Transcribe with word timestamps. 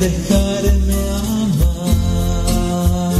dejarme 0.00 1.00
amar. 1.28 3.14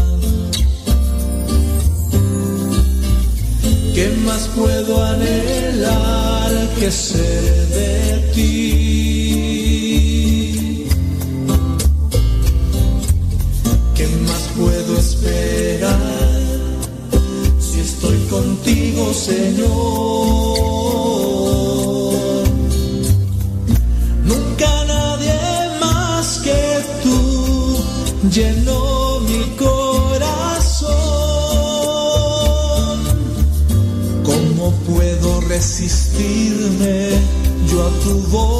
¿Qué 3.94 4.06
más 4.24 4.48
puedo 4.56 5.04
anhelar 5.04 6.52
que 6.78 6.90
ser 6.90 7.68
de 7.68 8.32
ti? 8.34 9.09
Resistirme 36.10 37.10
yo 37.70 37.86
a 37.86 37.90
tu 38.02 38.18
voz? 38.30 38.59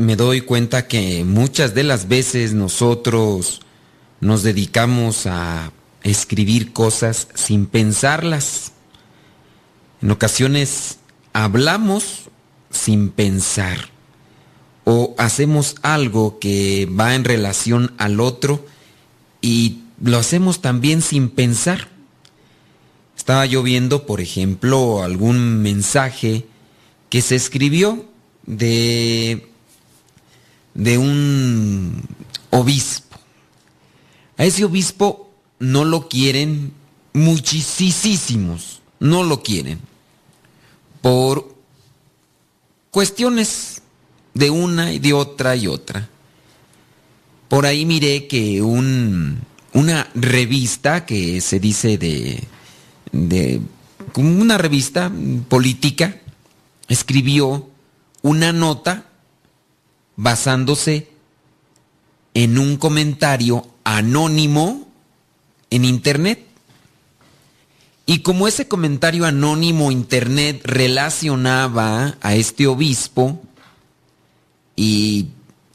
me 0.00 0.16
doy 0.16 0.40
cuenta 0.40 0.88
que 0.88 1.24
muchas 1.24 1.74
de 1.74 1.82
las 1.82 2.08
veces 2.08 2.54
nosotros 2.54 3.60
nos 4.20 4.42
dedicamos 4.42 5.26
a 5.26 5.72
escribir 6.02 6.72
cosas 6.72 7.28
sin 7.34 7.66
pensarlas. 7.66 8.72
En 10.00 10.10
ocasiones 10.10 10.98
hablamos 11.34 12.30
sin 12.70 13.10
pensar 13.10 13.90
o 14.84 15.14
hacemos 15.18 15.76
algo 15.82 16.38
que 16.38 16.86
va 16.86 17.14
en 17.14 17.24
relación 17.24 17.92
al 17.98 18.20
otro 18.20 18.64
y 19.42 19.80
lo 20.02 20.16
hacemos 20.16 20.62
también 20.62 21.02
sin 21.02 21.28
pensar. 21.28 21.88
Estaba 23.18 23.44
yo 23.44 23.62
viendo, 23.62 24.06
por 24.06 24.22
ejemplo, 24.22 25.02
algún 25.02 25.60
mensaje 25.60 26.46
que 27.10 27.20
se 27.20 27.36
escribió 27.36 28.06
de, 28.46 29.49
de 30.74 30.98
un 30.98 32.02
obispo. 32.50 33.18
A 34.36 34.44
ese 34.44 34.64
obispo 34.64 35.30
no 35.58 35.84
lo 35.84 36.08
quieren 36.08 36.72
muchísimos, 37.12 38.80
no 38.98 39.24
lo 39.24 39.42
quieren, 39.42 39.80
por 41.02 41.54
cuestiones 42.90 43.82
de 44.34 44.50
una 44.50 44.92
y 44.92 44.98
de 44.98 45.12
otra 45.12 45.56
y 45.56 45.66
otra. 45.66 46.08
Por 47.48 47.66
ahí 47.66 47.84
miré 47.84 48.28
que 48.28 48.62
un, 48.62 49.40
una 49.72 50.08
revista 50.14 51.04
que 51.04 51.40
se 51.40 51.58
dice 51.58 51.98
de, 51.98 52.44
de 53.12 53.60
una 54.16 54.56
revista 54.56 55.10
política 55.48 56.20
escribió 56.88 57.68
una 58.22 58.52
nota 58.52 59.09
basándose 60.20 61.08
en 62.34 62.58
un 62.58 62.76
comentario 62.76 63.66
anónimo 63.84 64.86
en 65.70 65.86
internet. 65.86 66.46
Y 68.04 68.18
como 68.18 68.46
ese 68.46 68.68
comentario 68.68 69.24
anónimo 69.24 69.90
internet 69.90 70.60
relacionaba 70.64 72.18
a 72.20 72.34
este 72.34 72.66
obispo 72.66 73.40
y 74.76 75.28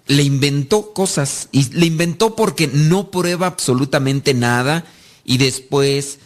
le 0.05 0.21
inventó 0.21 0.93
cosas, 0.93 1.49
y 1.51 1.73
le 1.73 1.87
inventó 1.87 2.35
porque 2.35 2.67
no 2.67 3.09
prueba 3.09 3.47
absolutamente 3.47 4.35
nada 4.35 4.85
y 5.23 5.39
después 5.39 6.19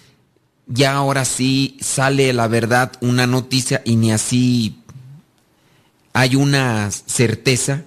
ya 0.68 0.96
ahora 0.96 1.24
sí 1.24 1.78
sale 1.80 2.34
la 2.34 2.50
verdad 2.50 2.92
una 3.00 3.28
noticia 3.28 3.82
y 3.86 3.96
ni 3.96 4.12
así 4.12 4.76
hay 6.12 6.36
una 6.36 6.92
certeza. 6.92 7.86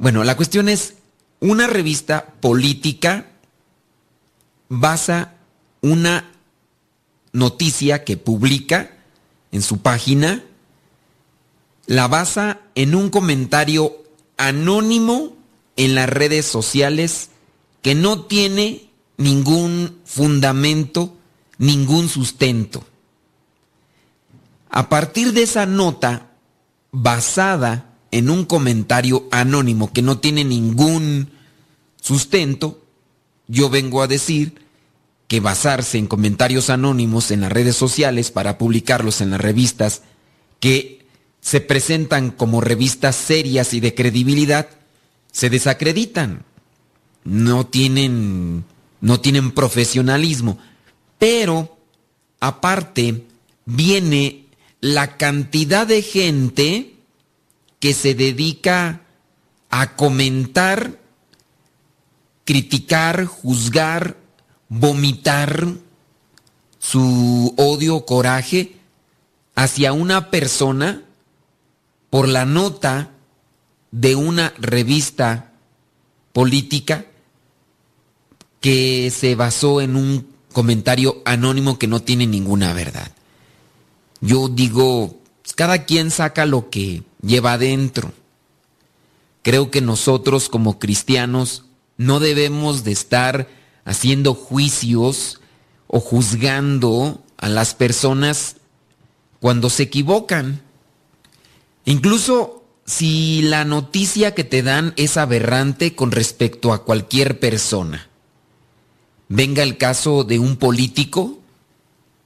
Bueno, 0.00 0.24
la 0.24 0.34
cuestión 0.34 0.70
es, 0.70 0.94
una 1.40 1.66
revista 1.66 2.24
política 2.40 3.26
basa 4.70 5.34
una 5.82 6.30
noticia 7.32 8.02
que 8.02 8.16
publica 8.16 8.96
en 9.52 9.60
su 9.60 9.82
página, 9.82 10.42
la 11.84 12.08
basa 12.08 12.60
en 12.74 12.94
un 12.94 13.10
comentario 13.10 13.94
anónimo 14.38 15.36
en 15.76 15.94
las 15.94 16.08
redes 16.08 16.46
sociales 16.46 17.28
que 17.82 17.94
no 17.94 18.22
tiene 18.22 18.88
ningún 19.18 19.98
fundamento, 20.06 21.14
ningún 21.58 22.08
sustento. 22.08 22.82
A 24.70 24.88
partir 24.88 25.34
de 25.34 25.42
esa 25.42 25.66
nota, 25.66 26.30
basada 26.90 27.89
en 28.10 28.30
un 28.30 28.44
comentario 28.44 29.26
anónimo 29.30 29.92
que 29.92 30.02
no 30.02 30.18
tiene 30.18 30.44
ningún 30.44 31.30
sustento, 32.00 32.82
yo 33.46 33.70
vengo 33.70 34.02
a 34.02 34.06
decir 34.06 34.54
que 35.28 35.40
basarse 35.40 35.98
en 35.98 36.06
comentarios 36.06 36.70
anónimos 36.70 37.30
en 37.30 37.42
las 37.42 37.52
redes 37.52 37.76
sociales 37.76 38.30
para 38.30 38.58
publicarlos 38.58 39.20
en 39.20 39.30
las 39.30 39.40
revistas 39.40 40.02
que 40.58 41.06
se 41.40 41.60
presentan 41.60 42.30
como 42.30 42.60
revistas 42.60 43.16
serias 43.16 43.72
y 43.72 43.80
de 43.80 43.94
credibilidad, 43.94 44.68
se 45.32 45.48
desacreditan. 45.48 46.44
No 47.24 47.66
tienen, 47.66 48.64
no 49.00 49.20
tienen 49.20 49.52
profesionalismo. 49.52 50.58
Pero, 51.18 51.78
aparte, 52.40 53.24
viene 53.66 54.46
la 54.80 55.16
cantidad 55.16 55.86
de 55.86 56.02
gente 56.02 56.94
que 57.80 57.94
se 57.94 58.14
dedica 58.14 59.00
a 59.70 59.96
comentar, 59.96 60.98
criticar, 62.44 63.24
juzgar, 63.24 64.16
vomitar 64.68 65.66
su 66.78 67.54
odio, 67.56 68.06
coraje 68.06 68.76
hacia 69.54 69.92
una 69.92 70.30
persona 70.30 71.02
por 72.10 72.28
la 72.28 72.44
nota 72.44 73.10
de 73.90 74.14
una 74.14 74.52
revista 74.58 75.52
política 76.32 77.06
que 78.60 79.10
se 79.10 79.34
basó 79.34 79.80
en 79.80 79.96
un 79.96 80.26
comentario 80.52 81.22
anónimo 81.24 81.78
que 81.78 81.86
no 81.86 82.02
tiene 82.02 82.26
ninguna 82.26 82.72
verdad. 82.74 83.12
Yo 84.20 84.48
digo, 84.48 85.18
pues, 85.42 85.54
cada 85.54 85.84
quien 85.84 86.10
saca 86.10 86.44
lo 86.44 86.68
que 86.70 87.02
lleva 87.22 87.54
adentro. 87.54 88.12
Creo 89.42 89.70
que 89.70 89.80
nosotros 89.80 90.48
como 90.48 90.78
cristianos 90.78 91.64
no 91.96 92.20
debemos 92.20 92.84
de 92.84 92.92
estar 92.92 93.48
haciendo 93.84 94.34
juicios 94.34 95.40
o 95.86 96.00
juzgando 96.00 97.22
a 97.38 97.48
las 97.48 97.74
personas 97.74 98.56
cuando 99.40 99.70
se 99.70 99.84
equivocan. 99.84 100.62
Incluso 101.84 102.64
si 102.84 103.42
la 103.42 103.64
noticia 103.64 104.34
que 104.34 104.44
te 104.44 104.62
dan 104.62 104.92
es 104.96 105.16
aberrante 105.16 105.94
con 105.94 106.10
respecto 106.10 106.72
a 106.72 106.84
cualquier 106.84 107.38
persona. 107.38 108.08
Venga 109.28 109.62
el 109.62 109.76
caso 109.76 110.24
de 110.24 110.38
un 110.38 110.56
político 110.56 111.38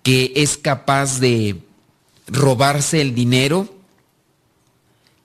que 0.02 0.32
es 0.36 0.56
capaz 0.56 1.20
de 1.20 1.62
robarse 2.26 3.00
el 3.00 3.14
dinero 3.14 3.73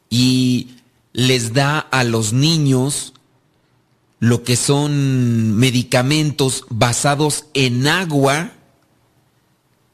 y 0.09 0.69
les 1.13 1.53
da 1.53 1.79
a 1.79 2.03
los 2.03 2.33
niños 2.33 3.13
lo 4.19 4.43
que 4.43 4.55
son 4.55 5.55
medicamentos 5.55 6.65
basados 6.69 7.45
en 7.53 7.87
agua 7.87 8.53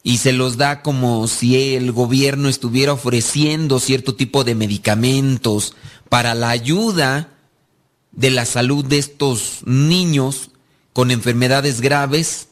y 0.03 0.17
se 0.17 0.33
los 0.33 0.57
da 0.57 0.81
como 0.81 1.27
si 1.27 1.75
el 1.75 1.91
gobierno 1.91 2.47
estuviera 2.47 2.94
ofreciendo 2.94 3.79
cierto 3.79 4.15
tipo 4.15 4.44
de 4.44 4.56
medicamentos 4.56 5.75
para 6.09 6.35
la 6.35 6.50
ayuda 6.50 7.31
de 8.11 8.29
la 8.29 8.45
salud 8.45 8.85
de 8.85 9.00
estos 9.00 9.61
niños 9.65 10.51
con 10.94 11.11
enfermedades 11.11 11.81
graves. 11.81 12.50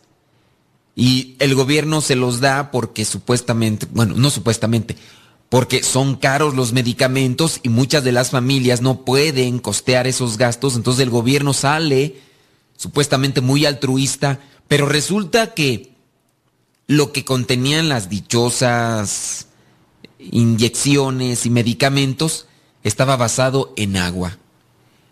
Y 0.95 1.35
el 1.39 1.55
gobierno 1.55 2.01
se 2.01 2.15
los 2.15 2.39
da 2.39 2.71
porque 2.71 3.05
supuestamente, 3.05 3.87
bueno, 3.91 4.15
no 4.15 4.29
supuestamente, 4.29 4.95
porque 5.53 5.83
son 5.83 6.15
caros 6.15 6.55
los 6.55 6.73
medicamentos 6.73 7.59
y 7.61 7.69
muchas 7.69 8.03
de 8.03 8.11
las 8.11 8.31
familias 8.31 8.81
no 8.81 9.05
pueden 9.05 9.59
costear 9.59 10.07
esos 10.07 10.39
gastos, 10.39 10.75
entonces 10.75 11.03
el 11.03 11.11
gobierno 11.11 11.53
sale 11.53 12.15
supuestamente 12.75 13.39
muy 13.39 13.67
altruista, 13.67 14.39
pero 14.67 14.87
resulta 14.87 15.53
que 15.53 15.93
lo 16.87 17.11
que 17.11 17.23
contenían 17.23 17.87
las 17.87 18.09
dichosas 18.09 19.45
inyecciones 20.17 21.45
y 21.45 21.51
medicamentos 21.51 22.47
estaba 22.83 23.15
basado 23.15 23.75
en 23.77 23.95
agua. 23.95 24.39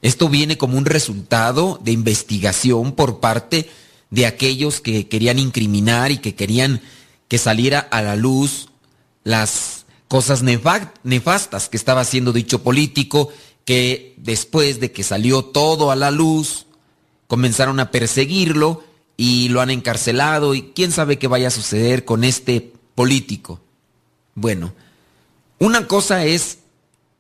Esto 0.02 0.28
viene 0.28 0.58
como 0.58 0.76
un 0.76 0.86
resultado 0.86 1.80
de 1.84 1.92
investigación 1.92 2.94
por 2.94 3.20
parte 3.20 3.70
de 4.10 4.26
aquellos 4.26 4.82
que 4.82 5.08
querían 5.08 5.38
incriminar 5.38 6.10
y 6.10 6.18
que 6.18 6.34
querían 6.34 6.82
que 7.28 7.38
saliera 7.38 7.78
a 7.78 8.02
la 8.02 8.16
luz 8.16 8.70
las 9.24 9.81
cosas 10.12 10.44
nefastas 10.44 11.70
que 11.70 11.78
estaba 11.78 12.02
haciendo 12.02 12.34
dicho 12.34 12.64
político, 12.64 13.30
que 13.64 14.14
después 14.18 14.82
de 14.82 14.92
que 14.92 15.04
salió 15.04 15.46
todo 15.46 15.90
a 15.90 15.96
la 15.96 16.12
luz, 16.12 16.66
comenzaron 17.28 17.80
a 17.80 17.92
perseguirlo 17.92 18.84
y 19.16 19.48
lo 19.48 19.62
han 19.62 19.70
encarcelado 19.70 20.54
y 20.54 20.74
quién 20.76 20.92
sabe 20.92 21.18
qué 21.18 21.30
vaya 21.30 21.48
a 21.48 21.52
suceder 21.52 22.04
con 22.04 22.26
este 22.26 22.74
político. 22.94 23.62
Bueno, 24.36 24.74
una 25.60 25.88
cosa 25.88 26.26
es 26.26 26.58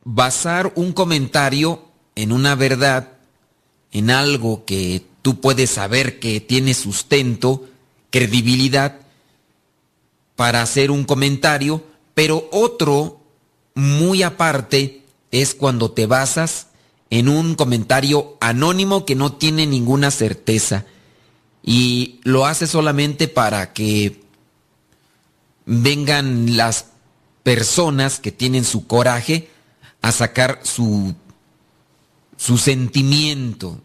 basar 0.04 0.74
un 0.76 0.92
comentario 0.92 1.86
en 2.16 2.34
una 2.34 2.56
verdad, 2.56 3.14
en 3.94 4.10
algo 4.10 4.66
que 4.66 5.06
tú 5.22 5.40
puedes 5.40 5.70
saber 5.70 6.20
que 6.20 6.42
tiene 6.42 6.74
sustento, 6.74 7.70
credibilidad, 8.10 9.00
para 10.36 10.62
hacer 10.62 10.92
un 10.92 11.06
comentario, 11.06 11.86
pero 12.22 12.48
otro, 12.52 13.20
muy 13.74 14.22
aparte, 14.22 15.02
es 15.32 15.56
cuando 15.56 15.90
te 15.90 16.06
basas 16.06 16.68
en 17.10 17.28
un 17.28 17.56
comentario 17.56 18.38
anónimo 18.40 19.08
que 19.08 19.16
no 19.16 19.34
tiene 19.34 19.66
ninguna 19.66 20.12
certeza. 20.12 20.86
Y 21.64 22.20
lo 22.22 22.46
haces 22.46 22.70
solamente 22.70 23.28
para 23.28 23.74
que 23.74 24.22
vengan 25.66 26.56
las 26.56 26.92
personas 27.42 28.20
que 28.20 28.32
tienen 28.32 28.66
su 28.66 28.86
coraje 28.86 29.50
a 30.04 30.12
sacar 30.12 30.60
su, 30.62 31.16
su 32.38 32.60
sentimiento, 32.60 33.82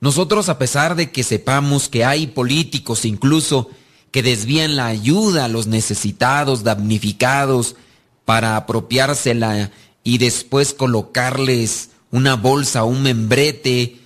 nosotros, 0.00 0.48
a 0.48 0.58
pesar 0.58 0.96
de 0.96 1.12
que 1.12 1.22
sepamos 1.22 1.88
que 1.88 2.04
hay 2.04 2.26
políticos 2.26 3.04
incluso 3.04 3.70
que 4.14 4.22
desvían 4.22 4.76
la 4.76 4.86
ayuda 4.86 5.44
a 5.44 5.48
los 5.48 5.66
necesitados, 5.66 6.62
damnificados, 6.62 7.74
para 8.24 8.54
apropiársela 8.54 9.72
y 10.04 10.18
después 10.18 10.72
colocarles 10.72 11.90
una 12.12 12.36
bolsa, 12.36 12.84
un 12.84 13.02
membrete, 13.02 13.98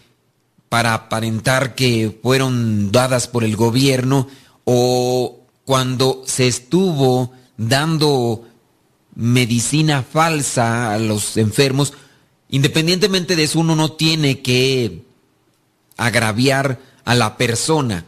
para 0.70 0.94
aparentar 0.94 1.74
que 1.74 2.18
fueron 2.22 2.90
dadas 2.90 3.28
por 3.28 3.44
el 3.44 3.54
gobierno, 3.54 4.28
o 4.64 5.40
cuando 5.66 6.22
se 6.24 6.48
estuvo 6.48 7.34
dando 7.58 8.46
medicina 9.14 10.02
falsa 10.02 10.94
a 10.94 10.98
los 10.98 11.36
enfermos, 11.36 11.92
independientemente 12.48 13.36
de 13.36 13.42
eso 13.42 13.60
uno 13.60 13.76
no 13.76 13.92
tiene 13.92 14.40
que 14.40 15.04
agraviar 15.98 16.80
a 17.04 17.14
la 17.14 17.36
persona. 17.36 18.06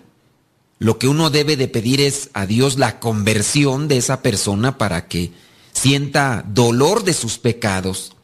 Lo 0.80 0.99
que 0.99 1.08
uno 1.08 1.28
debe 1.28 1.58
de 1.58 1.68
pedir 1.68 2.00
es 2.00 2.30
a 2.32 2.46
Dios 2.46 2.78
la 2.78 3.00
conversión 3.00 3.87
de 3.87 3.99
esa 3.99 4.22
persona 4.22 4.78
para 4.78 5.08
que 5.08 5.30
sienta 5.72 6.42
dolor 6.49 7.04
de 7.04 7.12
sus 7.12 7.38
pecados. 7.38 8.16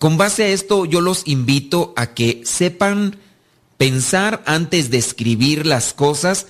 Con 0.00 0.16
base 0.16 0.42
a 0.42 0.48
esto 0.48 0.86
yo 0.86 1.00
los 1.00 1.22
invito 1.26 1.94
a 1.96 2.14
que 2.14 2.42
sepan 2.44 3.16
pensar 3.78 4.42
antes 4.44 4.90
de 4.90 4.98
escribir 4.98 5.66
las 5.66 5.92
cosas 5.92 6.48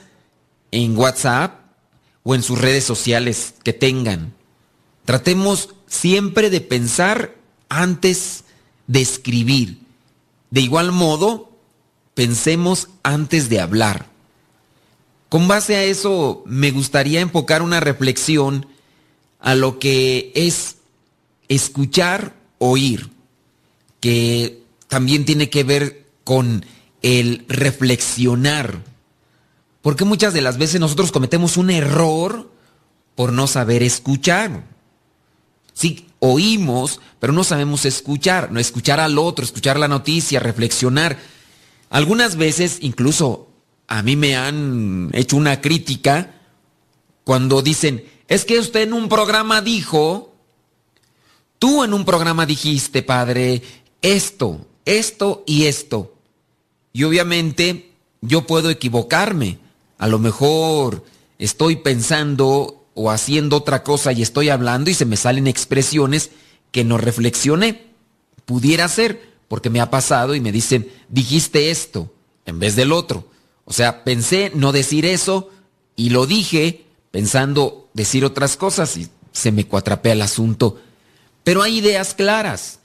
en 0.71 0.97
WhatsApp 0.97 1.61
o 2.23 2.35
en 2.35 2.43
sus 2.43 2.59
redes 2.59 2.85
sociales 2.85 3.53
que 3.63 3.75
tengan. 3.75 4.33
Tratemos 5.05 5.75
siempre 5.87 6.49
de 6.49 6.63
pensar 6.63 7.37
antes 7.69 8.45
de 8.87 9.03
escribir. 9.03 9.81
De 10.51 10.63
igual 10.63 10.91
modo, 10.91 11.53
pensemos 12.15 12.89
antes 13.03 13.51
de 13.51 13.61
hablar. 13.61 14.10
Con 15.31 15.47
base 15.47 15.77
a 15.77 15.85
eso, 15.85 16.43
me 16.45 16.73
gustaría 16.73 17.21
enfocar 17.21 17.63
una 17.63 17.79
reflexión 17.79 18.67
a 19.39 19.55
lo 19.55 19.79
que 19.79 20.33
es 20.35 20.79
escuchar, 21.49 22.35
oír, 22.59 23.11
que 24.01 24.65
también 24.89 25.25
tiene 25.25 25.49
que 25.49 25.63
ver 25.63 26.07
con 26.25 26.67
el 27.03 27.45
reflexionar. 27.47 28.83
Porque 29.83 30.05
muchas 30.05 30.35
de 30.35 30.43
las 30.43 30.59
veces 30.59 30.81
nosotros 30.81 31.13
cometemos 31.13 31.57
un 31.57 31.71
error 31.71 32.51
por 33.15 33.33
no 33.33 33.47
saber 33.47 33.85
escuchar. 33.85 34.65
Sí, 35.75 36.09
oímos, 36.19 37.01
pero 37.21 37.33
no 37.33 37.45
sabemos 37.45 37.85
escuchar, 37.85 38.51
no 38.51 38.59
escuchar 38.59 38.99
al 38.99 39.17
otro, 39.17 39.45
escuchar 39.45 39.79
la 39.79 39.87
noticia, 39.87 40.41
reflexionar. 40.41 41.19
Algunas 41.89 42.35
veces 42.35 42.79
incluso 42.81 43.50
a 43.91 44.03
mí 44.03 44.15
me 44.15 44.37
han 44.37 45.11
hecho 45.13 45.37
una 45.37 45.61
crítica 45.61 46.33
cuando 47.25 47.61
dicen, 47.61 48.05
es 48.29 48.45
que 48.45 48.61
usted 48.61 48.83
en 48.83 48.93
un 48.93 49.09
programa 49.09 49.63
dijo, 49.63 50.33
tú 51.59 51.83
en 51.83 51.93
un 51.93 52.05
programa 52.05 52.47
dijiste, 52.47 53.03
padre, 53.03 53.63
esto, 54.01 54.65
esto 54.85 55.43
y 55.45 55.67
esto. 55.67 56.15
Y 56.93 57.03
obviamente 57.03 57.91
yo 58.21 58.47
puedo 58.47 58.71
equivocarme. 58.71 59.59
A 59.99 60.07
lo 60.07 60.21
mejor 60.21 61.05
estoy 61.41 61.75
pensando 61.75 62.87
o 62.95 63.11
haciendo 63.11 63.57
otra 63.57 63.83
cosa 63.83 64.13
y 64.13 64.23
estoy 64.23 64.51
hablando 64.51 64.89
y 64.91 64.95
se 64.95 65.05
me 65.05 65.17
salen 65.17 65.49
expresiones 65.49 66.31
que 66.71 66.85
no 66.85 66.97
reflexioné. 66.97 67.89
Pudiera 68.45 68.87
ser 68.87 69.31
porque 69.49 69.69
me 69.69 69.81
ha 69.81 69.91
pasado 69.91 70.37
y 70.37 70.41
me 70.41 70.53
dicen, 70.53 70.89
dijiste 71.09 71.73
esto 71.73 72.15
en 72.47 72.61
vez 72.61 72.77
del 72.77 72.93
otro. 72.93 73.27
O 73.65 73.73
sea, 73.73 74.05
pensé 74.05 74.53
no 74.55 74.73
decir 74.73 75.07
eso 75.07 75.51
y 75.97 76.11
lo 76.11 76.27
dije 76.27 76.87
pensando 77.11 77.89
decir 77.95 78.25
otras 78.25 78.57
cosas 78.57 78.97
y 78.97 79.09
se 79.33 79.53
me 79.53 79.67
cuatrapea 79.67 80.13
el 80.13 80.23
asunto. 80.23 80.81
Pero 81.45 81.63
hay 81.63 81.79
ideas 81.79 82.15
claras. 82.15 82.81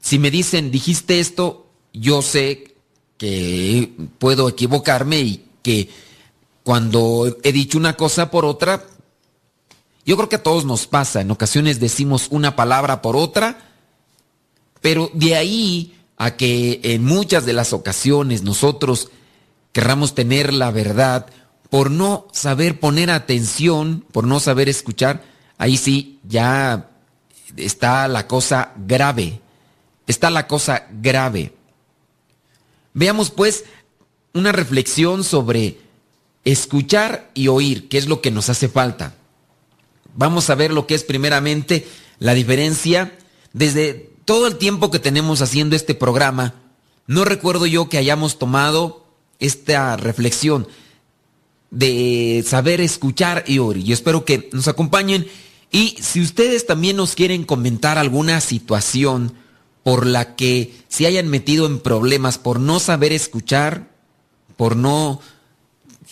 Si 0.00 0.18
me 0.18 0.30
dicen, 0.30 0.70
dijiste 0.70 1.20
esto, 1.20 1.66
yo 1.92 2.22
sé 2.22 2.74
que 3.18 3.92
puedo 4.18 4.48
equivocarme 4.48 5.20
y 5.20 5.44
que 5.62 5.90
cuando 6.64 7.36
he 7.42 7.52
dicho 7.52 7.78
una 7.78 7.96
cosa 7.96 8.30
por 8.30 8.44
otra, 8.44 8.86
yo 10.06 10.16
creo 10.16 10.28
que 10.28 10.36
a 10.36 10.42
todos 10.42 10.64
nos 10.64 10.86
pasa. 10.86 11.20
En 11.20 11.30
ocasiones 11.30 11.80
decimos 11.80 12.28
una 12.30 12.56
palabra 12.56 13.02
por 13.02 13.16
otra, 13.16 13.74
pero 14.80 15.10
de 15.12 15.36
ahí 15.36 15.94
a 16.16 16.36
que 16.36 16.80
en 16.82 17.04
muchas 17.04 17.44
de 17.46 17.52
las 17.52 17.72
ocasiones 17.72 18.42
nosotros 18.42 19.10
querramos 19.72 20.14
tener 20.14 20.52
la 20.52 20.70
verdad 20.70 21.26
por 21.70 21.90
no 21.90 22.26
saber 22.32 22.80
poner 22.80 23.10
atención, 23.10 24.04
por 24.12 24.26
no 24.26 24.40
saber 24.40 24.68
escuchar, 24.68 25.22
ahí 25.56 25.76
sí 25.76 26.18
ya 26.24 26.90
está 27.56 28.08
la 28.08 28.26
cosa 28.26 28.72
grave. 28.76 29.40
Está 30.06 30.30
la 30.30 30.48
cosa 30.48 30.86
grave. 30.90 31.54
Veamos 32.92 33.30
pues 33.30 33.64
una 34.34 34.50
reflexión 34.50 35.22
sobre 35.22 35.78
escuchar 36.44 37.30
y 37.34 37.48
oír, 37.48 37.88
qué 37.88 37.98
es 37.98 38.08
lo 38.08 38.20
que 38.20 38.32
nos 38.32 38.48
hace 38.48 38.68
falta. 38.68 39.14
Vamos 40.14 40.50
a 40.50 40.56
ver 40.56 40.72
lo 40.72 40.88
que 40.88 40.96
es 40.96 41.04
primeramente 41.04 41.86
la 42.18 42.34
diferencia 42.34 43.16
desde 43.52 44.10
todo 44.24 44.48
el 44.48 44.56
tiempo 44.56 44.90
que 44.90 44.98
tenemos 44.98 45.42
haciendo 45.42 45.76
este 45.76 45.94
programa. 45.94 46.54
No 47.06 47.24
recuerdo 47.24 47.66
yo 47.66 47.88
que 47.88 47.98
hayamos 47.98 48.38
tomado 48.38 49.06
esta 49.40 49.96
reflexión 49.96 50.68
de 51.70 52.44
saber 52.46 52.80
escuchar 52.80 53.44
y 53.46 53.58
oír. 53.58 53.78
Y 53.78 53.92
espero 53.92 54.24
que 54.24 54.48
nos 54.52 54.68
acompañen. 54.68 55.26
Y 55.70 55.96
si 56.00 56.20
ustedes 56.20 56.66
también 56.66 56.96
nos 56.96 57.14
quieren 57.14 57.44
comentar 57.44 57.98
alguna 57.98 58.40
situación 58.40 59.34
por 59.82 60.06
la 60.06 60.36
que 60.36 60.74
se 60.88 61.06
hayan 61.06 61.28
metido 61.28 61.66
en 61.66 61.78
problemas 61.78 62.38
por 62.38 62.60
no 62.60 62.80
saber 62.80 63.12
escuchar, 63.12 63.88
por 64.56 64.76
no 64.76 65.20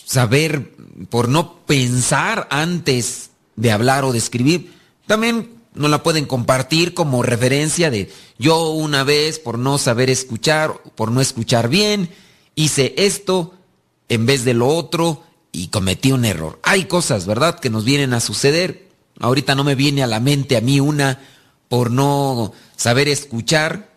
saber, 0.05 0.73
por 1.09 1.29
no 1.29 1.65
pensar 1.65 2.47
antes 2.49 3.29
de 3.55 3.71
hablar 3.71 4.05
o 4.05 4.11
de 4.11 4.17
escribir, 4.17 4.73
también 5.05 5.59
nos 5.75 5.91
la 5.91 6.01
pueden 6.03 6.25
compartir 6.25 6.93
como 6.93 7.21
referencia 7.21 7.91
de 7.91 8.11
yo 8.37 8.69
una 8.69 9.03
vez 9.03 9.39
por 9.39 9.59
no 9.59 9.77
saber 9.77 10.09
escuchar, 10.09 10.73
por 10.95 11.11
no 11.11 11.21
escuchar 11.21 11.69
bien, 11.69 12.09
hice 12.59 12.93
esto 12.97 13.53
en 14.09 14.25
vez 14.25 14.43
de 14.43 14.53
lo 14.53 14.67
otro 14.67 15.23
y 15.53 15.67
cometí 15.67 16.11
un 16.11 16.25
error. 16.25 16.59
Hay 16.63 16.85
cosas, 16.85 17.25
¿verdad?, 17.25 17.57
que 17.57 17.69
nos 17.69 17.85
vienen 17.85 18.13
a 18.13 18.19
suceder. 18.19 18.89
Ahorita 19.17 19.55
no 19.55 19.63
me 19.63 19.75
viene 19.75 20.03
a 20.03 20.07
la 20.07 20.19
mente 20.19 20.57
a 20.57 20.61
mí 20.61 20.81
una 20.81 21.21
por 21.69 21.89
no 21.89 22.51
saber 22.75 23.07
escuchar, 23.07 23.93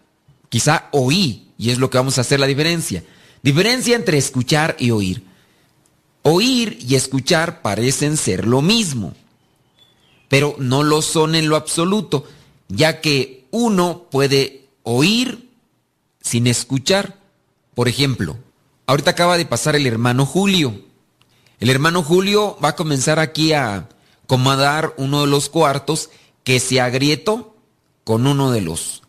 quizá 0.49 0.89
oí, 0.93 1.49
y 1.59 1.71
es 1.71 1.79
lo 1.79 1.91
que 1.91 1.99
vamos 1.99 2.19
a 2.19 2.21
hacer 2.21 2.39
la 2.39 2.47
diferencia. 2.47 3.03
Diferencia 3.43 3.97
entre 3.97 4.17
escuchar 4.17 4.77
y 4.79 4.93
oír. 4.93 5.25
Oír 6.23 6.79
y 6.81 6.95
escuchar 6.95 7.63
parecen 7.63 8.17
ser 8.17 8.47
lo 8.47 8.63
mismo, 8.63 9.13
pero 10.29 10.55
no 10.61 10.85
lo 10.85 11.03
son 11.03 11.35
en 11.35 11.49
lo 11.49 11.57
absoluto, 11.57 12.29
ya 12.69 13.01
que 13.01 13.47
uno 13.51 14.07
puede 14.09 14.69
oír 14.85 15.51
sin 16.21 16.47
escuchar. 16.47 17.19
Por 17.75 17.89
ejemplo, 17.89 18.39
ahorita 18.93 19.13
acaba 19.13 19.39
de 19.39 19.47
pasar 19.47 19.75
el 19.75 19.87
hermano 19.87 20.27
Julio. 20.27 20.79
El 21.61 21.71
hermano 21.71 22.03
Julio 22.03 22.59
va 22.63 22.71
a 22.71 22.77
comenzar 22.77 23.19
aquí 23.19 23.55
a 23.55 23.89
comodar 24.27 24.93
uno 24.99 25.23
de 25.23 25.29
los 25.29 25.49
cuartos 25.49 26.11
que 26.45 26.61
se 26.61 26.79
agrietó 26.79 27.57
con 28.05 28.27
uno 28.27 28.51
de 28.51 28.61
los 28.61 29.03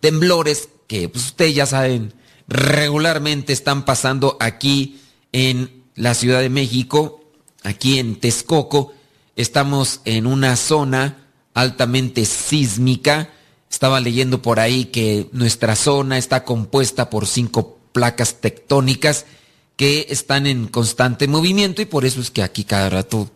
temblores 0.00 0.68
que 0.86 1.08
pues, 1.08 1.24
ustedes 1.24 1.54
ya 1.54 1.64
saben 1.64 2.12
regularmente 2.48 3.54
están 3.54 3.86
pasando 3.86 4.36
aquí 4.40 5.00
en 5.32 5.84
la 5.94 6.12
Ciudad 6.12 6.40
de 6.40 6.50
México, 6.50 7.24
aquí 7.62 7.98
en 7.98 8.16
Texcoco, 8.16 8.92
estamos 9.36 10.02
en 10.04 10.26
una 10.26 10.56
zona 10.56 11.28
altamente 11.54 12.26
sísmica. 12.26 13.30
Estaba 13.70 14.00
leyendo 14.00 14.42
por 14.42 14.60
ahí 14.60 14.86
que 14.86 15.30
nuestra 15.32 15.76
zona 15.76 16.18
está 16.18 16.44
compuesta 16.44 17.08
por 17.08 17.26
cinco 17.26 17.79
placas 17.92 18.40
tectónicas 18.40 19.26
que 19.76 20.06
están 20.10 20.46
en 20.46 20.66
constante 20.66 21.26
movimiento 21.26 21.80
y 21.80 21.86
por 21.86 22.04
eso 22.04 22.20
es 22.20 22.30
que 22.30 22.42
aquí 22.42 22.64
cada 22.64 22.90
rato 22.90 23.30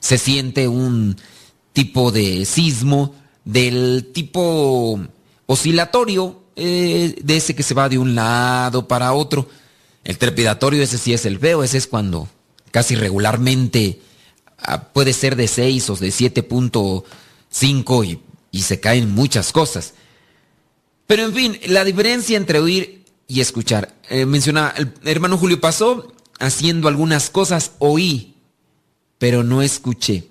se 0.00 0.18
siente 0.18 0.66
un 0.66 1.16
tipo 1.72 2.10
de 2.10 2.44
sismo 2.46 3.14
del 3.44 4.10
tipo 4.12 5.00
oscilatorio, 5.46 6.42
eh, 6.56 7.16
de 7.22 7.36
ese 7.36 7.54
que 7.54 7.62
se 7.62 7.74
va 7.74 7.88
de 7.88 7.98
un 7.98 8.14
lado 8.14 8.88
para 8.88 9.12
otro. 9.12 9.48
El 10.04 10.18
trepidatorio, 10.18 10.82
ese 10.82 10.98
sí 10.98 11.12
es 11.12 11.26
el 11.26 11.38
feo, 11.38 11.62
ese 11.62 11.78
es 11.78 11.86
cuando 11.86 12.28
casi 12.70 12.94
regularmente 12.94 14.00
ah, 14.58 14.88
puede 14.92 15.12
ser 15.12 15.36
de 15.36 15.48
6 15.48 15.90
o 15.90 15.96
de 15.96 16.08
7.5 16.08 18.06
y, 18.06 18.20
y 18.50 18.62
se 18.62 18.80
caen 18.80 19.10
muchas 19.10 19.52
cosas. 19.52 19.94
Pero 21.06 21.24
en 21.24 21.34
fin, 21.34 21.58
la 21.66 21.84
diferencia 21.84 22.36
entre 22.36 22.60
oír 22.60 22.99
y 23.30 23.40
escuchar. 23.40 23.94
Eh, 24.08 24.26
mencionaba, 24.26 24.74
el 24.76 24.92
hermano 25.04 25.38
Julio 25.38 25.60
pasó 25.60 26.12
haciendo 26.40 26.88
algunas 26.88 27.30
cosas, 27.30 27.72
oí, 27.78 28.34
pero 29.18 29.44
no 29.44 29.62
escuché. 29.62 30.26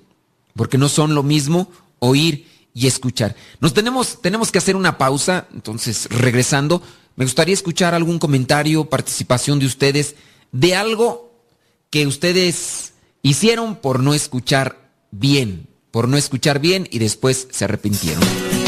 Porque 0.54 0.78
no 0.78 0.90
son 0.90 1.16
lo 1.16 1.24
mismo 1.24 1.72
oír 2.00 2.46
y 2.74 2.88
escuchar. 2.88 3.38
Nos 3.62 3.74
tenemos, 3.74 4.22
tenemos 4.22 4.52
que 4.52 4.58
hacer 4.58 4.76
una 4.76 4.98
pausa, 4.98 5.48
entonces 5.54 6.08
regresando, 6.10 6.84
me 7.16 7.24
gustaría 7.24 7.54
escuchar 7.54 7.96
algún 7.96 8.20
comentario, 8.20 8.90
participación 8.90 9.60
de 9.60 9.68
ustedes 9.68 10.16
de 10.52 10.76
algo 10.76 11.32
que 11.90 12.06
ustedes 12.06 12.94
hicieron 13.22 13.78
por 13.78 14.02
no 14.02 14.14
escuchar 14.14 14.92
bien, 15.12 15.70
por 15.92 16.10
no 16.10 16.18
escuchar 16.18 16.60
bien 16.60 16.86
y 16.92 17.00
después 17.00 17.48
se 17.50 17.64
arrepintieron. 17.64 18.59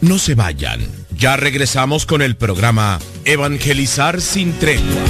No 0.00 0.18
se 0.18 0.34
vayan, 0.34 0.80
ya 1.14 1.36
regresamos 1.36 2.06
con 2.06 2.22
el 2.22 2.34
programa 2.34 2.98
Evangelizar 3.26 4.22
sin 4.22 4.54
tregua. 4.54 5.04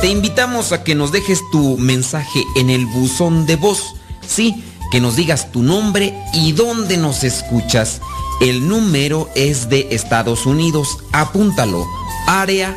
Te 0.00 0.08
invitamos 0.08 0.72
a 0.72 0.82
que 0.82 0.96
nos 0.96 1.12
dejes 1.12 1.40
tu 1.52 1.78
mensaje 1.78 2.42
en 2.56 2.70
el 2.70 2.86
buzón 2.86 3.46
de 3.46 3.54
voz. 3.54 3.94
Sí, 4.26 4.64
que 4.90 5.00
nos 5.00 5.14
digas 5.14 5.52
tu 5.52 5.62
nombre 5.62 6.12
y 6.34 6.50
dónde 6.52 6.96
nos 6.96 7.22
escuchas. 7.22 8.00
El 8.40 8.66
número 8.66 9.30
es 9.36 9.68
de 9.68 9.86
Estados 9.92 10.44
Unidos. 10.44 10.98
Apúntalo. 11.12 11.86
Área 12.26 12.76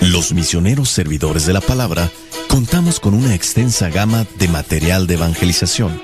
Los 0.00 0.32
misioneros 0.32 0.88
servidores 0.90 1.46
de 1.46 1.52
la 1.52 1.60
palabra 1.60 2.10
contamos 2.48 2.98
con 3.00 3.14
una 3.14 3.34
extensa 3.34 3.90
gama 3.90 4.26
de 4.38 4.48
material 4.48 5.06
de 5.06 5.14
evangelización, 5.14 6.02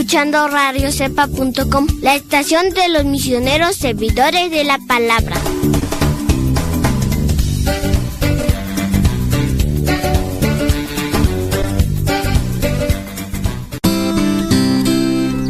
escuchando 0.04 0.50
radiocepa.com, 0.50 1.88
la 2.02 2.16
estación 2.16 2.72
de 2.72 2.90
los 2.90 3.06
misioneros 3.06 3.78
servidores 3.78 4.52
de 4.52 4.66
la 4.66 4.78
palabra. 4.80 5.38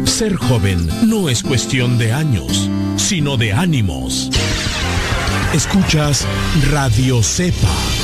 Ser 0.04 0.36
joven 0.36 0.88
no 1.02 1.28
es 1.28 1.42
cuestión 1.42 1.98
de 1.98 2.12
años, 2.12 2.70
sino 2.96 3.36
de 3.36 3.52
ánimos. 3.52 4.30
Escuchas 5.52 6.24
Radio 6.70 7.24
Cepa. 7.24 8.03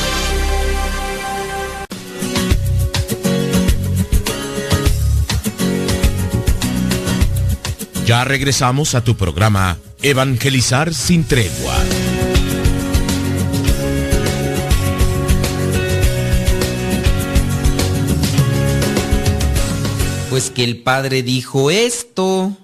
Ya 8.11 8.25
regresamos 8.25 8.97
a 8.97 9.05
tu 9.05 9.17
programa 9.17 9.79
Evangelizar 10.03 10.93
sin 10.93 11.23
tregua. 11.23 11.77
Pues 20.29 20.51
que 20.51 20.65
el 20.65 20.83
padre 20.83 21.23
dijo 21.23 21.71
esto, 21.71 22.59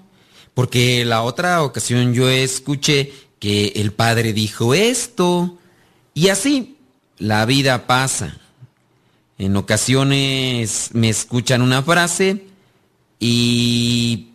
porque 0.53 1.05
la 1.05 1.21
otra 1.23 1.63
ocasión 1.63 2.13
yo 2.13 2.27
escuché 2.27 3.13
que 3.39 3.67
el 3.77 3.93
padre 3.93 4.33
dijo 4.33 4.73
esto, 4.73 5.57
y 6.13 6.27
así 6.27 6.75
la 7.19 7.45
vida 7.45 7.87
pasa. 7.87 8.37
En 9.37 9.55
ocasiones 9.55 10.89
me 10.91 11.07
escuchan 11.07 11.61
una 11.61 11.83
frase 11.83 12.47
y 13.17 14.31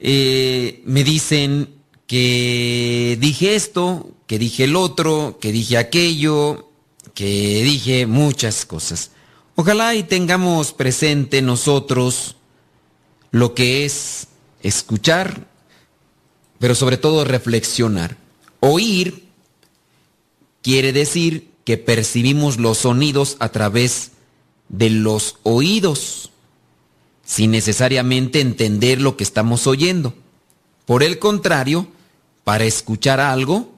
eh, 0.00 0.82
me 0.84 1.04
dicen 1.04 1.74
que 2.06 3.16
dije 3.20 3.54
esto, 3.54 4.10
que 4.26 4.38
dije 4.38 4.64
el 4.64 4.74
otro, 4.74 5.38
que 5.40 5.52
dije 5.52 5.76
aquello, 5.76 6.70
que 7.14 7.62
dije 7.62 8.06
muchas 8.06 8.64
cosas. 8.64 9.10
Ojalá 9.54 9.94
y 9.94 10.02
tengamos 10.02 10.72
presente 10.72 11.42
nosotros 11.42 12.36
lo 13.30 13.54
que 13.54 13.84
es 13.84 14.28
escuchar, 14.62 15.46
pero 16.58 16.74
sobre 16.74 16.96
todo 16.96 17.24
reflexionar. 17.24 18.16
Oír 18.60 19.28
quiere 20.62 20.92
decir 20.92 21.50
que 21.64 21.76
percibimos 21.76 22.58
los 22.58 22.78
sonidos 22.78 23.36
a 23.38 23.50
través 23.50 24.12
de 24.68 24.90
los 24.90 25.36
oídos, 25.42 26.30
sin 27.30 27.52
necesariamente 27.52 28.40
entender 28.40 29.00
lo 29.00 29.16
que 29.16 29.22
estamos 29.22 29.68
oyendo. 29.68 30.14
Por 30.84 31.04
el 31.04 31.20
contrario, 31.20 31.86
para 32.42 32.64
escuchar 32.64 33.20
algo, 33.20 33.72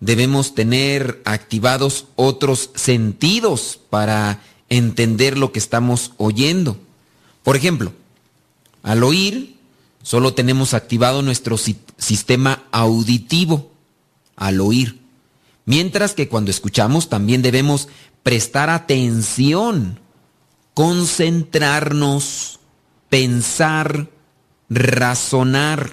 debemos 0.00 0.54
tener 0.54 1.22
activados 1.24 2.04
otros 2.16 2.68
sentidos 2.74 3.80
para 3.88 4.42
entender 4.68 5.38
lo 5.38 5.52
que 5.52 5.58
estamos 5.58 6.12
oyendo. 6.18 6.76
Por 7.42 7.56
ejemplo, 7.56 7.94
al 8.82 9.04
oír, 9.04 9.56
solo 10.02 10.34
tenemos 10.34 10.74
activado 10.74 11.22
nuestro 11.22 11.56
si 11.56 11.78
sistema 11.96 12.64
auditivo, 12.72 13.72
al 14.36 14.60
oír. 14.60 15.00
Mientras 15.64 16.12
que 16.12 16.28
cuando 16.28 16.50
escuchamos 16.50 17.08
también 17.08 17.40
debemos 17.40 17.88
prestar 18.22 18.68
atención, 18.68 19.98
concentrarnos, 20.74 22.56
pensar, 23.08 24.08
razonar. 24.68 25.92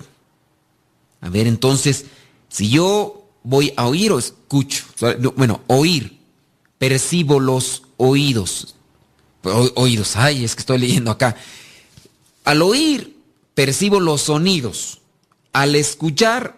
A 1.22 1.30
ver, 1.30 1.48
entonces, 1.48 2.06
si 2.50 2.70
yo 2.70 3.30
voy 3.44 3.74
a 3.76 3.88
oír 3.88 4.12
o 4.12 4.20
escucho, 4.20 4.86
bueno, 5.36 5.62
oír, 5.68 6.20
percibo 6.78 7.40
los 7.40 7.84
oídos. 7.98 8.76
Oídos, 9.76 10.16
ay, 10.16 10.44
es 10.44 10.56
que 10.56 10.62
estoy 10.62 10.78
leyendo 10.80 11.12
acá. 11.12 11.36
Al 12.46 12.62
oír, 12.62 13.18
percibo 13.54 14.00
los 14.00 14.22
sonidos. 14.22 15.02
Al 15.52 15.76
escuchar, 15.76 16.58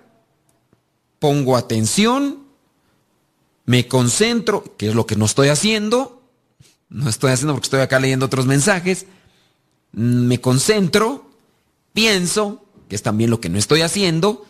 pongo 1.19 1.57
atención, 1.57 2.45
me 3.65 3.87
concentro, 3.87 4.75
que 4.77 4.89
es 4.89 4.95
lo 4.95 5.05
que 5.05 5.15
no 5.15 5.25
estoy 5.25 5.49
haciendo. 5.49 6.21
No 6.89 7.09
estoy 7.09 7.31
haciendo 7.31 7.53
porque 7.53 7.65
estoy 7.65 7.81
acá 7.81 7.99
leyendo 7.99 8.27
otros 8.27 8.45
mensajes. 8.45 9.07
Me 9.95 10.39
concentro, 10.39 11.29
pienso, 11.93 12.63
que 12.87 12.95
es 12.95 13.01
también 13.01 13.31
lo 13.31 13.41
que 13.41 13.49
no 13.49 13.57
estoy 13.57 13.81
haciendo, 13.81 14.45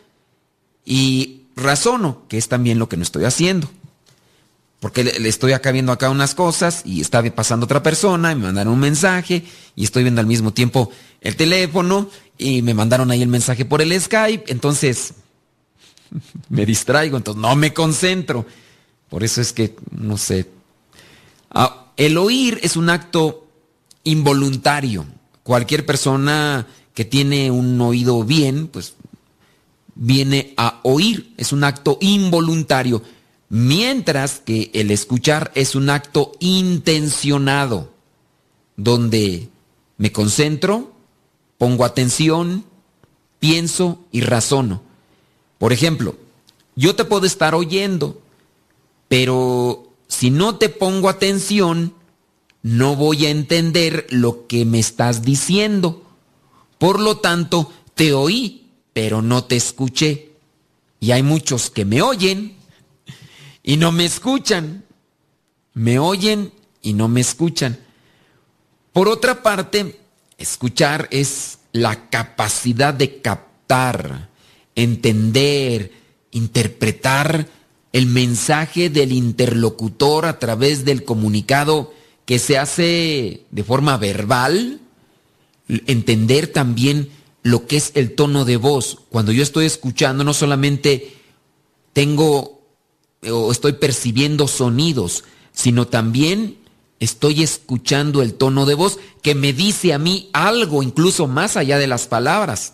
y 0.83 1.43
razono, 1.55 2.23
que 2.27 2.37
es 2.37 2.49
también 2.49 2.79
lo 2.79 2.89
que 2.89 2.97
no 2.97 3.03
estoy 3.03 3.23
haciendo 3.23 3.69
porque 4.85 5.03
le, 5.03 5.27
estoy 5.27 5.53
acá 5.53 5.71
viendo 5.71 5.91
acá 5.91 6.11
unas 6.11 6.35
cosas 6.35 6.83
y 6.85 7.01
está 7.01 7.23
pasando 7.33 7.63
otra 7.63 7.81
persona 7.81 8.31
y 8.31 8.35
me 8.35 8.43
mandaron 8.43 8.73
un 8.73 8.79
mensaje 8.79 9.43
y 9.75 9.83
estoy 9.83 10.03
viendo 10.03 10.21
al 10.21 10.27
mismo 10.27 10.53
tiempo 10.53 10.91
el 11.21 11.35
teléfono 11.35 12.07
y 12.37 12.61
me 12.61 12.75
mandaron 12.75 13.09
ahí 13.09 13.23
el 13.23 13.27
mensaje 13.27 13.65
por 13.65 13.81
el 13.81 13.99
Skype, 13.99 14.43
entonces 14.51 15.15
me 16.49 16.67
distraigo, 16.67 17.17
entonces 17.17 17.41
no 17.41 17.55
me 17.55 17.73
concentro. 17.73 18.45
Por 19.09 19.23
eso 19.23 19.41
es 19.41 19.53
que, 19.53 19.75
no 19.89 20.19
sé, 20.19 20.51
ah, 21.49 21.87
el 21.97 22.17
oír 22.19 22.59
es 22.61 22.75
un 22.75 22.91
acto 22.91 23.47
involuntario. 24.03 25.07
Cualquier 25.45 25.85
persona 25.85 26.67
que 26.93 27.05
tiene 27.05 27.51
un 27.51 27.79
oído 27.79 28.25
bien, 28.25 28.67
pues 28.67 28.95
viene 29.95 30.53
a 30.57 30.81
oír, 30.83 31.33
es 31.37 31.53
un 31.53 31.63
acto 31.63 31.97
involuntario 32.01 33.01
Mientras 33.49 34.39
que 34.39 34.71
el 34.73 34.91
escuchar 34.91 35.51
es 35.55 35.75
un 35.75 35.89
acto 35.89 36.31
intencionado, 36.39 37.91
donde 38.75 39.49
me 39.97 40.11
concentro, 40.11 40.93
pongo 41.57 41.85
atención, 41.85 42.65
pienso 43.39 43.99
y 44.11 44.21
razono. 44.21 44.81
Por 45.59 45.73
ejemplo, 45.73 46.15
yo 46.75 46.95
te 46.95 47.05
puedo 47.05 47.25
estar 47.25 47.53
oyendo, 47.53 48.19
pero 49.07 49.87
si 50.07 50.31
no 50.31 50.55
te 50.55 50.69
pongo 50.69 51.07
atención, 51.07 51.93
no 52.65 52.95
voy 52.95 53.27
a 53.27 53.29
entender 53.29 54.07
lo 54.09 54.47
que 54.47 54.65
me 54.65 54.79
estás 54.79 55.21
diciendo. 55.21 56.01
Por 56.79 56.99
lo 56.99 57.17
tanto, 57.17 57.71
te 57.93 58.13
oí, 58.13 58.71
pero 58.91 59.21
no 59.21 59.43
te 59.43 59.55
escuché. 59.55 60.31
Y 60.99 61.11
hay 61.11 61.21
muchos 61.21 61.69
que 61.69 61.85
me 61.85 62.01
oyen, 62.01 62.55
y 63.61 63.77
no 63.77 63.91
me 63.91 64.05
escuchan. 64.05 64.83
Me 65.75 65.99
oyen 65.99 66.53
y 66.81 66.93
no 66.93 67.07
me 67.07 67.21
escuchan. 67.21 67.77
Por 68.93 69.09
otra 69.09 69.43
parte, 69.43 69.99
escuchar 70.39 71.07
es 71.11 71.59
la 71.71 72.09
capacidad 72.09 72.95
de 72.95 73.21
captar, 73.21 74.29
entender, 74.73 75.91
interpretar 76.31 77.47
el 77.91 78.07
mensaje 78.07 78.89
del 78.89 79.11
interlocutor 79.11 80.25
a 80.25 80.39
través 80.39 80.83
del 80.83 81.03
comunicado 81.03 81.93
que 82.25 82.39
se 82.39 82.57
hace 82.57 83.45
de 83.51 83.63
forma 83.63 83.97
verbal, 83.97 84.79
entender 85.67 86.47
también 86.47 87.09
lo 87.43 87.67
que 87.67 87.77
es 87.77 87.91
el 87.93 88.15
tono 88.15 88.45
de 88.45 88.57
voz. 88.57 88.97
Cuando 89.09 89.31
yo 89.31 89.43
estoy 89.43 89.65
escuchando, 89.65 90.23
no 90.23 90.33
solamente 90.33 91.15
tengo 91.93 92.61
o 93.31 93.51
estoy 93.51 93.73
percibiendo 93.73 94.47
sonidos, 94.47 95.23
sino 95.51 95.87
también 95.87 96.57
estoy 96.99 97.43
escuchando 97.43 98.21
el 98.21 98.33
tono 98.33 98.65
de 98.65 98.75
voz 98.75 98.99
que 99.21 99.35
me 99.35 99.53
dice 99.53 99.93
a 99.93 99.99
mí 99.99 100.29
algo, 100.33 100.83
incluso 100.83 101.27
más 101.27 101.57
allá 101.57 101.77
de 101.77 101.87
las 101.87 102.07
palabras. 102.07 102.73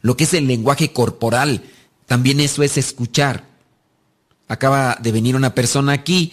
Lo 0.00 0.16
que 0.16 0.24
es 0.24 0.34
el 0.34 0.46
lenguaje 0.46 0.92
corporal, 0.92 1.62
también 2.06 2.40
eso 2.40 2.62
es 2.62 2.76
escuchar. 2.78 3.46
Acaba 4.46 4.98
de 5.00 5.12
venir 5.12 5.36
una 5.36 5.54
persona 5.54 5.92
aquí 5.92 6.32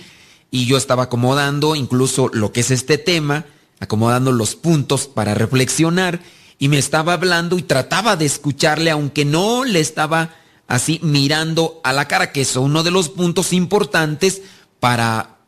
y 0.55 0.67
yo 0.67 0.77
estaba 0.77 1.03
acomodando 1.03 1.75
incluso 1.75 2.29
lo 2.31 2.53
que 2.53 2.61
es 2.61 2.71
este 2.71 2.97
tema, 2.97 3.43
acomodando 3.81 4.31
los 4.31 4.55
puntos 4.55 5.05
para 5.05 5.33
reflexionar 5.33 6.21
y 6.57 6.69
me 6.69 6.77
estaba 6.77 7.11
hablando 7.11 7.57
y 7.57 7.61
trataba 7.61 8.15
de 8.15 8.23
escucharle 8.23 8.89
aunque 8.89 9.25
no 9.25 9.65
le 9.65 9.81
estaba 9.81 10.33
así 10.69 11.01
mirando 11.03 11.81
a 11.83 11.91
la 11.91 12.07
cara, 12.07 12.31
que 12.31 12.39
es 12.39 12.55
uno 12.55 12.83
de 12.83 12.91
los 12.91 13.09
puntos 13.09 13.51
importantes 13.51 14.43
para 14.79 15.39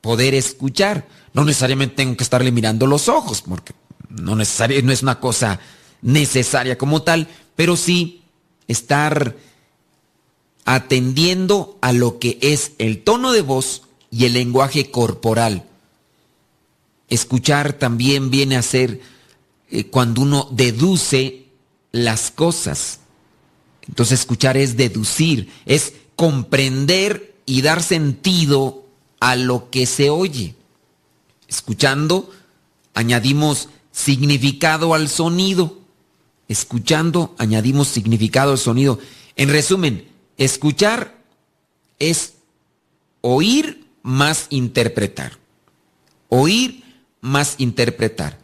poder 0.00 0.32
escuchar. 0.32 1.08
No 1.34 1.44
necesariamente 1.44 1.96
tengo 1.96 2.16
que 2.16 2.24
estarle 2.24 2.50
mirando 2.50 2.86
los 2.86 3.10
ojos, 3.10 3.42
porque 3.42 3.74
no, 4.08 4.34
no 4.34 4.42
es 4.42 5.02
una 5.02 5.20
cosa 5.20 5.60
necesaria 6.00 6.78
como 6.78 7.02
tal, 7.02 7.28
pero 7.54 7.76
sí 7.76 8.22
estar 8.66 9.36
atendiendo 10.64 11.76
a 11.82 11.92
lo 11.92 12.18
que 12.18 12.38
es 12.40 12.72
el 12.78 13.04
tono 13.04 13.32
de 13.32 13.42
voz 13.42 13.83
y 14.14 14.26
el 14.26 14.34
lenguaje 14.34 14.92
corporal. 14.92 15.64
Escuchar 17.08 17.72
también 17.72 18.30
viene 18.30 18.56
a 18.56 18.62
ser 18.62 19.00
eh, 19.70 19.86
cuando 19.86 20.22
uno 20.22 20.48
deduce 20.52 21.46
las 21.90 22.30
cosas. 22.30 23.00
Entonces 23.88 24.20
escuchar 24.20 24.56
es 24.56 24.76
deducir, 24.76 25.50
es 25.66 25.94
comprender 26.14 27.34
y 27.44 27.62
dar 27.62 27.82
sentido 27.82 28.84
a 29.18 29.34
lo 29.34 29.68
que 29.70 29.84
se 29.84 30.10
oye. 30.10 30.54
Escuchando, 31.48 32.30
añadimos 32.94 33.68
significado 33.90 34.94
al 34.94 35.08
sonido. 35.08 35.80
Escuchando, 36.46 37.34
añadimos 37.36 37.88
significado 37.88 38.52
al 38.52 38.58
sonido. 38.58 39.00
En 39.34 39.48
resumen, 39.48 40.08
escuchar 40.36 41.18
es 41.98 42.34
oír 43.20 43.83
más 44.04 44.46
interpretar. 44.50 45.38
Oír 46.28 46.84
más 47.20 47.56
interpretar. 47.58 48.38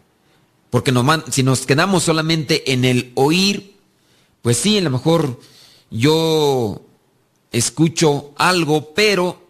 Porque 0.71 0.93
si 1.31 1.43
nos 1.43 1.67
quedamos 1.67 2.03
solamente 2.03 2.73
en 2.73 2.85
el 2.85 3.13
oír, 3.15 3.77
pues 4.43 4.57
sí, 4.57 4.79
a 4.79 4.81
lo 4.81 4.91
mejor 4.91 5.39
yo 5.91 6.83
escucho 7.53 8.33
algo, 8.37 8.95
pero 8.95 9.47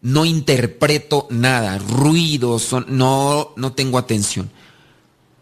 no 0.00 0.24
interpreto 0.24 1.26
nada, 1.30 1.78
ruidos, 1.78 2.74
no, 2.86 3.52
no 3.56 3.72
tengo 3.72 3.98
atención. 3.98 4.50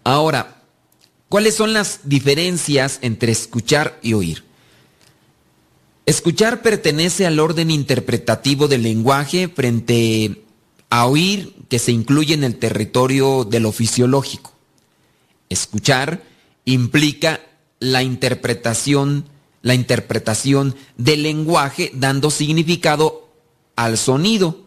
Ahora, 0.03 0.63
¿cuáles 1.29 1.55
son 1.55 1.73
las 1.73 2.01
diferencias 2.05 2.99
entre 3.03 3.31
escuchar 3.31 4.01
y 4.03 4.15
oír? 4.15 4.48
Escuchar 6.09 6.63
pertenece 6.63 7.27
al 7.27 7.39
orden 7.39 7.71
interpretativo 7.71 8.67
del 8.67 8.83
lenguaje 8.83 9.47
frente 9.47 10.43
a 10.89 11.05
oír 11.05 11.55
que 11.69 11.79
se 11.79 11.93
incluye 11.93 12.33
en 12.33 12.45
el 12.45 12.57
territorio 12.57 13.45
de 13.45 13.61
lo 13.61 13.73
fisiológico. 13.73 14.55
Escuchar 15.51 16.23
implica 16.65 17.41
la 17.79 18.03
interpretación, 18.03 19.27
la 19.61 19.75
interpretación 19.75 20.77
del 20.97 21.25
lenguaje 21.25 21.91
dando 21.93 22.31
significado 22.31 23.29
al 23.77 23.99
sonido 23.99 24.65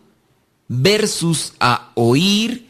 versus 0.68 1.54
a 1.60 1.92
oír 1.96 2.68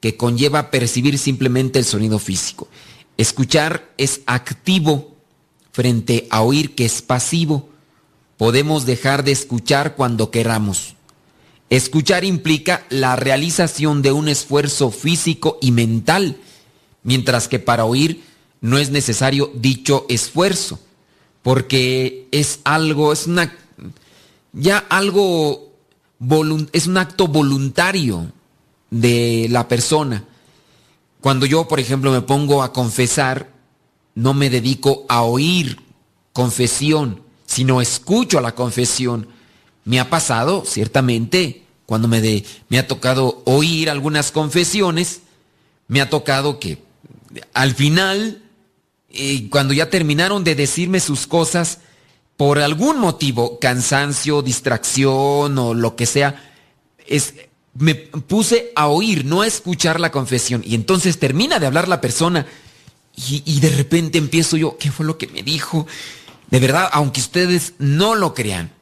que 0.00 0.16
conlleva 0.16 0.70
percibir 0.70 1.18
simplemente 1.18 1.78
el 1.78 1.84
sonido 1.84 2.18
físico. 2.18 2.66
Escuchar 3.18 3.92
es 3.98 4.22
activo 4.24 5.16
frente 5.70 6.26
a 6.30 6.40
oír 6.40 6.74
que 6.74 6.86
es 6.86 7.02
pasivo. 7.02 7.75
Podemos 8.36 8.84
dejar 8.84 9.24
de 9.24 9.32
escuchar 9.32 9.94
cuando 9.96 10.30
queramos. 10.30 10.94
Escuchar 11.70 12.24
implica 12.24 12.84
la 12.90 13.16
realización 13.16 14.02
de 14.02 14.12
un 14.12 14.28
esfuerzo 14.28 14.90
físico 14.90 15.58
y 15.60 15.72
mental, 15.72 16.36
mientras 17.02 17.48
que 17.48 17.58
para 17.58 17.84
oír 17.84 18.22
no 18.60 18.78
es 18.78 18.90
necesario 18.90 19.50
dicho 19.54 20.06
esfuerzo, 20.08 20.78
porque 21.42 22.28
es 22.30 22.60
algo, 22.64 23.12
es 23.12 23.26
una, 23.26 23.56
ya 24.52 24.78
algo, 24.88 25.72
es 26.72 26.86
un 26.86 26.98
acto 26.98 27.26
voluntario 27.26 28.32
de 28.90 29.48
la 29.50 29.66
persona. 29.66 30.24
Cuando 31.20 31.46
yo, 31.46 31.66
por 31.66 31.80
ejemplo, 31.80 32.12
me 32.12 32.22
pongo 32.22 32.62
a 32.62 32.72
confesar, 32.72 33.50
no 34.14 34.34
me 34.34 34.50
dedico 34.50 35.04
a 35.08 35.22
oír 35.22 35.80
confesión, 36.32 37.25
sino 37.56 37.80
escucho 37.80 38.36
a 38.36 38.42
la 38.42 38.54
confesión. 38.54 39.28
Me 39.86 39.98
ha 39.98 40.10
pasado, 40.10 40.64
ciertamente, 40.66 41.62
cuando 41.86 42.06
me, 42.06 42.20
de, 42.20 42.44
me 42.68 42.78
ha 42.78 42.86
tocado 42.86 43.40
oír 43.46 43.88
algunas 43.88 44.30
confesiones, 44.30 45.22
me 45.88 46.02
ha 46.02 46.10
tocado 46.10 46.60
que 46.60 46.82
al 47.54 47.74
final 47.74 48.42
y 49.08 49.48
cuando 49.48 49.72
ya 49.72 49.88
terminaron 49.88 50.44
de 50.44 50.54
decirme 50.54 51.00
sus 51.00 51.26
cosas, 51.26 51.78
por 52.36 52.58
algún 52.58 52.98
motivo, 52.98 53.58
cansancio, 53.58 54.42
distracción 54.42 55.58
o 55.58 55.72
lo 55.72 55.96
que 55.96 56.04
sea, 56.04 56.52
es, 57.06 57.36
me 57.72 57.94
puse 57.94 58.70
a 58.76 58.88
oír, 58.88 59.24
no 59.24 59.40
a 59.40 59.46
escuchar 59.46 59.98
la 59.98 60.12
confesión. 60.12 60.62
Y 60.62 60.74
entonces 60.74 61.18
termina 61.18 61.58
de 61.58 61.64
hablar 61.64 61.88
la 61.88 62.02
persona 62.02 62.46
y, 63.16 63.42
y 63.46 63.60
de 63.60 63.70
repente 63.70 64.18
empiezo 64.18 64.58
yo, 64.58 64.76
¿qué 64.76 64.90
fue 64.90 65.06
lo 65.06 65.16
que 65.16 65.28
me 65.28 65.42
dijo? 65.42 65.86
De 66.50 66.60
verdad, 66.60 66.88
aunque 66.92 67.20
ustedes 67.20 67.74
no 67.78 68.14
lo 68.14 68.34
crean, 68.34 68.72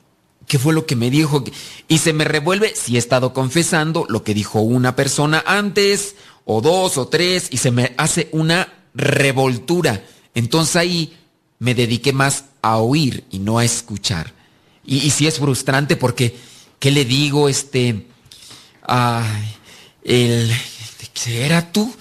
¿qué 0.47 0.59
fue 0.59 0.75
lo 0.75 0.87
que 0.87 0.97
me 0.97 1.11
dijo? 1.11 1.45
Y 1.89 1.99
se 1.99 2.13
me 2.13 2.25
revuelve 2.25 2.75
si 2.75 2.97
he 2.97 2.99
estado 2.99 3.33
confesando 3.33 4.07
lo 4.09 4.23
que 4.23 4.35
dijo 4.35 4.61
una 4.61 4.97
persona 4.97 5.43
antes, 5.47 6.17
o 6.45 6.61
dos, 6.61 6.99
o 6.99 7.09
tres, 7.09 7.49
y 7.51 7.57
se 7.57 7.71
me 7.71 7.95
hace 7.97 8.29
una 8.33 8.73
revoltura. 8.95 10.05
Entonces 10.35 10.77
ahí 10.77 11.17
me 11.59 11.75
dediqué 11.75 12.13
más 12.13 12.45
a 12.61 12.77
oír 12.77 13.25
y 13.31 13.39
no 13.39 13.59
a 13.59 13.65
escuchar. 13.65 14.33
Y, 14.85 14.99
y 14.99 15.11
sí 15.11 15.27
es 15.27 15.39
frustrante 15.39 15.97
porque, 15.97 16.37
¿qué 16.79 16.91
le 16.91 17.05
digo? 17.05 17.49
Este, 17.49 18.07
el, 20.05 20.53
¿qué 21.15 21.47
era 21.47 21.73
tú? 21.73 21.95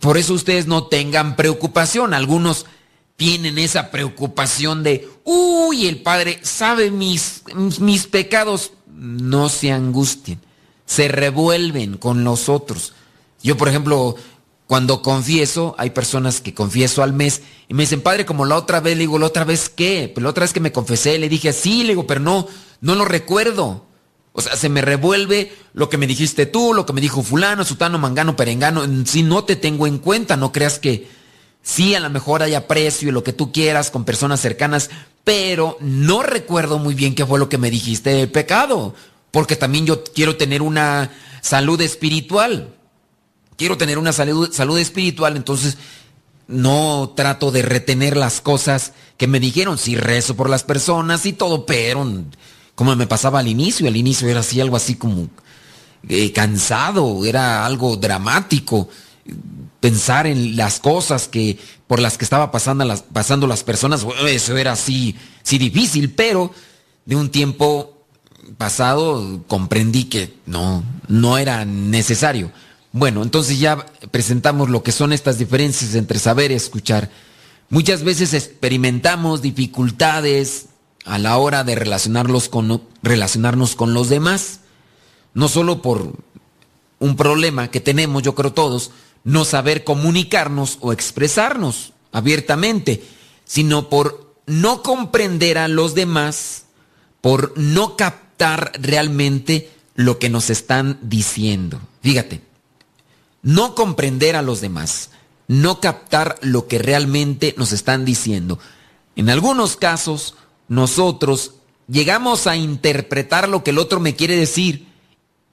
Por 0.00 0.16
eso 0.16 0.34
ustedes 0.34 0.66
no 0.66 0.86
tengan 0.86 1.36
preocupación. 1.36 2.14
Algunos 2.14 2.66
tienen 3.16 3.58
esa 3.58 3.90
preocupación 3.90 4.82
de, 4.82 5.08
uy, 5.24 5.86
el 5.86 6.02
Padre 6.02 6.40
sabe 6.42 6.90
mis, 6.90 7.42
mis 7.80 8.06
pecados. 8.06 8.72
No 8.94 9.48
se 9.48 9.72
angustien, 9.72 10.40
se 10.86 11.08
revuelven 11.08 11.96
con 11.96 12.24
los 12.24 12.48
otros. 12.48 12.92
Yo, 13.42 13.56
por 13.56 13.68
ejemplo, 13.68 14.16
cuando 14.72 15.02
confieso, 15.02 15.74
hay 15.76 15.90
personas 15.90 16.40
que 16.40 16.54
confieso 16.54 17.02
al 17.02 17.12
mes 17.12 17.42
y 17.68 17.74
me 17.74 17.82
dicen, 17.82 18.00
padre, 18.00 18.24
como 18.24 18.46
la 18.46 18.56
otra 18.56 18.80
vez, 18.80 18.96
le 18.96 19.02
digo, 19.02 19.18
¿la 19.18 19.26
otra 19.26 19.44
vez 19.44 19.68
qué? 19.68 20.10
Pues 20.12 20.22
la 20.22 20.30
otra 20.30 20.44
vez 20.44 20.52
que 20.52 20.60
me 20.60 20.72
confesé, 20.72 21.18
le 21.18 21.28
dije, 21.28 21.52
sí, 21.52 21.82
le 21.82 21.90
digo, 21.90 22.06
pero 22.06 22.20
no, 22.20 22.46
no 22.80 22.94
lo 22.94 23.04
recuerdo. 23.04 23.84
O 24.32 24.40
sea, 24.40 24.56
se 24.56 24.70
me 24.70 24.80
revuelve 24.80 25.52
lo 25.74 25.90
que 25.90 25.98
me 25.98 26.06
dijiste 26.06 26.46
tú, 26.46 26.72
lo 26.72 26.86
que 26.86 26.94
me 26.94 27.02
dijo 27.02 27.22
fulano, 27.22 27.64
sutano, 27.64 27.98
mangano, 27.98 28.34
perengano. 28.34 28.82
Si 29.04 29.22
no 29.22 29.44
te 29.44 29.56
tengo 29.56 29.86
en 29.86 29.98
cuenta, 29.98 30.38
no 30.38 30.52
creas 30.52 30.78
que 30.78 31.06
sí, 31.62 31.94
a 31.94 32.00
lo 32.00 32.10
mejor 32.10 32.42
hay 32.42 32.54
aprecio 32.54 33.08
y 33.08 33.12
lo 33.12 33.24
que 33.24 33.32
tú 33.32 33.52
quieras 33.52 33.90
con 33.90 34.04
personas 34.04 34.40
cercanas, 34.40 34.90
pero 35.24 35.76
no 35.80 36.22
recuerdo 36.22 36.78
muy 36.78 36.94
bien 36.94 37.14
qué 37.14 37.24
fue 37.24 37.38
lo 37.38 37.48
que 37.48 37.58
me 37.58 37.70
dijiste 37.70 38.10
del 38.10 38.30
pecado. 38.30 38.94
Porque 39.30 39.56
también 39.56 39.86
yo 39.86 40.04
quiero 40.04 40.36
tener 40.36 40.60
una 40.60 41.10
salud 41.40 41.80
espiritual 41.80 42.74
quiero 43.62 43.76
tener 43.76 43.96
una 43.96 44.12
salud, 44.12 44.52
salud 44.52 44.76
espiritual, 44.76 45.36
entonces 45.36 45.76
no 46.48 47.12
trato 47.14 47.52
de 47.52 47.62
retener 47.62 48.16
las 48.16 48.40
cosas 48.40 48.92
que 49.16 49.28
me 49.28 49.38
dijeron. 49.38 49.78
Sí 49.78 49.94
rezo 49.94 50.34
por 50.34 50.50
las 50.50 50.64
personas 50.64 51.26
y 51.26 51.32
todo, 51.32 51.64
pero 51.64 52.04
como 52.74 52.96
me 52.96 53.06
pasaba 53.06 53.38
al 53.38 53.46
inicio, 53.46 53.86
al 53.86 53.96
inicio 53.96 54.28
era 54.28 54.40
así 54.40 54.60
algo 54.60 54.74
así 54.74 54.96
como 54.96 55.28
eh, 56.08 56.32
cansado, 56.32 57.24
era 57.24 57.64
algo 57.64 57.96
dramático 57.96 58.88
pensar 59.82 60.28
en 60.28 60.56
las 60.56 60.78
cosas 60.78 61.26
que 61.26 61.58
por 61.88 61.98
las 61.98 62.16
que 62.16 62.24
estaba 62.24 62.52
pasando 62.52 62.84
las, 62.84 63.02
pasando 63.02 63.48
las 63.48 63.64
personas, 63.64 64.06
eso 64.28 64.56
era 64.56 64.72
así, 64.72 65.16
sí 65.42 65.58
difícil, 65.58 66.12
pero 66.12 66.52
de 67.04 67.16
un 67.16 67.30
tiempo 67.30 68.06
pasado 68.56 69.42
comprendí 69.48 70.04
que 70.04 70.34
no, 70.46 70.84
no 71.08 71.36
era 71.36 71.64
necesario. 71.64 72.52
Bueno, 72.92 73.24
entonces 73.24 73.58
ya 73.58 73.84
presentamos 74.12 74.70
lo 74.70 74.84
que 74.84 74.92
son 74.92 75.12
estas 75.12 75.36
diferencias 75.38 75.96
entre 75.96 76.20
saber 76.20 76.52
y 76.52 76.54
escuchar. 76.54 77.10
Muchas 77.68 78.04
veces 78.04 78.34
experimentamos 78.34 79.42
dificultades 79.42 80.66
a 81.04 81.18
la 81.18 81.36
hora 81.38 81.64
de 81.64 81.74
relacionarlos 81.74 82.48
con, 82.48 82.82
relacionarnos 83.02 83.74
con 83.74 83.94
los 83.94 84.08
demás. 84.08 84.60
No 85.34 85.48
solo 85.48 85.82
por 85.82 86.12
un 87.00 87.16
problema 87.16 87.68
que 87.68 87.80
tenemos, 87.80 88.22
yo 88.22 88.36
creo 88.36 88.52
todos, 88.52 88.92
no 89.24 89.44
saber 89.44 89.84
comunicarnos 89.84 90.78
o 90.80 90.92
expresarnos 90.92 91.92
abiertamente, 92.10 93.02
sino 93.44 93.88
por 93.88 94.34
no 94.46 94.82
comprender 94.82 95.58
a 95.58 95.68
los 95.68 95.94
demás, 95.94 96.64
por 97.20 97.56
no 97.56 97.96
captar 97.96 98.72
realmente 98.80 99.70
lo 99.94 100.18
que 100.18 100.28
nos 100.28 100.50
están 100.50 100.98
diciendo. 101.02 101.80
Fíjate, 102.02 102.42
no 103.42 103.74
comprender 103.74 104.36
a 104.36 104.42
los 104.42 104.60
demás, 104.60 105.10
no 105.48 105.80
captar 105.80 106.38
lo 106.42 106.66
que 106.66 106.78
realmente 106.78 107.54
nos 107.56 107.72
están 107.72 108.04
diciendo. 108.04 108.58
En 109.16 109.30
algunos 109.30 109.76
casos, 109.76 110.34
nosotros 110.68 111.54
llegamos 111.88 112.46
a 112.46 112.56
interpretar 112.56 113.48
lo 113.48 113.62
que 113.62 113.70
el 113.70 113.78
otro 113.78 114.00
me 114.00 114.16
quiere 114.16 114.36
decir 114.36 114.86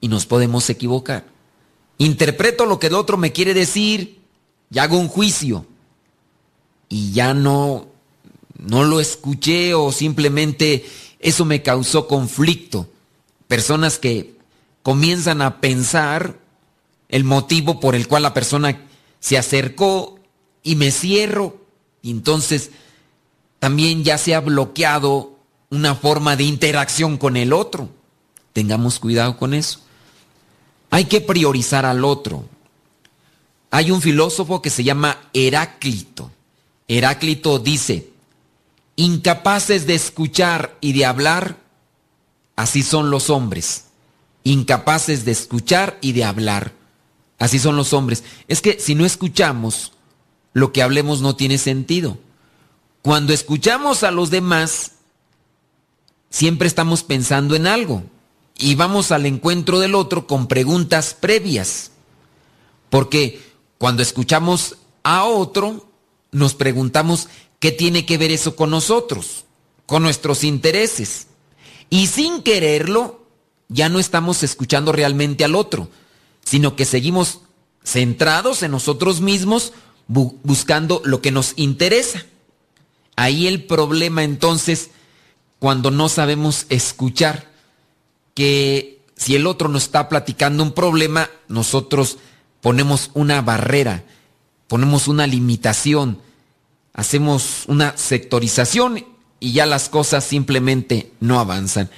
y 0.02 0.08
nos 0.08 0.26
podemos 0.26 0.70
equivocar. 0.70 1.26
Interpreto 2.00 2.66
lo 2.66 2.80
que 2.80 2.88
el 2.88 2.96
otro 2.96 3.18
me 3.18 3.32
quiere 3.34 3.54
decir 3.54 4.20
y 4.72 4.80
hago 4.80 4.98
un 4.98 5.10
juicio 5.10 5.66
y 6.88 7.12
ya 7.12 7.34
no 7.34 7.88
no 8.58 8.84
lo 8.84 9.00
escuché 9.00 9.74
o 9.74 9.92
simplemente 9.92 10.86
eso 11.20 11.46
me 11.46 11.62
causó 11.62 12.08
conflicto. 12.08 12.90
Personas 13.48 14.00
que 14.00 14.36
comienzan 14.82 15.42
a 15.42 15.60
pensar 15.62 16.40
el 17.10 17.24
motivo 17.26 17.80
por 17.80 17.96
el 17.96 18.08
cual 18.08 18.24
la 18.24 18.34
persona 18.34 18.86
se 19.20 19.38
acercó 19.38 20.20
y 20.64 20.76
me 20.76 20.92
cierro 20.92 21.58
y 22.02 22.12
entonces 22.12 22.72
también 23.60 24.06
ya 24.06 24.18
se 24.18 24.36
ha 24.36 24.40
bloqueado 24.40 25.38
una 25.70 25.96
forma 25.96 26.36
de 26.38 26.44
interacción 26.46 27.18
con 27.18 27.36
el 27.36 27.52
otro. 27.52 27.90
Tengamos 28.54 29.00
cuidado 29.00 29.38
con 29.38 29.54
eso. 29.54 29.82
Hay 30.90 31.06
que 31.06 31.22
priorizar 31.22 31.86
al 31.86 32.04
otro. 32.04 32.46
Hay 33.72 33.92
un 33.92 34.02
filósofo 34.02 34.62
que 34.62 34.70
se 34.70 34.84
llama 34.84 35.30
Heráclito. 35.34 36.32
Heráclito 36.88 37.60
dice, 37.60 38.10
incapaces 38.96 39.86
de 39.86 39.94
escuchar 39.94 40.76
y 40.82 40.94
de 40.94 41.06
hablar, 41.06 41.58
así 42.56 42.82
son 42.82 43.12
los 43.12 43.30
hombres. 43.30 43.86
Incapaces 44.44 45.26
de 45.26 45.32
escuchar 45.32 46.00
y 46.02 46.14
de 46.14 46.24
hablar, 46.24 46.74
así 47.38 47.60
son 47.60 47.76
los 47.76 47.94
hombres. 47.94 48.24
Es 48.48 48.62
que 48.62 48.80
si 48.80 48.96
no 48.96 49.06
escuchamos, 49.06 49.94
lo 50.54 50.72
que 50.72 50.82
hablemos 50.82 51.22
no 51.22 51.36
tiene 51.36 51.60
sentido. 51.60 52.18
Cuando 53.04 53.34
escuchamos 53.34 54.04
a 54.04 54.10
los 54.10 54.32
demás, 54.32 54.94
siempre 56.32 56.68
estamos 56.68 57.04
pensando 57.04 57.56
en 57.56 57.68
algo 57.68 58.04
y 58.60 58.76
vamos 58.76 59.12
al 59.12 59.26
encuentro 59.26 59.80
del 59.80 59.96
otro 59.96 60.28
con 60.28 60.48
preguntas 60.48 61.16
previas. 61.18 61.92
Porque 62.90 63.42
cuando 63.78 64.04
escuchamos 64.04 64.76
a 65.04 65.24
otro, 65.24 65.90
nos 66.32 66.56
preguntamos 66.56 67.30
qué 67.60 67.72
tiene 67.72 68.06
que 68.06 68.18
ver 68.18 68.32
eso 68.32 68.58
con 68.58 68.70
nosotros, 68.70 69.46
con 69.86 70.04
nuestros 70.04 70.44
intereses. 70.44 71.28
Y 71.90 72.08
sin 72.08 72.44
quererlo, 72.44 73.26
ya 73.70 73.88
no 73.88 73.98
estamos 73.98 74.44
escuchando 74.44 74.92
realmente 74.92 75.46
al 75.46 75.56
otro, 75.56 75.90
sino 76.44 76.76
que 76.76 76.84
seguimos 76.84 77.40
centrados 77.84 78.62
en 78.62 78.72
nosotros 78.72 79.22
mismos 79.22 79.72
buscando 80.08 81.02
lo 81.06 81.22
que 81.22 81.32
nos 81.32 81.54
interesa. 81.56 82.26
Ahí 83.16 83.48
el 83.48 83.64
problema 83.64 84.24
entonces, 84.24 84.90
cuando 85.60 85.92
no 85.92 86.10
sabemos 86.10 86.66
escuchar, 86.70 87.49
que 88.34 89.02
si 89.16 89.36
el 89.36 89.48
otro 89.48 89.70
nos 89.70 89.84
está 89.84 90.10
platicando 90.10 90.64
un 90.64 90.72
problema, 90.72 91.30
nosotros 91.48 92.18
ponemos 92.62 93.12
una 93.14 93.42
barrera, 93.42 94.04
ponemos 94.68 95.08
una 95.08 95.28
limitación, 95.28 96.22
hacemos 96.94 97.64
una 97.68 97.98
sectorización 97.98 99.06
y 99.40 99.54
ya 99.54 99.66
las 99.66 99.90
cosas 99.90 100.24
simplemente 100.24 101.12
no 101.20 101.40
avanzan. 101.40 101.90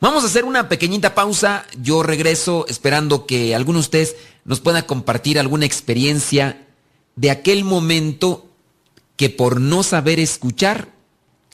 Vamos 0.00 0.22
a 0.22 0.26
hacer 0.26 0.44
una 0.44 0.68
pequeñita 0.68 1.14
pausa. 1.14 1.64
Yo 1.80 2.02
regreso 2.02 2.66
esperando 2.68 3.24
que 3.24 3.54
alguno 3.54 3.78
de 3.78 3.84
ustedes 3.84 4.16
nos 4.44 4.60
pueda 4.60 4.86
compartir 4.86 5.38
alguna 5.38 5.64
experiencia 5.64 6.66
de 7.16 7.30
aquel 7.30 7.64
momento 7.64 8.46
que 9.16 9.30
por 9.30 9.60
no 9.60 9.82
saber 9.82 10.20
escuchar 10.20 10.88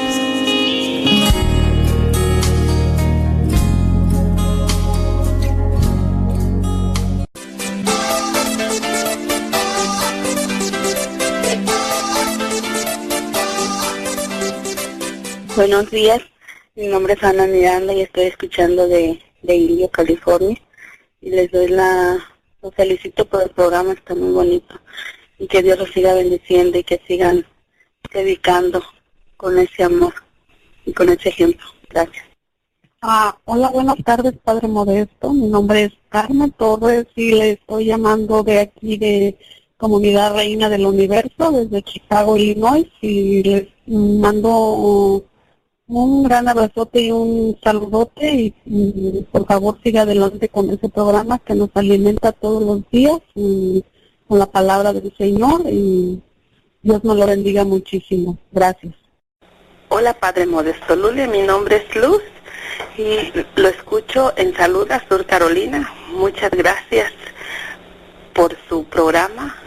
Buenos 15.61 15.91
días, 15.91 16.19
mi 16.73 16.87
nombre 16.87 17.13
es 17.13 17.23
Ana 17.23 17.45
Miranda 17.45 17.93
y 17.93 18.01
estoy 18.01 18.23
escuchando 18.23 18.87
de, 18.87 19.21
de 19.43 19.55
Indio, 19.55 19.91
California. 19.91 20.57
Y 21.21 21.29
les 21.29 21.51
doy 21.51 21.67
la, 21.67 22.17
los 22.63 22.73
felicito 22.73 23.25
por 23.25 23.43
el 23.43 23.51
programa, 23.51 23.93
está 23.93 24.15
muy 24.15 24.31
bonito. 24.31 24.73
Y 25.37 25.45
que 25.45 25.61
Dios 25.61 25.77
los 25.77 25.91
siga 25.91 26.15
bendiciendo 26.15 26.79
y 26.79 26.83
que 26.83 26.99
sigan 27.07 27.45
dedicando 28.11 28.81
con 29.37 29.59
ese 29.59 29.83
amor 29.83 30.15
y 30.83 30.93
con 30.93 31.09
ese 31.09 31.29
ejemplo. 31.29 31.67
Gracias. 31.91 32.25
Ah, 33.03 33.37
hola, 33.45 33.69
buenas 33.69 34.03
tardes, 34.03 34.33
Padre 34.43 34.67
Modesto. 34.67 35.31
Mi 35.31 35.45
nombre 35.45 35.83
es 35.83 35.93
Carmen 36.09 36.49
Torres 36.53 37.05
y 37.15 37.33
le 37.33 37.51
estoy 37.51 37.85
llamando 37.85 38.41
de 38.41 38.61
aquí 38.61 38.97
de 38.97 39.37
Comunidad 39.77 40.33
Reina 40.33 40.69
del 40.69 40.87
Universo, 40.87 41.51
desde 41.51 41.83
Chicago, 41.83 42.35
Illinois, 42.35 42.87
y 42.99 43.43
les 43.43 43.67
mando 43.85 45.23
Un 45.93 46.23
gran 46.23 46.47
abrazote 46.47 47.01
y 47.01 47.11
un 47.11 47.59
saludote 47.61 48.53
y, 48.65 49.25
por 49.29 49.45
favor 49.45 49.77
siga 49.83 50.03
adelante 50.03 50.47
con 50.47 50.69
ese 50.69 50.87
programa 50.87 51.37
que 51.39 51.53
nos 51.53 51.69
alimenta 51.73 52.31
todos 52.31 52.63
los 52.63 52.89
días 52.91 53.19
con 53.35 54.39
la 54.39 54.45
palabra 54.45 54.93
del 54.93 55.13
Señor 55.17 55.63
y 55.69 56.21
Dios 56.81 57.03
nos 57.03 57.17
lo 57.17 57.27
bendiga 57.27 57.65
muchísimo. 57.65 58.37
Gracias. 58.53 58.95
Hola 59.89 60.13
Padre 60.13 60.45
Modesto 60.45 60.95
Lule, 60.95 61.27
mi 61.27 61.41
nombre 61.41 61.85
es 61.85 61.95
Luz 61.97 62.23
y 62.97 63.17
lo 63.59 63.67
escucho 63.67 64.31
en 64.37 64.55
Saluda, 64.55 65.03
Sur 65.09 65.25
Carolina. 65.25 65.91
Muchas 66.13 66.51
gracias 66.51 67.11
por 68.31 68.55
su 68.69 68.85
programa. 68.85 69.57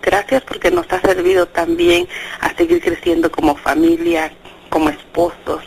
Gracias 0.00 0.42
porque 0.44 0.70
nos 0.70 0.90
ha 0.90 1.00
servido 1.02 1.44
también 1.44 2.08
a 2.40 2.56
seguir 2.56 2.80
creciendo 2.80 3.30
como 3.30 3.54
familia, 3.54 4.32
como 4.70 4.90
esposos. 4.90 5.62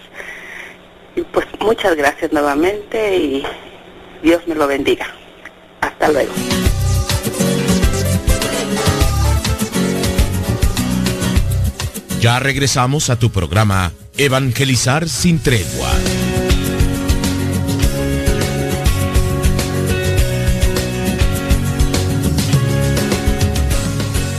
Y 1.15 1.21
pues 1.21 1.47
muchas 1.59 1.95
gracias 1.95 2.31
nuevamente 2.31 3.17
y 3.17 3.43
Dios 4.23 4.41
me 4.47 4.55
lo 4.55 4.67
bendiga. 4.67 5.07
Hasta 5.81 6.09
luego. 6.09 6.33
Ya 12.19 12.37
regresamos 12.39 13.09
a 13.09 13.17
tu 13.17 13.31
programa 13.31 13.93
Evangelizar 14.17 15.07
sin 15.07 15.39
tregua. 15.39 15.89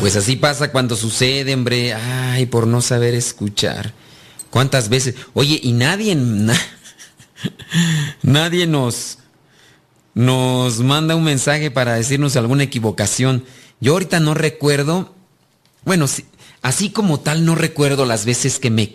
Pues 0.01 0.17
así 0.17 0.37
pasa 0.37 0.71
cuando 0.73 0.97
sucede, 0.97 1.55
hombre. 1.55 1.95
Ay, 1.95 2.47
por 2.47 2.67
no 2.67 2.83
saber 2.83 3.15
escuchar. 3.15 3.95
¿Cuántas 4.51 4.89
veces? 4.89 5.15
Oye, 5.33 5.61
y 5.63 5.73
nadie, 5.73 6.17
nadie 8.23 8.67
nos, 8.67 9.19
nos 10.15 10.81
manda 10.81 11.17
un 11.17 11.25
mensaje 11.25 11.71
para 11.71 11.95
decirnos 11.95 12.37
alguna 12.37 12.65
equivocación. 12.65 13.45
Yo 13.81 13.93
ahorita 13.93 14.21
no 14.21 14.35
recuerdo, 14.35 15.15
bueno, 15.85 16.07
así 16.63 16.91
como 16.91 17.21
tal 17.21 17.45
no 17.45 17.55
recuerdo 17.55 18.05
las 18.05 18.25
veces 18.25 18.59
que 18.59 18.71
me 18.71 18.95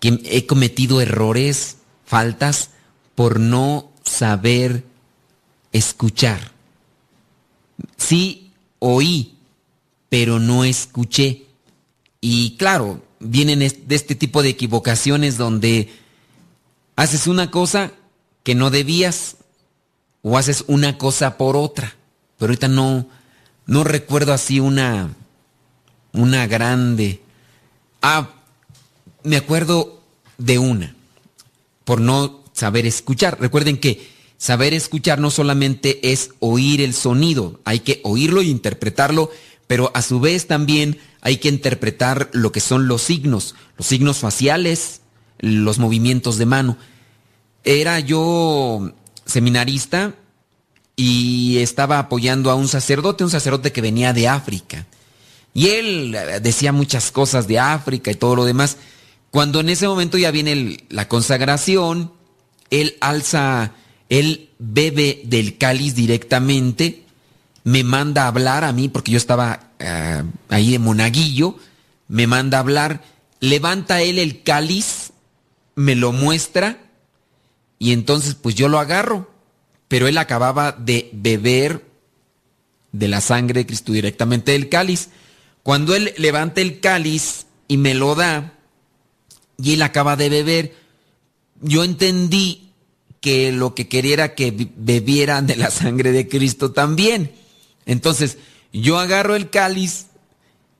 que 0.00 0.20
he 0.24 0.46
cometido 0.46 1.00
errores, 1.00 1.76
faltas 2.04 2.70
por 3.14 3.38
no 3.38 3.92
saber 4.02 4.82
escuchar. 5.70 6.50
Sí 7.96 8.50
oí, 8.80 9.36
pero 10.08 10.40
no 10.40 10.64
escuché. 10.64 11.44
Y 12.20 12.56
claro, 12.56 13.00
vienen 13.22 13.60
de 13.60 13.94
este 13.94 14.14
tipo 14.14 14.42
de 14.42 14.50
equivocaciones 14.50 15.36
donde 15.36 15.92
haces 16.96 17.26
una 17.26 17.50
cosa 17.50 17.92
que 18.42 18.54
no 18.54 18.70
debías 18.70 19.36
o 20.22 20.36
haces 20.36 20.64
una 20.66 20.98
cosa 20.98 21.36
por 21.36 21.56
otra. 21.56 21.94
Pero 22.38 22.50
ahorita 22.50 22.68
no, 22.68 23.06
no 23.66 23.84
recuerdo 23.84 24.32
así 24.32 24.60
una, 24.60 25.14
una 26.12 26.46
grande. 26.46 27.20
Ah, 28.00 28.30
me 29.22 29.36
acuerdo 29.36 30.02
de 30.38 30.58
una, 30.58 30.94
por 31.84 32.00
no 32.00 32.42
saber 32.52 32.86
escuchar. 32.86 33.40
Recuerden 33.40 33.78
que 33.78 34.10
saber 34.36 34.74
escuchar 34.74 35.20
no 35.20 35.30
solamente 35.30 36.12
es 36.12 36.30
oír 36.40 36.80
el 36.80 36.94
sonido, 36.94 37.60
hay 37.64 37.80
que 37.80 38.00
oírlo 38.02 38.40
e 38.40 38.46
interpretarlo, 38.46 39.30
pero 39.68 39.92
a 39.94 40.02
su 40.02 40.18
vez 40.18 40.48
también 40.48 40.98
hay 41.22 41.38
que 41.38 41.48
interpretar 41.48 42.28
lo 42.32 42.52
que 42.52 42.60
son 42.60 42.88
los 42.88 43.02
signos, 43.02 43.54
los 43.78 43.86
signos 43.86 44.18
faciales, 44.18 45.00
los 45.38 45.78
movimientos 45.78 46.36
de 46.36 46.46
mano. 46.46 46.76
Era 47.64 48.00
yo 48.00 48.92
seminarista 49.24 50.14
y 50.96 51.58
estaba 51.58 52.00
apoyando 52.00 52.50
a 52.50 52.56
un 52.56 52.66
sacerdote, 52.66 53.22
un 53.22 53.30
sacerdote 53.30 53.70
que 53.70 53.80
venía 53.80 54.12
de 54.12 54.26
África. 54.26 54.86
Y 55.54 55.68
él 55.68 56.16
decía 56.42 56.72
muchas 56.72 57.12
cosas 57.12 57.46
de 57.46 57.60
África 57.60 58.10
y 58.10 58.16
todo 58.16 58.34
lo 58.34 58.44
demás. 58.44 58.76
Cuando 59.30 59.60
en 59.60 59.68
ese 59.68 59.86
momento 59.86 60.18
ya 60.18 60.32
viene 60.32 60.84
la 60.88 61.08
consagración, 61.08 62.12
él 62.70 62.96
alza, 63.00 63.74
él 64.08 64.50
bebe 64.58 65.22
del 65.24 65.56
cáliz 65.56 65.94
directamente, 65.94 67.04
me 67.64 67.84
manda 67.84 68.24
a 68.24 68.28
hablar 68.28 68.64
a 68.64 68.72
mí, 68.72 68.88
porque 68.88 69.12
yo 69.12 69.18
estaba 69.18 69.70
eh, 69.78 70.22
ahí 70.48 70.74
en 70.74 70.82
monaguillo, 70.82 71.56
me 72.08 72.26
manda 72.26 72.58
a 72.58 72.60
hablar, 72.60 73.02
levanta 73.40 74.02
él 74.02 74.18
el 74.18 74.42
cáliz, 74.42 75.12
me 75.74 75.94
lo 75.94 76.12
muestra, 76.12 76.78
y 77.78 77.92
entonces 77.92 78.34
pues 78.34 78.54
yo 78.54 78.68
lo 78.68 78.78
agarro, 78.78 79.30
pero 79.88 80.08
él 80.08 80.18
acababa 80.18 80.72
de 80.72 81.10
beber 81.12 81.84
de 82.92 83.08
la 83.08 83.20
sangre 83.20 83.60
de 83.60 83.66
Cristo 83.66 83.92
directamente 83.92 84.52
del 84.52 84.68
cáliz. 84.68 85.08
Cuando 85.62 85.94
él 85.94 86.14
levanta 86.18 86.60
el 86.60 86.80
cáliz 86.80 87.46
y 87.68 87.76
me 87.76 87.94
lo 87.94 88.14
da, 88.14 88.54
y 89.58 89.74
él 89.74 89.82
acaba 89.82 90.16
de 90.16 90.28
beber, 90.28 90.74
yo 91.60 91.84
entendí 91.84 92.72
que 93.20 93.52
lo 93.52 93.74
que 93.74 93.88
quería 93.88 94.14
era 94.14 94.34
que 94.34 94.52
bebieran 94.76 95.46
de 95.46 95.56
la 95.56 95.70
sangre 95.70 96.10
de 96.10 96.28
Cristo 96.28 96.72
también. 96.72 97.32
Entonces, 97.86 98.38
yo 98.72 98.98
agarro 98.98 99.36
el 99.36 99.50
cáliz 99.50 100.06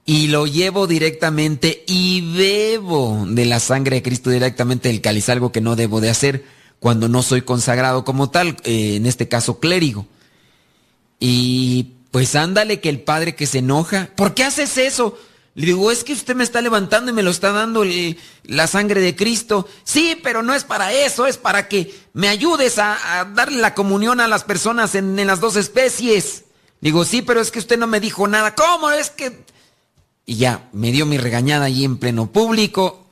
y 0.04 0.28
lo 0.28 0.46
llevo 0.46 0.86
directamente 0.86 1.84
y 1.86 2.34
bebo 2.36 3.24
de 3.28 3.44
la 3.46 3.60
sangre 3.60 3.96
de 3.96 4.02
Cristo 4.02 4.30
directamente 4.30 4.88
del 4.88 5.00
cáliz, 5.00 5.28
algo 5.28 5.52
que 5.52 5.60
no 5.60 5.76
debo 5.76 6.00
de 6.00 6.10
hacer 6.10 6.44
cuando 6.80 7.08
no 7.08 7.22
soy 7.22 7.42
consagrado 7.42 8.04
como 8.04 8.30
tal, 8.30 8.56
eh, 8.64 8.96
en 8.96 9.06
este 9.06 9.28
caso 9.28 9.60
clérigo. 9.60 10.06
Y 11.20 11.92
pues 12.10 12.34
ándale 12.34 12.80
que 12.80 12.88
el 12.88 13.00
padre 13.00 13.36
que 13.36 13.46
se 13.46 13.58
enoja, 13.58 14.10
¿por 14.16 14.34
qué 14.34 14.42
haces 14.42 14.76
eso? 14.78 15.16
Le 15.54 15.66
digo, 15.66 15.92
es 15.92 16.02
que 16.02 16.14
usted 16.14 16.34
me 16.34 16.44
está 16.44 16.60
levantando 16.60 17.10
y 17.10 17.14
me 17.14 17.22
lo 17.22 17.30
está 17.30 17.52
dando 17.52 17.84
la 18.44 18.66
sangre 18.66 19.00
de 19.00 19.14
Cristo. 19.14 19.68
Sí, 19.84 20.18
pero 20.22 20.42
no 20.42 20.54
es 20.54 20.64
para 20.64 20.92
eso, 20.92 21.26
es 21.26 21.36
para 21.36 21.68
que 21.68 21.94
me 22.14 22.28
ayudes 22.28 22.78
a, 22.78 23.30
darle 23.34 23.60
la 23.60 23.74
comunión 23.74 24.20
a 24.20 24.28
las 24.28 24.44
personas 24.44 24.94
en, 24.94 25.18
en, 25.18 25.26
las 25.26 25.40
dos 25.40 25.56
especies. 25.56 26.44
Digo, 26.82 27.04
sí, 27.04 27.22
pero 27.22 27.40
es 27.40 27.52
que 27.52 27.60
usted 27.60 27.78
no 27.78 27.86
me 27.86 28.00
dijo 28.00 28.26
nada. 28.26 28.54
¿Cómo? 28.54 28.90
Es 28.90 29.08
que... 29.08 29.44
Y 30.26 30.36
ya, 30.36 30.68
me 30.72 30.90
dio 30.90 31.06
mi 31.06 31.16
regañada 31.16 31.66
ahí 31.66 31.84
en 31.84 31.96
pleno 31.96 32.30
público. 32.30 33.06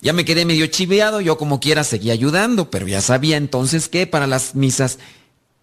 Ya 0.00 0.12
me 0.12 0.24
quedé 0.24 0.44
medio 0.44 0.66
chiveado, 0.68 1.20
yo 1.20 1.36
como 1.36 1.58
quiera 1.58 1.82
seguía 1.82 2.12
ayudando, 2.12 2.70
pero 2.70 2.86
ya 2.86 3.00
sabía 3.00 3.36
entonces 3.36 3.88
que 3.88 4.06
para 4.06 4.28
las 4.28 4.54
misas 4.54 4.98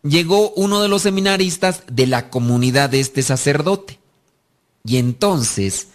llegó 0.03 0.51
uno 0.51 0.81
de 0.81 0.89
los 0.89 1.03
seminaristas 1.03 1.83
de 1.89 2.07
la 2.07 2.29
comunidad 2.29 2.89
de 2.89 2.99
este 2.99 3.21
sacerdote. 3.21 3.99
Y 4.83 4.97
entonces 4.97 5.87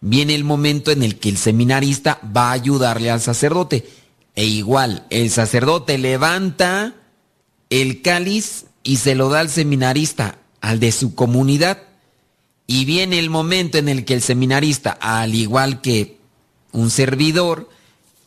viene 0.00 0.34
el 0.34 0.44
momento 0.44 0.90
en 0.90 1.02
el 1.02 1.18
que 1.18 1.30
el 1.30 1.38
seminarista 1.38 2.20
va 2.36 2.50
a 2.50 2.52
ayudarle 2.52 3.10
al 3.10 3.22
sacerdote. 3.22 3.88
E 4.34 4.44
igual, 4.44 5.06
el 5.08 5.30
sacerdote 5.30 5.96
levanta 5.96 6.96
el 7.70 8.02
cáliz 8.02 8.66
y 8.84 8.98
se 8.98 9.16
lo 9.16 9.28
da 9.30 9.40
al 9.40 9.50
seminarista, 9.50 10.38
al 10.60 10.78
de 10.78 10.92
su 10.92 11.14
comunidad. 11.14 11.82
Y 12.66 12.84
viene 12.84 13.18
el 13.18 13.30
momento 13.30 13.78
en 13.78 13.88
el 13.88 14.04
que 14.04 14.14
el 14.14 14.22
seminarista, 14.22 14.92
al 15.00 15.34
igual 15.34 15.80
que 15.80 16.18
un 16.72 16.90
servidor, 16.90 17.68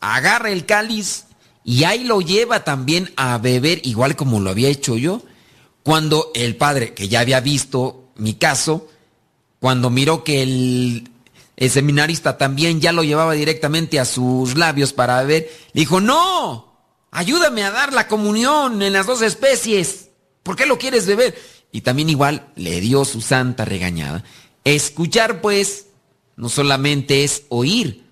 agarra 0.00 0.50
el 0.50 0.66
cáliz 0.66 1.24
y 1.64 1.84
ahí 1.84 2.04
lo 2.04 2.20
lleva 2.20 2.64
también 2.64 3.12
a 3.16 3.38
beber, 3.38 3.80
igual 3.84 4.16
como 4.16 4.40
lo 4.40 4.50
había 4.50 4.68
hecho 4.68 4.96
yo, 4.96 5.22
cuando 5.82 6.30
el 6.34 6.56
padre, 6.56 6.94
que 6.94 7.08
ya 7.08 7.20
había 7.20 7.40
visto 7.40 8.10
mi 8.16 8.34
caso, 8.34 8.88
cuando 9.60 9.90
miró 9.90 10.24
que 10.24 10.42
el, 10.42 11.10
seminarista 11.70 12.38
también 12.38 12.80
ya 12.80 12.92
lo 12.92 13.02
llevaba 13.02 13.32
directamente 13.34 13.98
a 13.98 14.04
sus 14.04 14.56
labios 14.56 14.92
para 14.92 15.20
beber, 15.20 15.50
dijo, 15.74 16.00
no, 16.00 16.72
ayúdame 17.10 17.64
a 17.64 17.70
dar 17.70 17.92
la 17.92 18.08
comunión 18.08 18.80
en 18.82 18.92
las 18.92 19.06
dos 19.06 19.22
especies. 19.22 20.07
¿Por 20.48 20.56
qué 20.56 20.64
lo 20.64 20.78
quieres 20.78 21.04
beber? 21.04 21.38
Y 21.72 21.82
también 21.82 22.08
igual 22.08 22.48
le 22.56 22.80
dio 22.80 23.04
su 23.04 23.20
santa 23.20 23.66
regañada. 23.66 24.24
Escuchar, 24.64 25.42
pues, 25.42 25.88
no 26.36 26.48
solamente 26.48 27.22
es 27.22 27.42
oír, 27.50 28.06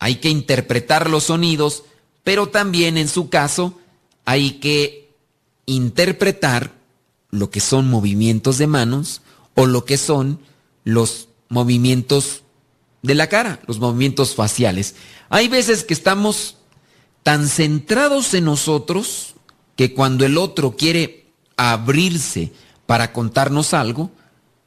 hay 0.00 0.16
que 0.16 0.28
interpretar 0.28 1.08
los 1.08 1.22
sonidos, 1.22 1.84
pero 2.24 2.48
también 2.48 2.98
en 2.98 3.06
su 3.06 3.28
caso 3.28 3.78
hay 4.24 4.54
que 4.54 5.14
interpretar 5.66 6.72
lo 7.30 7.48
que 7.48 7.60
son 7.60 7.88
movimientos 7.88 8.58
de 8.58 8.66
manos 8.66 9.22
o 9.54 9.66
lo 9.66 9.84
que 9.84 9.98
son 9.98 10.40
los 10.82 11.28
movimientos 11.48 12.42
de 13.02 13.14
la 13.14 13.28
cara, 13.28 13.60
los 13.68 13.78
movimientos 13.78 14.34
faciales. 14.34 14.96
Hay 15.28 15.46
veces 15.46 15.84
que 15.84 15.94
estamos 15.94 16.56
tan 17.22 17.46
centrados 17.46 18.34
en 18.34 18.46
nosotros 18.46 19.36
que 19.76 19.94
cuando 19.94 20.26
el 20.26 20.38
otro 20.38 20.74
quiere 20.76 21.27
abrirse 21.58 22.52
para 22.86 23.12
contarnos 23.12 23.74
algo, 23.74 24.10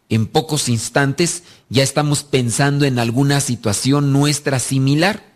en 0.10 0.28
pocos 0.28 0.70
instantes 0.70 1.44
ya 1.70 1.82
estamos 1.82 2.24
pensando 2.24 2.86
en 2.86 3.00
alguna 3.00 3.42
situación 3.42 4.14
nuestra 4.14 4.60
similar. 4.60 5.32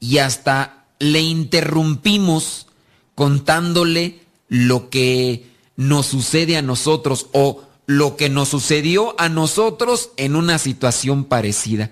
y 0.00 0.18
hasta 0.18 0.86
le 0.98 1.20
interrumpimos 1.20 2.66
contándole 3.14 4.20
lo 4.48 4.90
que 4.90 5.46
nos 5.76 6.06
sucede 6.06 6.56
a 6.56 6.62
nosotros 6.62 7.26
o 7.32 7.62
lo 7.86 8.16
que 8.16 8.28
nos 8.28 8.48
sucedió 8.48 9.14
a 9.20 9.28
nosotros 9.28 10.10
en 10.16 10.36
una 10.36 10.58
situación 10.58 11.24
parecida. 11.24 11.90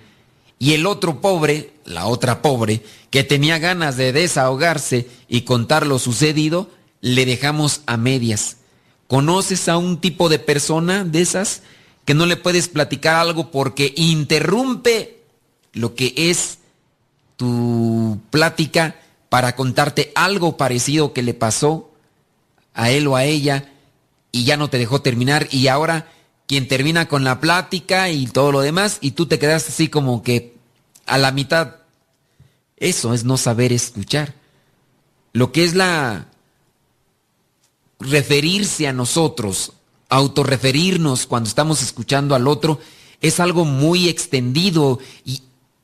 Y 0.58 0.74
el 0.74 0.86
otro 0.86 1.20
pobre, 1.20 1.72
la 1.84 2.06
otra 2.06 2.42
pobre, 2.42 2.82
que 3.10 3.24
tenía 3.24 3.58
ganas 3.58 3.96
de 3.96 4.12
desahogarse 4.12 5.08
y 5.28 5.42
contar 5.42 5.86
lo 5.86 5.98
sucedido, 5.98 6.68
le 7.00 7.26
dejamos 7.26 7.82
a 7.86 7.96
medias. 7.96 8.58
¿Conoces 9.10 9.68
a 9.68 9.76
un 9.76 10.00
tipo 10.00 10.28
de 10.28 10.38
persona 10.38 11.02
de 11.02 11.20
esas 11.20 11.62
que 12.04 12.14
no 12.14 12.26
le 12.26 12.36
puedes 12.36 12.68
platicar 12.68 13.16
algo 13.16 13.50
porque 13.50 13.92
interrumpe 13.96 15.24
lo 15.72 15.96
que 15.96 16.14
es 16.16 16.58
tu 17.34 18.20
plática 18.30 19.00
para 19.28 19.56
contarte 19.56 20.12
algo 20.14 20.56
parecido 20.56 21.12
que 21.12 21.24
le 21.24 21.34
pasó 21.34 21.90
a 22.72 22.92
él 22.92 23.08
o 23.08 23.16
a 23.16 23.24
ella 23.24 23.72
y 24.30 24.44
ya 24.44 24.56
no 24.56 24.70
te 24.70 24.78
dejó 24.78 25.02
terminar 25.02 25.48
y 25.50 25.66
ahora 25.66 26.06
quien 26.46 26.68
termina 26.68 27.08
con 27.08 27.24
la 27.24 27.40
plática 27.40 28.10
y 28.10 28.28
todo 28.28 28.52
lo 28.52 28.60
demás 28.60 28.98
y 29.00 29.10
tú 29.10 29.26
te 29.26 29.40
quedas 29.40 29.66
así 29.66 29.88
como 29.88 30.22
que 30.22 30.54
a 31.06 31.18
la 31.18 31.32
mitad. 31.32 31.78
Eso 32.76 33.12
es 33.12 33.24
no 33.24 33.36
saber 33.36 33.72
escuchar. 33.72 34.34
Lo 35.32 35.50
que 35.50 35.64
es 35.64 35.74
la 35.74 36.29
referirse 38.00 38.88
a 38.88 38.92
nosotros, 38.92 39.72
autorreferirnos 40.08 41.26
cuando 41.26 41.48
estamos 41.48 41.82
escuchando 41.82 42.34
al 42.34 42.48
otro, 42.48 42.80
es 43.20 43.38
algo 43.38 43.64
muy 43.64 44.08
extendido 44.08 44.98
y 45.24 45.42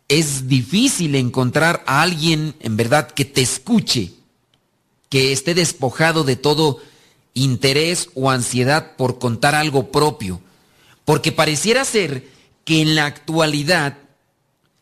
es 0.09 0.49
difícil 0.49 1.15
encontrar 1.15 1.83
a 1.87 2.03
alguien 2.03 2.55
en 2.61 2.77
verdad 2.77 3.11
que 3.11 3.25
te 3.25 3.43
escuche, 3.43 4.13
que 5.09 5.33
esté 5.33 5.55
despojado 5.55 6.25
de 6.25 6.37
todo 6.37 6.81
interés 7.35 8.09
o 8.15 8.31
ansiedad 8.31 8.97
por 8.97 9.19
contar 9.19 9.55
algo 9.55 9.91
propio. 9.91 10.41
Porque 11.05 11.33
pareciera 11.33 11.85
ser 11.85 12.29
que 12.65 12.81
en 12.81 12.95
la 12.95 13.07
actualidad 13.07 13.99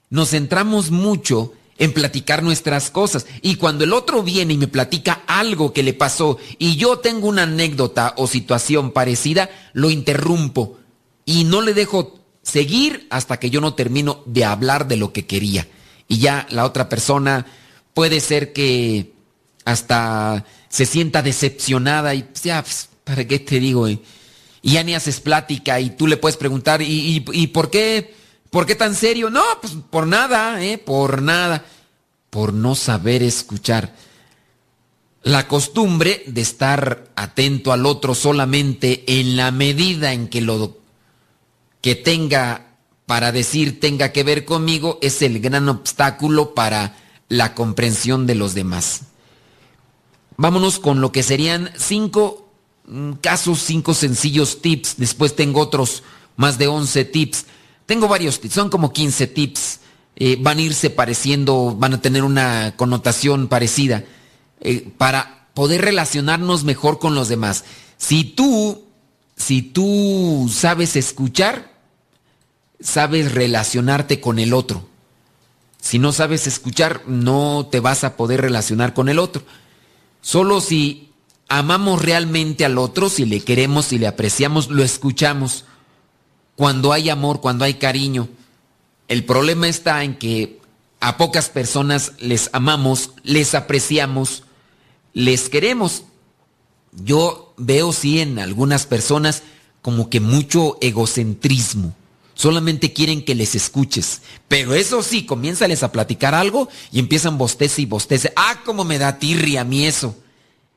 nos 0.09 0.31
centramos 0.31 0.91
mucho 0.91 1.53
en 1.79 1.93
platicar 1.93 2.43
nuestras 2.43 2.91
cosas. 2.91 3.27
Y 3.43 3.57
cuando 3.57 3.85
el 3.85 3.93
otro 3.93 4.23
viene 4.23 4.55
y 4.55 4.59
me 4.59 4.69
platica 4.69 5.23
algo 5.27 5.73
que 5.73 5.83
le 5.83 5.95
pasó 5.95 6.39
y 6.59 6.77
yo 6.77 6.99
tengo 6.99 7.29
una 7.29 7.45
anécdota 7.45 8.15
o 8.17 8.27
situación 8.27 8.93
parecida, 8.93 9.51
lo 9.73 9.91
interrumpo 9.91 10.79
y 11.25 11.45
no 11.45 11.63
le 11.63 11.75
dejo 11.75 12.21
seguir 12.43 13.07
hasta 13.11 13.39
que 13.39 13.51
yo 13.51 13.61
no 13.61 13.75
termino 13.75 14.23
de 14.27 14.45
hablar 14.45 14.87
de 14.87 14.97
lo 14.97 15.13
que 15.13 15.27
quería. 15.27 15.67
Y 16.09 16.19
ya 16.19 16.47
la 16.51 16.65
otra 16.65 16.89
persona 16.89 17.47
puede 17.95 18.21
ser 18.21 18.53
que 18.53 19.13
hasta 19.65 20.45
se 20.69 20.87
sienta 20.87 21.23
decepcionada 21.23 22.15
y 22.15 22.27
ya, 22.43 22.63
pues, 22.63 22.89
¿para 23.05 23.27
qué 23.27 23.39
te 23.39 23.61
digo? 23.61 23.89
Y 23.89 24.01
ya 24.63 24.83
ni 24.83 24.95
haces 24.95 25.21
plática 25.21 25.81
y 25.81 25.91
tú 25.91 26.07
le 26.07 26.17
puedes 26.17 26.37
preguntar, 26.37 26.83
¿y, 26.83 27.25
y, 27.33 27.47
por 27.49 27.71
qué? 27.71 28.15
¿Por 28.55 28.67
qué 28.67 28.77
tan 28.77 28.95
serio? 28.95 29.31
No, 29.31 29.43
pues 29.61 29.73
por 29.91 30.07
nada, 30.07 30.63
¿eh? 30.63 30.79
Por 30.79 31.23
nada. 31.23 31.65
Por 32.31 32.53
no 32.53 32.77
saber 32.77 33.21
escuchar. 33.25 33.97
La 35.25 35.49
costumbre 35.49 36.23
de 36.29 36.41
estar 36.43 37.11
atento 37.17 37.73
al 37.73 37.85
otro 37.85 38.15
solamente 38.15 39.03
en 39.19 39.37
la 39.37 39.51
medida 39.51 40.13
en 40.13 40.29
que 40.29 40.41
lo 40.41 40.79
que 41.81 41.97
tenga 41.97 42.77
para 43.07 43.33
decir 43.33 43.81
tenga 43.81 44.13
que 44.13 44.23
ver 44.23 44.45
conmigo 44.45 45.01
es 45.03 45.21
el 45.23 45.41
gran 45.41 45.69
obstáculo 45.69 46.55
para 46.55 46.97
la 47.29 47.57
comprensión 47.57 48.25
de 48.25 48.37
los 48.37 48.55
demás. 48.55 49.01
Vámonos 50.37 50.79
con 50.79 51.01
lo 51.01 51.11
que 51.11 51.25
serían 51.25 51.73
cinco 51.77 52.53
mm, 52.87 53.15
casos, 53.15 53.59
cinco 53.63 53.95
sencillos 53.95 54.63
tips. 54.63 54.95
Después 54.97 55.35
tengo 55.35 55.61
otros 55.61 56.05
más 56.37 56.57
de 56.57 56.69
11 56.69 57.05
tips. 57.07 57.47
Tengo 57.87 58.09
varios 58.09 58.41
tips, 58.41 58.55
son 58.55 58.71
como 58.71 58.93
15 58.93 59.27
tips. 59.27 59.81
Eh, 60.17 60.37
van 60.41 60.59
a 60.59 60.63
irse 60.63 60.91
pareciendo, 60.91 61.75
van 61.77 61.95
a 61.95 62.01
tener 62.01 62.23
una 62.23 62.75
connotación 62.77 63.49
parecida 63.49 64.05
eh, 64.61 64.89
para 64.97 65.49
poder 65.55 65.83
relacionarnos 65.83 66.65
mejor 66.65 66.99
con 66.99 67.15
los 67.15 67.29
demás. 67.29 67.65
Si 67.97 68.25
tú, 68.25 68.85
si 69.37 69.63
tú 69.63 70.51
sabes 70.53 70.95
escuchar, 70.97 71.73
sabes 72.81 73.33
relacionarte 73.33 74.21
con 74.21 74.39
el 74.39 74.53
otro. 74.53 74.87
Si 75.81 75.99
no 75.99 76.13
sabes 76.13 76.47
escuchar, 76.47 77.03
no 77.07 77.69
te 77.71 77.81
vas 77.81 78.05
a 78.05 78.17
poder 78.17 78.41
relacionar 78.41 78.95
con 78.95 79.09
el 79.09 79.19
otro. 79.19 79.43
Solo 80.23 80.61
si 80.61 81.11
amamos 81.49 82.03
realmente 82.03 82.65
al 82.65 82.79
otro, 82.79 83.09
si 83.09 83.27
le 83.27 83.41
queremos, 83.41 83.87
si 83.87 83.99
le 83.99 84.07
apreciamos, 84.07 84.71
lo 84.71 84.83
escuchamos. 84.83 85.65
Cuando 86.57 86.93
hay 86.93 87.11
amor, 87.11 87.41
cuando 87.41 87.65
hay 87.65 87.75
cariño. 87.75 88.29
El 89.09 89.25
problema 89.25 89.69
está 89.69 90.05
en 90.05 90.17
que 90.17 90.61
a 91.01 91.17
pocas 91.17 91.49
personas 91.49 92.13
les 92.19 92.49
amamos, 92.53 93.11
les 93.23 93.55
apreciamos, 93.55 94.45
les 95.13 95.49
queremos. 95.49 96.05
Yo 96.93 97.55
veo 97.57 97.93
sí 97.93 98.21
en 98.21 98.39
algunas 98.39 98.87
personas 98.87 99.43
como 99.83 100.09
que 100.09 100.21
mucho 100.21 100.79
egocentrismo 100.81 101.95
Solamente 102.35 102.93
quieren 102.93 103.25
que 103.25 103.35
les 103.35 103.55
escuches. 103.55 104.21
Pero 104.49 104.75
eso 104.75 105.03
sí, 105.03 105.25
comiénzales 105.25 105.83
a 105.83 105.93
platicar 105.93 106.35
algo 106.35 106.69
y 106.91 106.99
empiezan 106.99 107.39
bostece 107.39 107.83
y 107.83 107.87
bostece. 107.87 108.33
Ah, 108.37 108.61
cómo 108.65 108.85
me 108.85 108.99
da 108.99 109.19
tirria 109.19 109.61
a 109.61 109.65
mí 109.65 109.87
eso. 109.87 110.17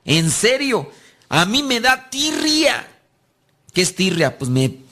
En 0.05 0.29
serio, 0.29 0.89
a 1.29 1.45
mí 1.45 1.63
me 1.63 1.79
da 1.81 2.09
tirria. 2.09 2.87
¿Qué 3.73 3.81
es 3.81 3.95
tirria? 3.95 4.37
Pues 4.37 4.49
me... 4.49 4.86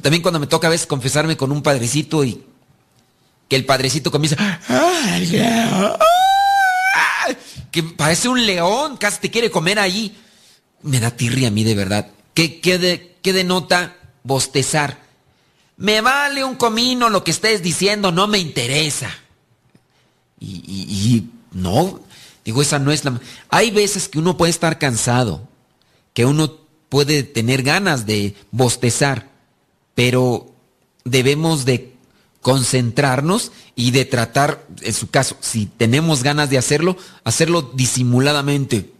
También 0.00 0.22
cuando 0.22 0.40
me 0.40 0.46
toca 0.46 0.66
a 0.66 0.70
veces 0.70 0.86
confesarme 0.86 1.36
con 1.36 1.52
un 1.52 1.62
padrecito 1.62 2.24
y 2.24 2.44
que 3.48 3.56
el 3.56 3.64
padrecito 3.64 4.10
comienza... 4.10 4.36
Que 7.70 7.82
parece 7.82 8.28
un 8.28 8.44
león, 8.44 8.98
casi 8.98 9.20
te 9.20 9.30
quiere 9.30 9.50
comer 9.50 9.78
ahí. 9.78 10.14
Me 10.82 11.00
da 11.00 11.10
tirria 11.10 11.48
a 11.48 11.50
mí 11.50 11.64
de 11.64 11.74
verdad. 11.74 12.08
¿Qué, 12.34 12.60
qué, 12.60 13.16
qué 13.22 13.32
denota 13.32 13.96
bostezar? 14.22 14.98
Me 15.76 16.00
vale 16.00 16.44
un 16.44 16.54
comino 16.54 17.08
lo 17.08 17.24
que 17.24 17.30
estés 17.30 17.62
diciendo, 17.62 18.12
no 18.12 18.28
me 18.28 18.38
interesa. 18.38 19.10
Y, 20.38 21.24
no, 21.52 22.00
digo, 22.44 22.62
esa 22.62 22.78
no 22.78 22.92
es 22.92 23.04
la... 23.04 23.20
Hay 23.48 23.70
veces 23.70 24.08
que 24.08 24.18
uno 24.18 24.36
puede 24.36 24.50
estar 24.50 24.78
cansado, 24.78 25.48
que 26.14 26.24
uno 26.24 26.56
puede 26.88 27.22
tener 27.22 27.62
ganas 27.62 28.06
de 28.06 28.34
bostezar, 28.50 29.30
pero 29.94 30.54
debemos 31.04 31.64
de 31.64 31.92
concentrarnos 32.40 33.52
y 33.76 33.92
de 33.92 34.04
tratar, 34.04 34.66
en 34.80 34.92
su 34.92 35.10
caso, 35.10 35.36
si 35.40 35.66
tenemos 35.66 36.22
ganas 36.22 36.50
de 36.50 36.58
hacerlo, 36.58 36.96
hacerlo 37.24 37.62
disimuladamente. 37.62 38.92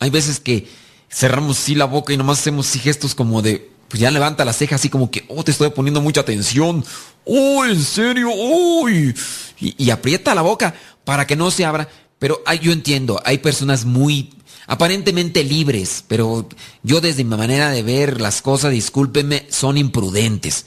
Hay 0.00 0.10
veces 0.10 0.40
que 0.40 0.68
cerramos 1.08 1.58
así 1.58 1.74
la 1.74 1.84
boca 1.84 2.12
y 2.12 2.16
nomás 2.16 2.40
hacemos 2.40 2.72
gestos 2.72 3.14
como 3.14 3.42
de 3.42 3.70
pues 3.90 4.00
ya 4.00 4.10
levanta 4.12 4.44
la 4.44 4.52
ceja 4.52 4.76
así 4.76 4.88
como 4.88 5.10
que, 5.10 5.24
oh, 5.26 5.42
te 5.42 5.50
estoy 5.50 5.70
poniendo 5.70 6.00
mucha 6.00 6.20
atención. 6.20 6.84
Oh, 7.24 7.64
en 7.64 7.82
serio, 7.82 8.30
uy. 8.32 9.12
Y, 9.58 9.90
aprieta 9.90 10.32
la 10.32 10.42
boca 10.42 10.74
para 11.04 11.26
que 11.26 11.34
no 11.34 11.50
se 11.50 11.64
abra. 11.64 11.88
Pero 12.20 12.40
yo 12.62 12.70
entiendo, 12.70 13.20
hay 13.24 13.38
personas 13.38 13.84
muy 13.84 14.30
aparentemente 14.66 15.44
libres, 15.44 16.04
pero 16.06 16.48
yo 16.82 17.00
desde 17.00 17.24
mi 17.24 17.36
manera 17.36 17.70
de 17.70 17.82
ver 17.82 18.20
las 18.20 18.42
cosas, 18.42 18.72
discúlpenme, 18.72 19.46
son 19.50 19.76
imprudentes. 19.76 20.66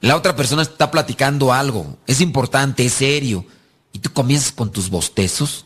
La 0.00 0.16
otra 0.16 0.36
persona 0.36 0.62
está 0.62 0.90
platicando 0.90 1.52
algo, 1.52 1.98
es 2.06 2.20
importante, 2.20 2.84
es 2.84 2.92
serio, 2.92 3.44
y 3.92 3.98
tú 3.98 4.12
comienzas 4.12 4.52
con 4.52 4.70
tus 4.70 4.90
bostezos. 4.90 5.64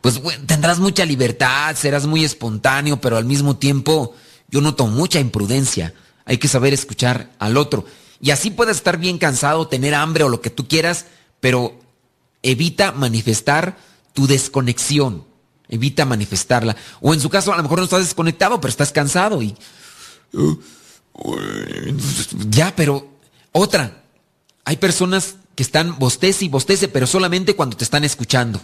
Pues 0.00 0.20
tendrás 0.46 0.78
mucha 0.78 1.04
libertad, 1.04 1.74
serás 1.74 2.06
muy 2.06 2.24
espontáneo, 2.24 3.00
pero 3.00 3.16
al 3.16 3.24
mismo 3.24 3.56
tiempo 3.56 4.14
yo 4.48 4.60
noto 4.60 4.86
mucha 4.86 5.18
imprudencia. 5.18 5.92
Hay 6.24 6.38
que 6.38 6.48
saber 6.48 6.72
escuchar 6.72 7.30
al 7.38 7.56
otro. 7.56 7.84
Y 8.20 8.30
así 8.30 8.50
puedes 8.50 8.76
estar 8.76 8.98
bien 8.98 9.18
cansado, 9.18 9.68
tener 9.68 9.94
hambre 9.94 10.24
o 10.24 10.28
lo 10.28 10.40
que 10.40 10.50
tú 10.50 10.66
quieras, 10.68 11.06
pero 11.40 11.78
evita 12.42 12.92
manifestar 12.92 13.76
tu 14.12 14.26
desconexión. 14.26 15.24
Evita 15.68 16.04
manifestarla. 16.04 16.76
O 17.00 17.12
en 17.12 17.20
su 17.20 17.28
caso, 17.28 17.52
a 17.52 17.56
lo 17.56 17.62
mejor 17.62 17.78
no 17.78 17.84
estás 17.84 18.04
desconectado, 18.04 18.60
pero 18.60 18.70
estás 18.70 18.92
cansado 18.92 19.42
y... 19.42 19.54
Ya, 22.50 22.74
pero 22.76 23.08
otra. 23.52 24.04
Hay 24.64 24.76
personas 24.76 25.36
que 25.54 25.62
están 25.62 25.98
bostece 25.98 26.44
y 26.44 26.48
bostece, 26.48 26.88
pero 26.88 27.06
solamente 27.06 27.56
cuando 27.56 27.76
te 27.76 27.84
están 27.84 28.04
escuchando. 28.04 28.60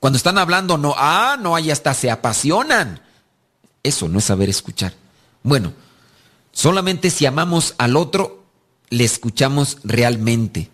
Cuando 0.00 0.16
están 0.16 0.38
hablando, 0.38 0.76
no, 0.76 0.94
ah, 0.96 1.36
no, 1.40 1.54
ahí 1.54 1.70
hasta 1.70 1.94
se 1.94 2.10
apasionan. 2.10 3.00
Eso 3.82 4.08
no 4.08 4.18
es 4.18 4.24
saber 4.24 4.48
escuchar. 4.48 4.94
Bueno, 5.42 5.72
solamente 6.52 7.10
si 7.10 7.24
amamos 7.24 7.74
al 7.78 7.96
otro, 7.96 8.44
le 8.90 9.04
escuchamos 9.04 9.78
realmente. 9.84 10.70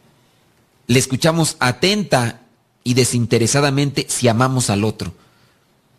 le 0.86 0.98
escuchamos 0.98 1.56
atenta 1.60 2.41
y 2.84 2.94
desinteresadamente 2.94 4.06
si 4.08 4.28
amamos 4.28 4.70
al 4.70 4.84
otro, 4.84 5.12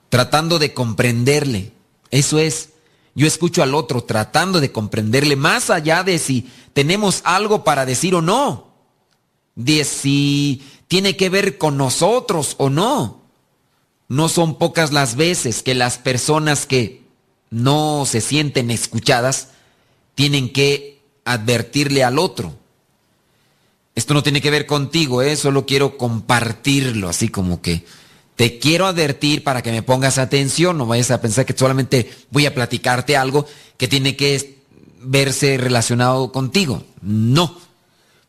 tratando 0.09 0.59
de 0.59 0.73
comprenderle. 0.73 1.71
Eso 2.11 2.39
es, 2.39 2.69
yo 3.15 3.27
escucho 3.27 3.63
al 3.63 3.75
otro 3.75 4.03
tratando 4.03 4.59
de 4.59 4.71
comprenderle 4.71 5.35
más 5.35 5.69
allá 5.69 6.03
de 6.03 6.19
si 6.19 6.49
tenemos 6.73 7.21
algo 7.23 7.63
para 7.63 7.85
decir 7.85 8.15
o 8.15 8.21
no, 8.21 8.67
de 9.55 9.83
si 9.83 10.63
tiene 10.87 11.15
que 11.15 11.29
ver 11.29 11.57
con 11.57 11.77
nosotros 11.77 12.55
o 12.57 12.69
no. 12.69 13.21
No 14.07 14.29
son 14.29 14.57
pocas 14.57 14.91
las 14.91 15.15
veces 15.15 15.63
que 15.63 15.73
las 15.73 15.97
personas 15.97 16.65
que 16.65 17.03
no 17.49 18.05
se 18.05 18.21
sienten 18.21 18.69
escuchadas 18.69 19.49
tienen 20.15 20.51
que 20.51 21.01
advertirle 21.25 22.03
al 22.03 22.19
otro. 22.19 22.53
Esto 23.95 24.13
no 24.13 24.23
tiene 24.23 24.41
que 24.41 24.49
ver 24.49 24.65
contigo, 24.65 25.21
¿eh? 25.21 25.35
solo 25.35 25.65
quiero 25.65 25.97
compartirlo, 25.97 27.09
así 27.09 27.29
como 27.29 27.61
que 27.61 27.85
te 28.35 28.57
quiero 28.57 28.87
advertir 28.87 29.43
para 29.43 29.61
que 29.61 29.71
me 29.71 29.83
pongas 29.83 30.17
atención, 30.17 30.77
no 30.77 30.87
vayas 30.87 31.11
a 31.11 31.21
pensar 31.21 31.45
que 31.45 31.55
solamente 31.55 32.11
voy 32.31 32.47
a 32.47 32.55
platicarte 32.55 33.15
algo 33.15 33.45
que 33.77 33.87
tiene 33.87 34.15
que 34.15 34.57
verse 34.99 35.57
relacionado 35.57 36.31
contigo. 36.31 36.83
No, 37.01 37.59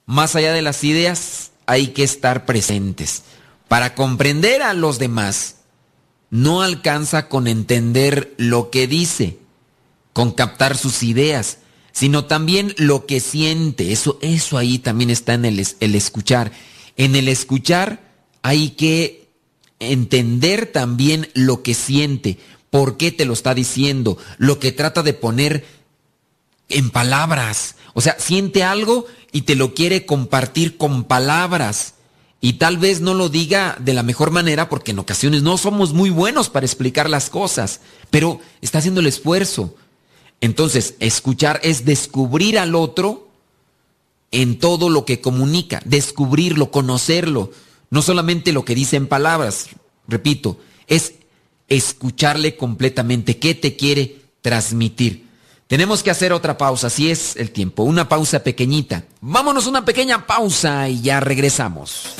más 0.05 0.37
allá 0.37 0.53
de 0.53 0.63
las 0.63 0.85
ideas 0.85 1.53
hay 1.67 1.89
que 1.89 2.05
estar 2.05 2.45
presentes. 2.45 3.23
Para 3.69 3.95
comprender 3.95 4.63
a 4.63 4.75
los 4.75 4.99
demás, 4.99 5.57
no 6.29 6.63
alcanza 6.63 7.29
con 7.29 7.47
entender 7.47 8.35
lo 8.37 8.71
que 8.71 8.87
dice, 8.87 9.39
con 10.13 10.33
captar 10.33 10.77
sus 10.77 11.03
ideas, 11.03 11.59
sino 11.95 12.25
también 12.27 12.75
lo 12.77 13.07
que 13.07 13.21
siente. 13.21 13.93
Eso, 13.93 14.19
eso 14.21 14.59
ahí 14.59 14.79
también 14.79 15.09
está 15.09 15.33
en 15.35 15.47
el, 15.47 15.67
el 15.81 15.95
escuchar. 15.95 16.53
En 16.97 17.17
el 17.17 17.29
escuchar 17.29 18.03
hay 18.43 18.71
que 18.71 19.29
entender 19.79 20.67
también 20.67 21.31
lo 21.35 21.63
que 21.63 21.73
siente, 21.73 22.39
por 22.69 22.97
qué 22.97 23.13
te 23.13 23.25
lo 23.25 23.33
está 23.33 23.55
diciendo, 23.55 24.19
lo 24.39 24.59
que 24.59 24.73
trata 24.73 25.03
de 25.03 25.15
poner 25.15 25.65
en 26.69 26.91
palabras. 26.91 27.77
O 27.95 28.01
sea, 28.01 28.17
siente 28.19 28.65
algo 28.65 29.07
y 29.31 29.43
te 29.43 29.55
lo 29.55 29.73
quiere 29.73 30.05
compartir 30.05 30.77
con 30.77 31.05
palabras. 31.05 31.95
Y 32.41 32.55
tal 32.55 32.77
vez 32.77 33.01
no 33.01 33.15
lo 33.15 33.29
diga 33.29 33.77
de 33.81 33.95
la 33.95 34.03
mejor 34.03 34.33
manera 34.33 34.69
porque 34.69 34.91
en 34.91 34.99
ocasiones 34.99 35.43
no 35.43 35.57
somos 35.57 35.93
muy 35.93 36.11
buenos 36.11 36.51
para 36.51 36.67
explicar 36.67 37.09
las 37.09 37.31
cosas, 37.31 37.81
pero 38.11 38.41
está 38.61 38.79
haciendo 38.79 39.01
el 39.01 39.07
esfuerzo. 39.07 39.77
Entonces, 40.45 40.97
escuchar 41.01 41.59
es 41.63 41.87
descubrir 41.87 42.59
al 42.59 42.75
otro 42.75 43.29
en 44.31 44.59
todo 44.59 44.91
lo 44.91 45.07
que 45.07 45.23
comunica, 45.23 45.81
descubrirlo, 45.87 46.71
conocerlo, 46.71 47.51
no 47.89 48.03
solamente 48.03 48.53
lo 48.53 48.63
que 48.63 48.75
dice 48.75 48.97
en 48.97 49.07
palabras, 49.07 49.69
repito, 50.07 50.59
es 50.87 51.15
escucharle 51.69 52.59
completamente, 52.59 53.39
qué 53.39 53.55
te 53.55 53.75
quiere 53.75 54.21
transmitir. 54.43 55.25
Tenemos 55.67 56.03
que 56.03 56.11
hacer 56.11 56.31
otra 56.35 56.59
pausa, 56.59 56.89
así 56.89 57.11
es 57.11 57.37
el 57.37 57.51
tiempo, 57.51 57.83
una 57.83 58.07
pausa 58.07 58.45
pequeñita. 58.45 59.07
Vámonos 59.23 59.67
una 59.67 59.87
pequeña 59.87 60.27
pausa 60.27 60.91
y 60.91 61.01
ya 61.01 61.21
regresamos. 61.21 62.17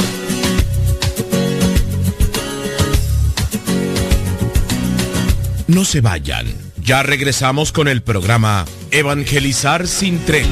No 5.67 5.85
se 5.85 6.01
vayan. 6.01 6.64
Ya 6.85 7.03
regresamos 7.03 7.73
con 7.73 7.89
el 7.89 8.03
programa 8.03 8.67
Evangelizar 8.91 9.89
sin 9.89 10.19
tregua. 10.27 10.51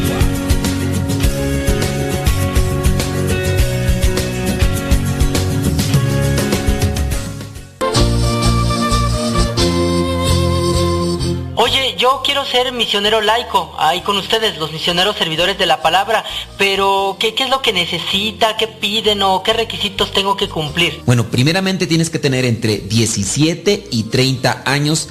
Oye, 11.56 11.96
yo 11.98 12.22
quiero 12.24 12.46
ser 12.46 12.72
misionero 12.72 13.20
laico, 13.20 13.74
ahí 13.78 14.00
con 14.00 14.16
ustedes, 14.16 14.56
los 14.56 14.72
misioneros 14.72 15.16
servidores 15.16 15.58
de 15.58 15.66
la 15.66 15.82
palabra, 15.82 16.24
pero 16.56 17.18
¿qué, 17.20 17.34
¿qué, 17.34 17.44
es 17.44 17.50
lo 17.50 17.60
que 17.60 17.74
necesita? 17.74 18.56
¿Qué 18.56 18.68
piden 18.68 19.20
o 19.20 19.42
qué 19.42 19.52
requisitos 19.52 20.12
tengo 20.12 20.34
que 20.38 20.48
cumplir? 20.48 21.02
Bueno, 21.04 21.26
primeramente 21.26 21.86
tienes 21.86 22.08
que 22.08 22.18
tener 22.18 22.46
entre 22.46 22.78
17 22.78 23.88
y 23.90 24.04
30 24.04 24.62
años 24.64 25.10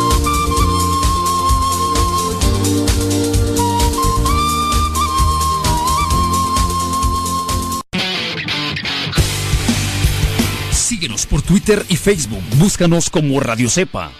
Por 11.27 11.41
Twitter 11.41 11.83
y 11.89 11.95
Facebook. 11.95 12.43
Búscanos 12.59 13.09
como 13.09 13.39
Radio 13.39 13.71
Cepa. 13.71 14.11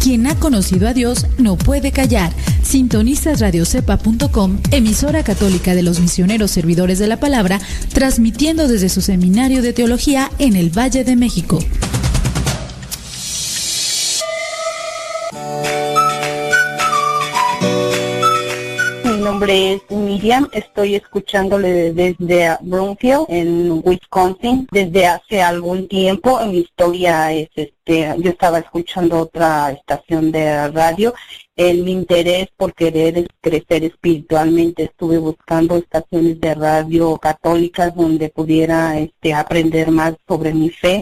Quien 0.00 0.28
ha 0.28 0.36
conocido 0.36 0.86
a 0.86 0.94
Dios 0.94 1.26
no 1.38 1.58
puede 1.58 1.90
callar. 1.90 2.32
Sintonizas 2.62 3.40
radiocepa.com, 3.40 4.58
emisora 4.70 5.24
católica 5.24 5.74
de 5.74 5.82
los 5.82 5.98
misioneros 5.98 6.52
servidores 6.52 7.00
de 7.00 7.08
la 7.08 7.18
palabra, 7.18 7.58
transmitiendo 7.92 8.68
desde 8.68 8.88
su 8.88 9.00
seminario 9.00 9.60
de 9.60 9.72
teología 9.72 10.30
en 10.38 10.54
el 10.54 10.70
Valle 10.70 11.02
de 11.02 11.16
México. 11.16 11.58
Nombre 19.40 19.72
es 19.72 19.90
Miriam, 19.90 20.50
estoy 20.52 20.96
escuchándole 20.96 21.94
desde 21.94 22.58
Broomfield, 22.60 23.24
en 23.30 23.80
Wisconsin, 23.82 24.68
desde 24.70 25.06
hace 25.06 25.40
algún 25.40 25.88
tiempo. 25.88 26.38
Mi 26.44 26.58
historia 26.58 27.32
es, 27.32 27.48
este, 27.54 28.14
yo 28.18 28.30
estaba 28.32 28.58
escuchando 28.58 29.18
otra 29.20 29.70
estación 29.70 30.30
de 30.30 30.68
radio. 30.68 31.14
En 31.56 31.84
mi 31.84 31.92
interés 31.92 32.48
por 32.54 32.74
querer 32.74 33.28
crecer 33.40 33.84
espiritualmente, 33.84 34.84
estuve 34.84 35.16
buscando 35.16 35.78
estaciones 35.78 36.38
de 36.38 36.54
radio 36.54 37.16
católicas 37.16 37.94
donde 37.94 38.28
pudiera 38.28 38.98
este, 38.98 39.32
aprender 39.32 39.90
más 39.90 40.16
sobre 40.28 40.52
mi 40.52 40.68
fe 40.68 41.00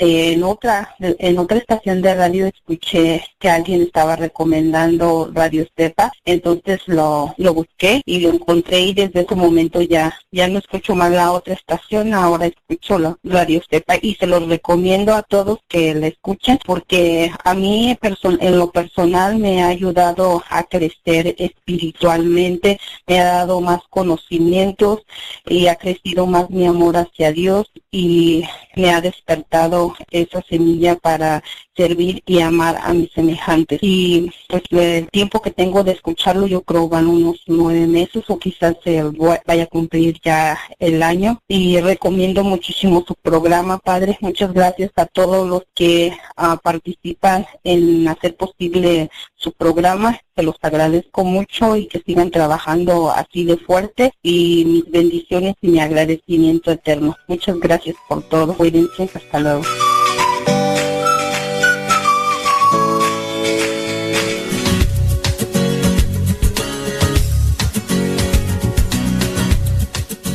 en 0.00 0.42
otra 0.42 0.94
en 0.98 1.38
otra 1.38 1.58
estación 1.58 2.02
de 2.02 2.14
radio 2.14 2.46
escuché 2.46 3.22
que 3.38 3.48
alguien 3.50 3.82
estaba 3.82 4.16
recomendando 4.16 5.30
Radio 5.32 5.62
Estepa, 5.62 6.12
entonces 6.24 6.80
lo, 6.86 7.34
lo 7.36 7.54
busqué 7.54 8.02
y 8.04 8.20
lo 8.20 8.30
encontré 8.30 8.80
y 8.80 8.94
desde 8.94 9.20
ese 9.20 9.34
momento 9.34 9.82
ya 9.82 10.14
ya 10.30 10.48
no 10.48 10.58
escucho 10.58 10.94
más 10.94 11.10
la 11.10 11.32
otra 11.32 11.54
estación, 11.54 12.14
ahora 12.14 12.46
escucho 12.46 12.98
la 12.98 13.16
Radio 13.24 13.60
Estepa 13.60 13.96
y 14.00 14.14
se 14.14 14.26
los 14.26 14.48
recomiendo 14.48 15.14
a 15.14 15.22
todos 15.22 15.58
que 15.68 15.94
la 15.94 16.06
escuchen 16.08 16.58
porque 16.64 17.30
a 17.44 17.54
mí 17.54 17.96
en 18.40 18.58
lo 18.58 18.70
personal 18.70 19.36
me 19.38 19.62
ha 19.62 19.68
ayudado 19.68 20.42
a 20.48 20.64
crecer 20.64 21.34
espiritualmente, 21.38 22.78
me 23.06 23.20
ha 23.20 23.24
dado 23.24 23.60
más 23.60 23.80
conocimientos 23.90 25.00
y 25.46 25.66
ha 25.66 25.76
crecido 25.76 26.26
más 26.26 26.50
mi 26.50 26.66
amor 26.66 26.96
hacia 26.96 27.32
Dios 27.32 27.70
y 27.90 28.44
me 28.76 28.90
ha 28.90 29.00
despertado 29.00 29.89
esa 30.10 30.42
semilla 30.42 30.96
para 30.96 31.42
servir 31.80 32.22
y 32.26 32.40
amar 32.40 32.78
a 32.82 32.92
mis 32.92 33.10
semejantes. 33.12 33.78
Y 33.80 34.30
pues 34.48 34.62
el 34.70 35.08
tiempo 35.08 35.40
que 35.40 35.50
tengo 35.50 35.82
de 35.82 35.92
escucharlo 35.92 36.46
yo 36.46 36.60
creo 36.60 36.88
van 36.88 37.06
unos 37.06 37.42
nueve 37.46 37.86
meses 37.86 38.24
o 38.28 38.38
quizás 38.38 38.76
se 38.84 39.02
vaya 39.46 39.64
a 39.64 39.66
cumplir 39.66 40.20
ya 40.22 40.58
el 40.78 41.02
año. 41.02 41.40
Y 41.48 41.80
recomiendo 41.80 42.44
muchísimo 42.44 43.04
su 43.06 43.14
programa, 43.14 43.78
Padre. 43.78 44.18
Muchas 44.20 44.52
gracias 44.52 44.90
a 44.96 45.06
todos 45.06 45.48
los 45.48 45.62
que 45.74 46.12
uh, 46.36 46.58
participan 46.62 47.46
en 47.64 48.06
hacer 48.08 48.36
posible 48.36 49.10
su 49.34 49.52
programa. 49.52 50.20
Se 50.36 50.42
los 50.42 50.56
agradezco 50.60 51.24
mucho 51.24 51.76
y 51.76 51.86
que 51.86 52.02
sigan 52.04 52.30
trabajando 52.30 53.10
así 53.10 53.44
de 53.44 53.56
fuerte 53.56 54.12
y 54.22 54.64
mis 54.66 54.90
bendiciones 54.90 55.54
y 55.62 55.68
mi 55.68 55.80
agradecimiento 55.80 56.70
eterno. 56.72 57.16
Muchas 57.26 57.58
gracias 57.58 57.96
por 58.06 58.22
todo. 58.22 58.54
Cuídense. 58.54 59.08
Hasta 59.14 59.40
luego. 59.40 59.62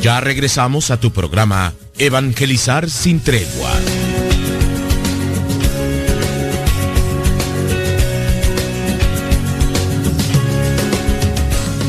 Ya 0.02 0.20
regresamos 0.20 0.90
a 0.90 1.00
tu 1.00 1.12
programa 1.12 1.72
Evangelizar 1.98 2.90
sin 2.90 3.20
tregua. 3.20 3.70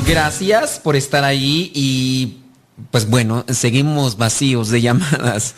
Gracias 0.08 0.80
por 0.80 0.96
estar 0.96 1.24
ahí 1.24 1.72
y 1.76 2.38
pues 2.92 3.10
bueno, 3.10 3.46
seguimos 3.50 4.18
vacíos 4.18 4.70
de 4.70 4.82
llamadas. 4.82 5.56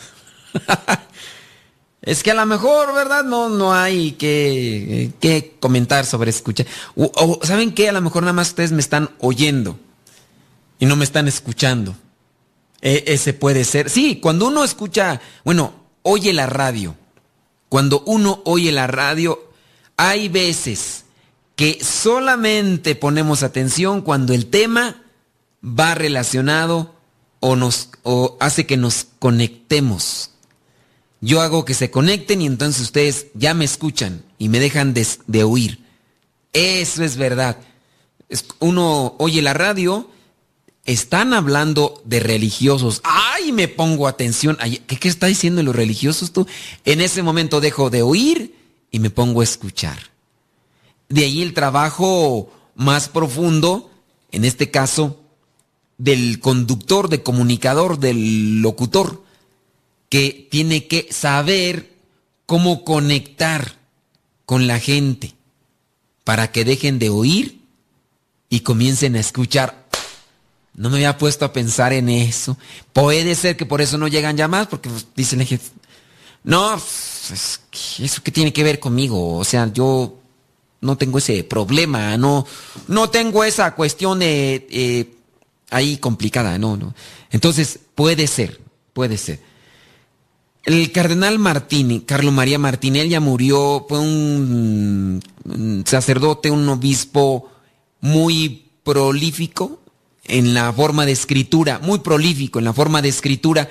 es 2.02 2.22
que 2.22 2.32
a 2.32 2.34
lo 2.34 2.44
mejor, 2.46 2.92
¿verdad? 2.92 3.24
No, 3.24 3.48
no 3.48 3.72
hay 3.72 4.12
que, 4.12 5.12
que 5.20 5.56
comentar 5.60 6.04
sobre 6.04 6.30
escuchar. 6.30 6.66
O, 6.96 7.38
¿saben 7.42 7.72
qué? 7.72 7.88
A 7.88 7.92
lo 7.92 8.00
mejor 8.00 8.24
nada 8.24 8.32
más 8.32 8.48
ustedes 8.48 8.72
me 8.72 8.80
están 8.80 9.10
oyendo 9.20 9.78
y 10.80 10.86
no 10.86 10.96
me 10.96 11.04
están 11.04 11.28
escuchando. 11.28 11.94
E, 12.82 13.04
ese 13.06 13.32
puede 13.32 13.64
ser. 13.64 13.90
Sí, 13.90 14.16
cuando 14.20 14.48
uno 14.48 14.64
escucha, 14.64 15.20
bueno, 15.44 15.74
oye 16.02 16.32
la 16.32 16.46
radio. 16.46 16.96
Cuando 17.68 18.02
uno 18.06 18.42
oye 18.44 18.72
la 18.72 18.86
radio, 18.86 19.50
hay 19.96 20.28
veces 20.28 21.04
que 21.56 21.78
solamente 21.84 22.94
ponemos 22.94 23.42
atención 23.42 24.00
cuando 24.00 24.32
el 24.32 24.46
tema 24.46 25.02
va 25.62 25.94
relacionado 25.94 26.94
o 27.40 27.54
nos 27.56 27.90
o 28.02 28.36
hace 28.40 28.66
que 28.66 28.76
nos 28.76 29.06
conectemos. 29.18 30.30
Yo 31.20 31.42
hago 31.42 31.66
que 31.66 31.74
se 31.74 31.90
conecten 31.90 32.40
y 32.40 32.46
entonces 32.46 32.82
ustedes 32.82 33.26
ya 33.34 33.52
me 33.52 33.66
escuchan 33.66 34.22
y 34.38 34.48
me 34.48 34.58
dejan 34.58 34.94
de, 34.94 35.06
de 35.26 35.44
oír. 35.44 35.84
Eso 36.52 37.04
es 37.04 37.16
verdad. 37.16 37.58
Uno 38.58 39.16
oye 39.18 39.42
la 39.42 39.52
radio, 39.52 40.10
están 40.92 41.34
hablando 41.34 42.02
de 42.04 42.20
religiosos. 42.20 43.00
¡Ay! 43.04 43.52
Me 43.52 43.68
pongo 43.68 44.08
atención. 44.08 44.58
¿Qué, 44.86 44.96
¿Qué 44.98 45.08
está 45.08 45.26
diciendo 45.26 45.62
los 45.62 45.76
religiosos 45.76 46.32
tú? 46.32 46.46
En 46.84 47.00
ese 47.00 47.22
momento 47.22 47.60
dejo 47.60 47.90
de 47.90 48.02
oír 48.02 48.54
y 48.90 48.98
me 48.98 49.10
pongo 49.10 49.40
a 49.40 49.44
escuchar. 49.44 49.98
De 51.08 51.24
ahí 51.24 51.42
el 51.42 51.54
trabajo 51.54 52.52
más 52.74 53.08
profundo, 53.08 53.90
en 54.32 54.44
este 54.44 54.70
caso, 54.70 55.20
del 55.98 56.40
conductor, 56.40 57.08
de 57.08 57.22
comunicador, 57.22 57.98
del 57.98 58.62
locutor, 58.62 59.22
que 60.08 60.48
tiene 60.50 60.86
que 60.86 61.08
saber 61.10 61.92
cómo 62.46 62.84
conectar 62.84 63.78
con 64.44 64.66
la 64.66 64.80
gente 64.80 65.34
para 66.24 66.50
que 66.50 66.64
dejen 66.64 66.98
de 66.98 67.10
oír 67.10 67.60
y 68.48 68.60
comiencen 68.60 69.14
a 69.14 69.20
escuchar. 69.20 69.79
No 70.74 70.88
me 70.88 70.96
había 70.96 71.18
puesto 71.18 71.44
a 71.44 71.52
pensar 71.52 71.92
en 71.92 72.08
eso. 72.08 72.56
Puede 72.92 73.34
ser 73.34 73.56
que 73.56 73.66
por 73.66 73.80
eso 73.80 73.98
no 73.98 74.08
llegan 74.08 74.36
llamadas, 74.36 74.68
porque 74.68 74.88
pues, 74.88 75.06
dicen, 75.14 75.46
no, 76.44 76.80
pues, 77.28 77.60
eso 77.98 78.22
que 78.22 78.30
tiene 78.30 78.52
que 78.52 78.64
ver 78.64 78.78
conmigo. 78.78 79.36
O 79.36 79.44
sea, 79.44 79.70
yo 79.72 80.16
no 80.80 80.96
tengo 80.96 81.18
ese 81.18 81.44
problema, 81.44 82.16
no, 82.16 82.46
no 82.88 83.10
tengo 83.10 83.44
esa 83.44 83.74
cuestión 83.74 84.20
eh, 84.22 85.12
ahí 85.70 85.98
complicada, 85.98 86.58
no, 86.58 86.76
no. 86.76 86.94
Entonces, 87.30 87.78
puede 87.94 88.26
ser, 88.26 88.60
puede 88.92 89.18
ser. 89.18 89.40
El 90.64 90.92
cardenal 90.92 91.38
Martini, 91.38 92.00
Carlo 92.00 92.32
María 92.32 92.58
Martini, 92.58 93.00
él 93.00 93.08
ya 93.08 93.20
murió, 93.20 93.86
fue 93.88 93.98
un 93.98 95.20
sacerdote, 95.86 96.50
un 96.50 96.68
obispo 96.68 97.50
muy 98.00 98.66
prolífico 98.82 99.79
en 100.24 100.54
la 100.54 100.72
forma 100.72 101.06
de 101.06 101.12
escritura, 101.12 101.78
muy 101.80 102.00
prolífico 102.00 102.58
en 102.58 102.64
la 102.64 102.72
forma 102.72 103.02
de 103.02 103.08
escritura, 103.08 103.68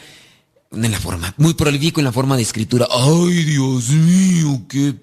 en 0.71 0.91
la 0.91 0.99
forma, 0.99 1.33
muy 1.37 1.53
prolífico 1.53 1.99
en 1.99 2.05
la 2.05 2.11
forma 2.11 2.35
de 2.37 2.43
escritura. 2.43 2.87
Ay, 2.91 3.43
Dios 3.43 3.89
mío, 3.89 4.61
qué 4.67 4.95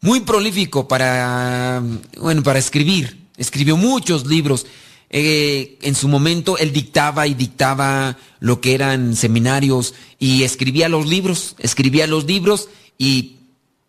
muy 0.00 0.20
prolífico 0.20 0.88
para, 0.88 1.82
bueno, 2.18 2.42
para 2.42 2.58
escribir. 2.58 3.18
Escribió 3.36 3.76
muchos 3.76 4.26
libros. 4.26 4.66
Eh, 5.10 5.78
en 5.82 5.94
su 5.94 6.08
momento 6.08 6.56
él 6.58 6.72
dictaba 6.72 7.26
y 7.26 7.34
dictaba 7.34 8.16
lo 8.38 8.60
que 8.60 8.74
eran 8.74 9.16
seminarios 9.16 9.94
y 10.20 10.44
escribía 10.44 10.88
los 10.88 11.06
libros, 11.06 11.56
escribía 11.58 12.06
los 12.06 12.26
libros 12.26 12.68
y 12.96 13.38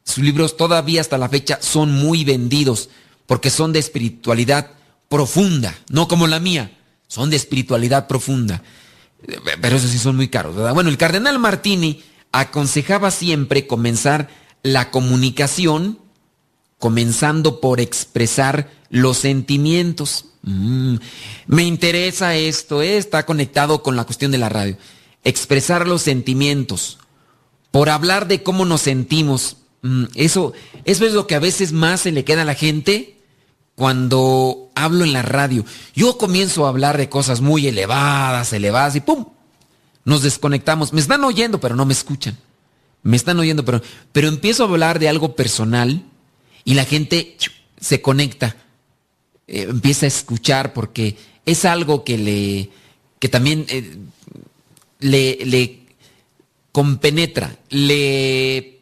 sus 0.03 0.23
libros 0.23 0.57
todavía 0.57 0.99
hasta 0.99 1.19
la 1.19 1.29
fecha 1.29 1.59
son 1.61 1.91
muy 1.91 2.23
vendidos 2.23 2.89
porque 3.27 3.51
son 3.51 3.71
de 3.71 3.77
espiritualidad 3.77 4.71
profunda, 5.12 5.78
no 5.89 6.07
como 6.07 6.26
la 6.26 6.39
mía, 6.39 6.72
son 7.07 7.30
de 7.30 7.36
espiritualidad 7.36 8.07
profunda. 8.07 8.64
Pero 9.62 9.76
esos 9.76 9.91
sí 9.91 9.99
son 9.99 10.16
muy 10.16 10.30
caros, 10.30 10.55
¿verdad? 10.55 10.74
Bueno, 10.74 10.89
el 10.89 10.97
cardenal 10.97 11.38
Martini 11.38 12.01
aconsejaba 12.32 13.12
siempre 13.12 13.68
comenzar 13.68 14.30
la 14.64 14.89
comunicación 14.89 15.99
comenzando 16.80 17.59
por 17.59 17.82
expresar 17.82 18.72
los 18.89 19.18
sentimientos. 19.18 20.28
Mm, 20.43 20.95
me 21.45 21.64
interesa 21.64 22.38
esto, 22.38 22.82
¿eh? 22.82 22.95
está 22.95 23.26
conectado 23.26 23.84
con 23.84 23.97
la 23.97 24.05
cuestión 24.05 24.32
de 24.32 24.38
la 24.38 24.47
radio. 24.47 24.78
Expresar 25.26 25.88
los 25.88 26.03
sentimientos, 26.03 26.99
por 27.70 27.89
hablar 27.89 28.30
de 28.30 28.43
cómo 28.43 28.64
nos 28.64 28.82
sentimos. 28.82 29.57
Mm, 29.82 30.05
eso, 30.16 30.53
eso 30.86 31.05
es 31.05 31.12
lo 31.12 31.28
que 31.28 31.36
a 31.36 31.39
veces 31.39 31.74
más 31.74 31.99
se 31.99 32.14
le 32.14 32.24
queda 32.24 32.43
a 32.43 32.45
la 32.45 32.55
gente 32.55 33.20
cuando 33.76 34.72
hablo 34.76 35.03
en 35.03 35.13
la 35.13 35.22
radio. 35.22 35.65
Yo 35.95 36.17
comienzo 36.17 36.65
a 36.65 36.69
hablar 36.69 36.97
de 36.97 37.09
cosas 37.09 37.41
muy 37.41 37.67
elevadas, 37.67 38.53
elevadas 38.53 38.95
y 38.95 39.01
¡pum! 39.01 39.26
Nos 40.03 40.24
desconectamos. 40.24 40.93
Me 40.93 41.01
están 41.01 41.24
oyendo, 41.24 41.59
pero 41.59 41.76
no 41.76 41.86
me 41.86 41.93
escuchan. 41.93 42.38
Me 43.03 43.17
están 43.17 43.39
oyendo, 43.39 43.65
pero, 43.65 43.82
pero 44.11 44.28
empiezo 44.28 44.63
a 44.63 44.67
hablar 44.67 44.99
de 44.99 45.09
algo 45.09 45.36
personal 45.36 46.03
y 46.63 46.76
la 46.76 46.86
gente 46.86 47.38
se 47.80 48.01
conecta, 48.01 48.55
eh, 49.47 49.65
empieza 49.69 50.05
a 50.05 50.07
escuchar 50.07 50.74
porque 50.74 51.17
es 51.45 51.65
algo 51.65 52.03
que 52.03 52.17
le, 52.17 52.69
que 53.19 53.30
también 53.30 53.65
eh, 53.69 53.97
le, 54.99 55.39
le 55.45 55.80
compenetra, 56.72 57.57
le, 57.69 58.82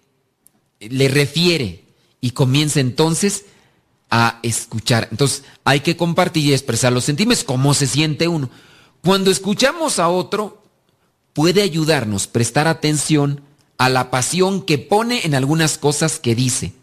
le 0.80 1.08
refiere 1.08 1.86
y 2.20 2.32
comienza 2.32 2.82
entonces 2.82 3.46
a 4.10 4.40
escuchar. 4.44 5.08
Entonces 5.12 5.44
hay 5.64 5.82
que 5.82 5.98
compartir 5.98 6.46
y 6.46 6.54
expresar 6.54 6.92
los 6.92 7.06
sentimientos, 7.06 7.44
cómo 7.44 7.74
se 7.74 7.88
siente 7.88 8.28
uno. 8.28 8.50
Cuando 9.04 9.32
escuchamos 9.32 10.00
a 10.00 10.10
otro, 10.10 10.62
puede 11.34 11.62
ayudarnos 11.62 12.28
prestar 12.28 12.68
atención 12.68 13.42
a 13.78 13.90
la 13.90 14.12
pasión 14.12 14.62
que 14.62 14.78
pone 14.78 15.26
en 15.26 15.36
algunas 15.36 15.78
cosas 15.78 16.20
que 16.20 16.36
dice. 16.36 16.74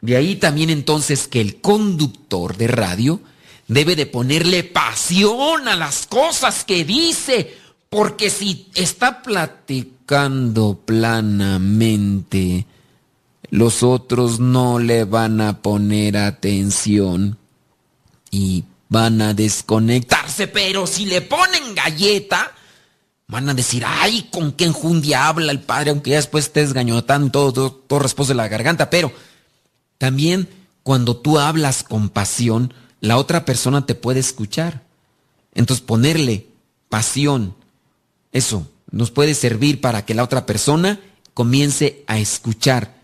De 0.00 0.16
ahí 0.16 0.36
también 0.36 0.68
entonces 0.68 1.28
que 1.28 1.40
el 1.40 1.60
conductor 1.60 2.56
de 2.56 2.66
radio 2.66 3.20
debe 3.68 3.96
de 3.96 4.06
ponerle 4.06 4.64
pasión 4.64 5.68
a 5.68 5.76
las 5.76 6.06
cosas 6.06 6.64
que 6.64 6.84
dice, 6.84 7.56
porque 7.88 8.28
si 8.28 8.68
está 8.74 9.22
platicando 9.22 10.80
planamente, 10.84 12.66
los 13.52 13.82
otros 13.82 14.40
no 14.40 14.78
le 14.78 15.04
van 15.04 15.42
a 15.42 15.60
poner 15.60 16.16
atención 16.16 17.36
y 18.30 18.64
van 18.88 19.20
a 19.20 19.34
desconectarse, 19.34 20.46
pero 20.46 20.86
si 20.86 21.04
le 21.04 21.20
ponen 21.20 21.74
galleta, 21.74 22.52
van 23.28 23.50
a 23.50 23.54
decir, 23.54 23.84
ay, 23.86 24.26
con 24.32 24.52
qué 24.52 24.64
enjundia 24.64 25.28
habla 25.28 25.52
el 25.52 25.60
padre, 25.60 25.90
aunque 25.90 26.12
ya 26.12 26.16
después 26.16 26.46
estés 26.46 26.72
gañotando 26.72 27.30
todo, 27.30 27.52
todo, 27.52 28.08
todo 28.08 28.26
de 28.26 28.34
la 28.34 28.48
garganta, 28.48 28.88
pero 28.88 29.12
también 29.98 30.48
cuando 30.82 31.18
tú 31.18 31.38
hablas 31.38 31.82
con 31.82 32.08
pasión, 32.08 32.72
la 33.00 33.18
otra 33.18 33.44
persona 33.44 33.84
te 33.84 33.94
puede 33.94 34.20
escuchar. 34.20 34.82
Entonces 35.54 35.84
ponerle 35.84 36.46
pasión, 36.88 37.54
eso 38.32 38.66
nos 38.90 39.10
puede 39.10 39.34
servir 39.34 39.82
para 39.82 40.06
que 40.06 40.14
la 40.14 40.24
otra 40.24 40.46
persona 40.46 41.00
comience 41.34 42.02
a 42.06 42.18
escuchar. 42.18 43.01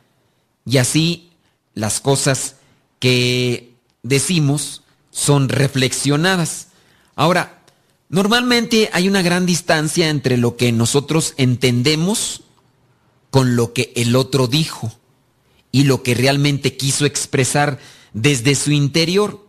Y 0.69 0.77
así 0.77 1.31
las 1.73 2.01
cosas 2.01 2.57
que 2.99 3.73
decimos 4.03 4.83
son 5.11 5.49
reflexionadas. 5.49 6.69
Ahora, 7.17 7.63
normalmente 8.11 8.91
hay 8.93 9.09
una 9.09 9.23
gran 9.23 9.47
distancia 9.47 10.11
entre 10.11 10.37
lo 10.37 10.59
que 10.59 10.71
nosotros 10.73 11.33
entendemos 11.39 12.43
con 13.31 13.57
lo 13.57 13.73
que 13.73 13.93
el 13.97 14.15
otro 14.15 14.47
dijo 14.47 14.93
y 15.73 15.85
lo 15.85 16.03
que 16.03 16.15
realmente 16.15 16.77
quiso 16.77 17.07
expresar 17.07 17.79
desde 18.13 18.55
su 18.55 18.71
interior. 18.71 19.47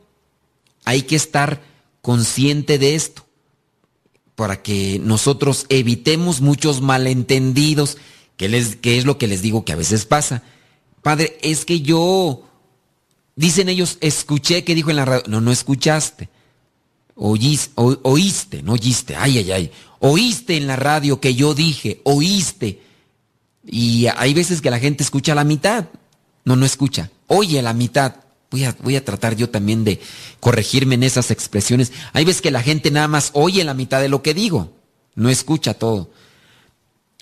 Hay 0.86 1.02
que 1.02 1.18
estar 1.18 1.62
consciente 2.02 2.78
de 2.78 2.96
esto 2.96 3.26
para 4.36 4.62
que 4.62 5.02
nosotros 5.04 5.66
evitemos 5.68 6.40
muchos 6.40 6.80
malentendidos, 6.80 7.98
que, 8.38 8.78
que 8.80 8.98
es 8.98 9.06
lo 9.06 9.18
que 9.18 9.28
les 9.28 9.42
digo 9.42 9.66
que 9.66 9.74
a 9.74 9.78
veces 9.78 10.06
pasa. 10.06 10.44
Padre, 11.02 11.38
es 11.42 11.66
que 11.66 11.82
yo, 11.82 12.44
dicen 13.36 13.70
ellos, 13.70 13.98
escuché 14.02 14.64
que 14.64 14.76
dijo 14.76 14.90
en 14.90 14.98
la 14.98 15.06
radio, 15.06 15.24
no, 15.28 15.42
no 15.42 15.52
escuchaste. 15.52 16.30
oíste, 17.16 18.64
no 18.64 18.74
oíste, 18.74 19.16
ay, 19.16 19.40
ay, 19.40 19.52
ay, 19.52 19.72
oíste 20.00 20.58
en 20.58 20.68
la 20.68 20.76
radio 20.76 21.20
que 21.20 21.36
yo 21.36 21.54
dije, 21.54 22.02
oíste. 22.04 22.82
Y 23.66 24.08
hay 24.08 24.34
veces 24.34 24.62
que 24.62 24.72
la 24.72 24.80
gente 24.80 25.04
escucha 25.04 25.36
la 25.36 25.44
mitad, 25.44 25.86
no, 26.46 26.56
no 26.56 26.66
escucha, 26.66 27.12
oye 27.28 27.62
la 27.62 27.74
mitad. 27.74 28.16
Voy 28.52 28.64
a, 28.64 28.76
voy 28.82 28.96
a 28.96 29.06
tratar 29.06 29.36
yo 29.36 29.50
también 29.52 29.84
de 29.84 30.00
corregirme 30.40 30.96
en 30.96 31.04
esas 31.04 31.30
expresiones. 31.30 31.92
Hay 32.14 32.26
veces 32.26 32.42
que 32.42 32.50
la 32.50 32.64
gente 32.64 32.90
nada 32.90 33.08
más 33.08 33.30
oye 33.34 33.64
la 33.64 33.76
mitad 33.76 34.02
de 34.02 34.10
lo 34.10 34.24
que 34.24 34.34
digo, 34.34 34.74
no 35.14 35.30
escucha 35.30 35.76
todo. 35.76 36.10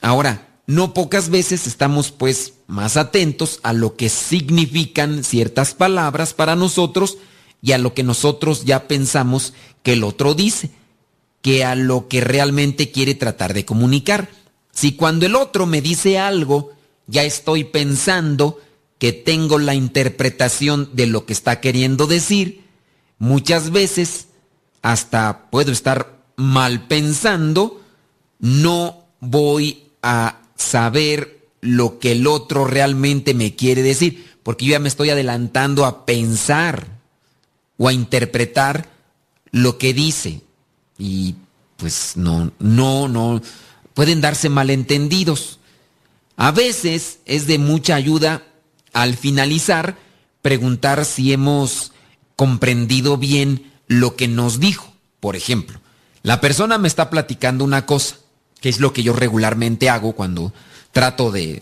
Ahora, 0.01 0.47
no 0.67 0.93
pocas 0.93 1.29
veces 1.29 1.65
estamos 1.65 2.11
pues 2.11 2.55
más 2.67 2.97
atentos 2.97 3.61
a 3.63 3.71
lo 3.71 3.95
que 3.95 4.09
significan 4.09 5.23
ciertas 5.23 5.73
palabras 5.73 6.33
para 6.33 6.57
nosotros 6.57 7.17
y 7.61 7.71
a 7.71 7.77
lo 7.77 7.93
que 7.93 8.03
nosotros 8.03 8.65
ya 8.65 8.87
pensamos 8.87 9.53
que 9.81 9.93
el 9.93 10.03
otro 10.03 10.33
dice, 10.33 10.69
que 11.41 11.63
a 11.63 11.73
lo 11.73 12.09
que 12.09 12.19
realmente 12.19 12.91
quiere 12.91 13.15
tratar 13.15 13.53
de 13.53 13.65
comunicar. 13.65 14.29
Si 14.71 14.91
cuando 14.91 15.25
el 15.25 15.35
otro 15.35 15.65
me 15.65 15.81
dice 15.81 16.19
algo, 16.19 16.73
ya 17.07 17.23
estoy 17.23 17.63
pensando 17.63 18.59
que 18.99 19.13
tengo 19.13 19.59
la 19.59 19.73
interpretación 19.73 20.89
de 20.93 21.07
lo 21.07 21.25
que 21.25 21.31
está 21.31 21.61
queriendo 21.61 22.07
decir, 22.07 22.65
muchas 23.19 23.71
veces 23.71 24.27
hasta 24.81 25.49
puedo 25.49 25.71
estar 25.71 26.17
mal 26.35 26.87
pensando, 26.87 27.81
no 28.39 29.05
voy 29.21 29.85
a 30.01 30.41
saber 30.57 31.47
lo 31.61 31.99
que 31.99 32.11
el 32.11 32.27
otro 32.27 32.65
realmente 32.65 33.33
me 33.33 33.55
quiere 33.55 33.81
decir, 33.81 34.37
porque 34.43 34.65
yo 34.65 34.71
ya 34.71 34.79
me 34.79 34.87
estoy 34.89 35.09
adelantando 35.09 35.85
a 35.85 36.05
pensar 36.05 36.87
o 37.77 37.87
a 37.87 37.93
interpretar 37.93 38.89
lo 39.51 39.77
que 39.77 39.93
dice. 39.93 40.41
Y 40.97 41.35
pues 41.77 42.17
no, 42.17 42.51
no, 42.59 43.07
no, 43.07 43.41
pueden 43.93 44.21
darse 44.21 44.49
malentendidos. 44.49 45.59
A 46.35 46.51
veces 46.51 47.19
es 47.25 47.47
de 47.47 47.57
mucha 47.57 47.95
ayuda 47.95 48.43
al 48.93 49.15
finalizar 49.15 49.97
preguntar 50.41 51.05
si 51.05 51.33
hemos 51.33 51.91
comprendido 52.35 53.17
bien 53.17 53.71
lo 53.87 54.15
que 54.15 54.27
nos 54.27 54.59
dijo. 54.59 54.93
Por 55.19 55.35
ejemplo, 55.35 55.79
la 56.23 56.39
persona 56.39 56.77
me 56.77 56.87
está 56.87 57.09
platicando 57.09 57.63
una 57.63 57.85
cosa, 57.85 58.17
que 58.61 58.69
es 58.69 58.79
lo 58.79 58.93
que 58.93 59.03
yo 59.03 59.13
regularmente 59.13 59.89
hago 59.89 60.13
cuando 60.13 60.53
trato 60.91 61.31
de 61.31 61.61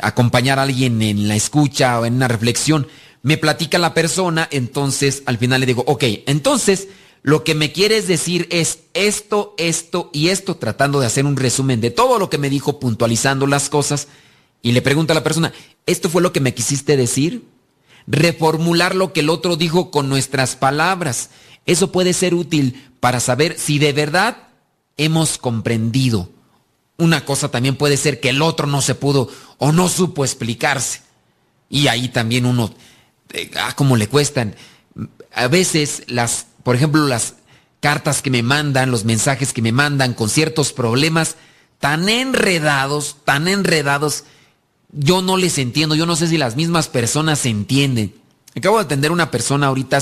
acompañar 0.00 0.58
a 0.58 0.62
alguien 0.62 1.00
en 1.02 1.28
la 1.28 1.36
escucha 1.36 1.98
o 2.00 2.06
en 2.06 2.14
una 2.14 2.28
reflexión 2.28 2.86
me 3.22 3.38
platica 3.38 3.78
la 3.78 3.94
persona, 3.94 4.48
entonces 4.50 5.22
al 5.26 5.38
final 5.38 5.60
le 5.60 5.66
digo, 5.66 5.84
ok, 5.86 6.04
entonces 6.26 6.88
lo 7.22 7.44
que 7.44 7.54
me 7.54 7.70
quieres 7.70 8.08
decir 8.08 8.48
es 8.50 8.80
esto, 8.94 9.54
esto 9.58 10.10
y 10.12 10.28
esto, 10.28 10.56
tratando 10.56 10.98
de 10.98 11.06
hacer 11.06 11.24
un 11.24 11.36
resumen 11.36 11.80
de 11.80 11.90
todo 11.90 12.18
lo 12.18 12.28
que 12.28 12.38
me 12.38 12.50
dijo, 12.50 12.80
puntualizando 12.80 13.46
las 13.46 13.70
cosas, 13.70 14.08
y 14.60 14.72
le 14.72 14.82
pregunto 14.82 15.12
a 15.12 15.14
la 15.14 15.22
persona, 15.22 15.52
¿esto 15.86 16.08
fue 16.08 16.22
lo 16.22 16.32
que 16.32 16.40
me 16.40 16.54
quisiste 16.54 16.96
decir? 16.96 17.44
Reformular 18.08 18.96
lo 18.96 19.12
que 19.12 19.20
el 19.20 19.30
otro 19.30 19.56
dijo 19.56 19.92
con 19.92 20.08
nuestras 20.08 20.56
palabras. 20.56 21.30
Eso 21.64 21.92
puede 21.92 22.12
ser 22.12 22.34
útil 22.34 22.90
para 22.98 23.20
saber 23.20 23.56
si 23.58 23.78
de 23.78 23.92
verdad 23.92 24.48
hemos 24.96 25.38
comprendido. 25.38 26.30
Una 26.98 27.24
cosa 27.24 27.50
también 27.50 27.76
puede 27.76 27.96
ser 27.96 28.20
que 28.20 28.28
el 28.28 28.42
otro 28.42 28.66
no 28.66 28.82
se 28.82 28.94
pudo 28.94 29.28
o 29.58 29.72
no 29.72 29.88
supo 29.88 30.24
explicarse. 30.24 31.00
Y 31.68 31.88
ahí 31.88 32.08
también 32.08 32.46
uno 32.46 32.72
ah, 33.56 33.72
cómo 33.74 33.96
le 33.96 34.08
cuestan. 34.08 34.54
A 35.34 35.48
veces 35.48 36.04
las, 36.06 36.46
por 36.62 36.76
ejemplo, 36.76 37.06
las 37.06 37.34
cartas 37.80 38.22
que 38.22 38.30
me 38.30 38.42
mandan, 38.42 38.90
los 38.90 39.04
mensajes 39.04 39.52
que 39.52 39.62
me 39.62 39.72
mandan 39.72 40.14
con 40.14 40.28
ciertos 40.28 40.72
problemas 40.72 41.36
tan 41.80 42.08
enredados, 42.08 43.16
tan 43.24 43.48
enredados, 43.48 44.24
yo 44.92 45.22
no 45.22 45.36
les 45.36 45.58
entiendo, 45.58 45.94
yo 45.94 46.06
no 46.06 46.14
sé 46.14 46.28
si 46.28 46.38
las 46.38 46.54
mismas 46.54 46.88
personas 46.88 47.40
se 47.40 47.48
entienden. 47.48 48.14
Acabo 48.54 48.76
de 48.76 48.84
atender 48.84 49.10
una 49.10 49.30
persona 49.30 49.66
ahorita 49.66 49.98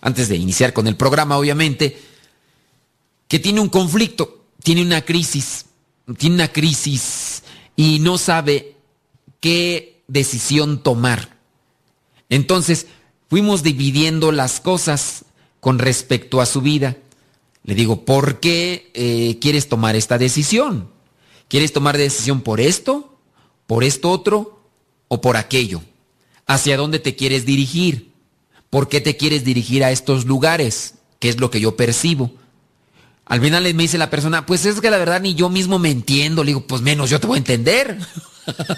antes 0.00 0.28
de 0.28 0.36
iniciar 0.36 0.72
con 0.72 0.86
el 0.86 0.96
programa, 0.96 1.36
obviamente, 1.36 2.00
que 3.32 3.38
tiene 3.38 3.62
un 3.62 3.70
conflicto, 3.70 4.44
tiene 4.62 4.82
una 4.82 5.06
crisis, 5.06 5.64
tiene 6.18 6.34
una 6.34 6.52
crisis 6.52 7.42
y 7.74 7.98
no 7.98 8.18
sabe 8.18 8.76
qué 9.40 10.02
decisión 10.06 10.82
tomar. 10.82 11.38
Entonces, 12.28 12.88
fuimos 13.30 13.62
dividiendo 13.62 14.32
las 14.32 14.60
cosas 14.60 15.24
con 15.60 15.78
respecto 15.78 16.42
a 16.42 16.44
su 16.44 16.60
vida. 16.60 16.98
Le 17.64 17.74
digo, 17.74 18.04
¿por 18.04 18.38
qué 18.38 18.90
eh, 18.92 19.38
quieres 19.40 19.66
tomar 19.66 19.96
esta 19.96 20.18
decisión? 20.18 20.90
¿Quieres 21.48 21.72
tomar 21.72 21.96
decisión 21.96 22.42
por 22.42 22.60
esto, 22.60 23.16
por 23.66 23.82
esto 23.82 24.10
otro 24.10 24.60
o 25.08 25.22
por 25.22 25.38
aquello? 25.38 25.80
¿Hacia 26.46 26.76
dónde 26.76 26.98
te 26.98 27.16
quieres 27.16 27.46
dirigir? 27.46 28.12
¿Por 28.68 28.90
qué 28.90 29.00
te 29.00 29.16
quieres 29.16 29.42
dirigir 29.42 29.84
a 29.84 29.90
estos 29.90 30.26
lugares? 30.26 30.96
¿Qué 31.18 31.30
es 31.30 31.40
lo 31.40 31.50
que 31.50 31.60
yo 31.60 31.78
percibo? 31.78 32.41
Al 33.26 33.40
final 33.40 33.62
me 33.74 33.82
dice 33.82 33.98
la 33.98 34.10
persona, 34.10 34.46
pues 34.46 34.66
es 34.66 34.80
que 34.80 34.90
la 34.90 34.98
verdad 34.98 35.20
ni 35.20 35.34
yo 35.34 35.48
mismo 35.48 35.78
me 35.78 35.90
entiendo. 35.90 36.42
Le 36.44 36.48
digo, 36.48 36.66
pues 36.66 36.82
menos 36.82 37.10
yo 37.10 37.20
te 37.20 37.26
voy 37.26 37.36
a 37.36 37.38
entender. 37.38 37.98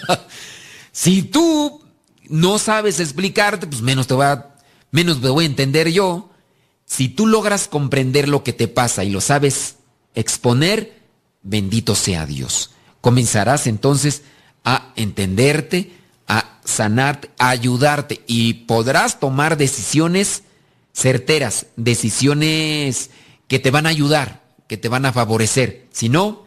si 0.92 1.22
tú 1.22 1.82
no 2.28 2.58
sabes 2.58 3.00
explicarte, 3.00 3.66
pues 3.66 3.82
menos 3.82 4.06
te 4.06 4.14
voy 4.14 4.26
a, 4.26 4.54
menos 4.90 5.20
me 5.20 5.30
voy 5.30 5.44
a 5.44 5.48
entender 5.48 5.90
yo. 5.90 6.30
Si 6.86 7.08
tú 7.08 7.26
logras 7.26 7.68
comprender 7.68 8.28
lo 8.28 8.44
que 8.44 8.52
te 8.52 8.68
pasa 8.68 9.04
y 9.04 9.10
lo 9.10 9.20
sabes 9.20 9.76
exponer, 10.14 11.00
bendito 11.42 11.94
sea 11.94 12.26
Dios. 12.26 12.70
Comenzarás 13.00 13.66
entonces 13.66 14.22
a 14.64 14.92
entenderte, 14.96 15.92
a 16.28 16.58
sanarte, 16.64 17.30
a 17.38 17.50
ayudarte 17.50 18.22
y 18.26 18.54
podrás 18.54 19.20
tomar 19.20 19.56
decisiones 19.56 20.42
certeras, 20.92 21.66
decisiones 21.76 23.10
que 23.48 23.58
te 23.58 23.70
van 23.70 23.86
a 23.86 23.90
ayudar, 23.90 24.42
que 24.66 24.76
te 24.76 24.88
van 24.88 25.06
a 25.06 25.12
favorecer. 25.12 25.86
Si 25.90 26.08
no, 26.08 26.44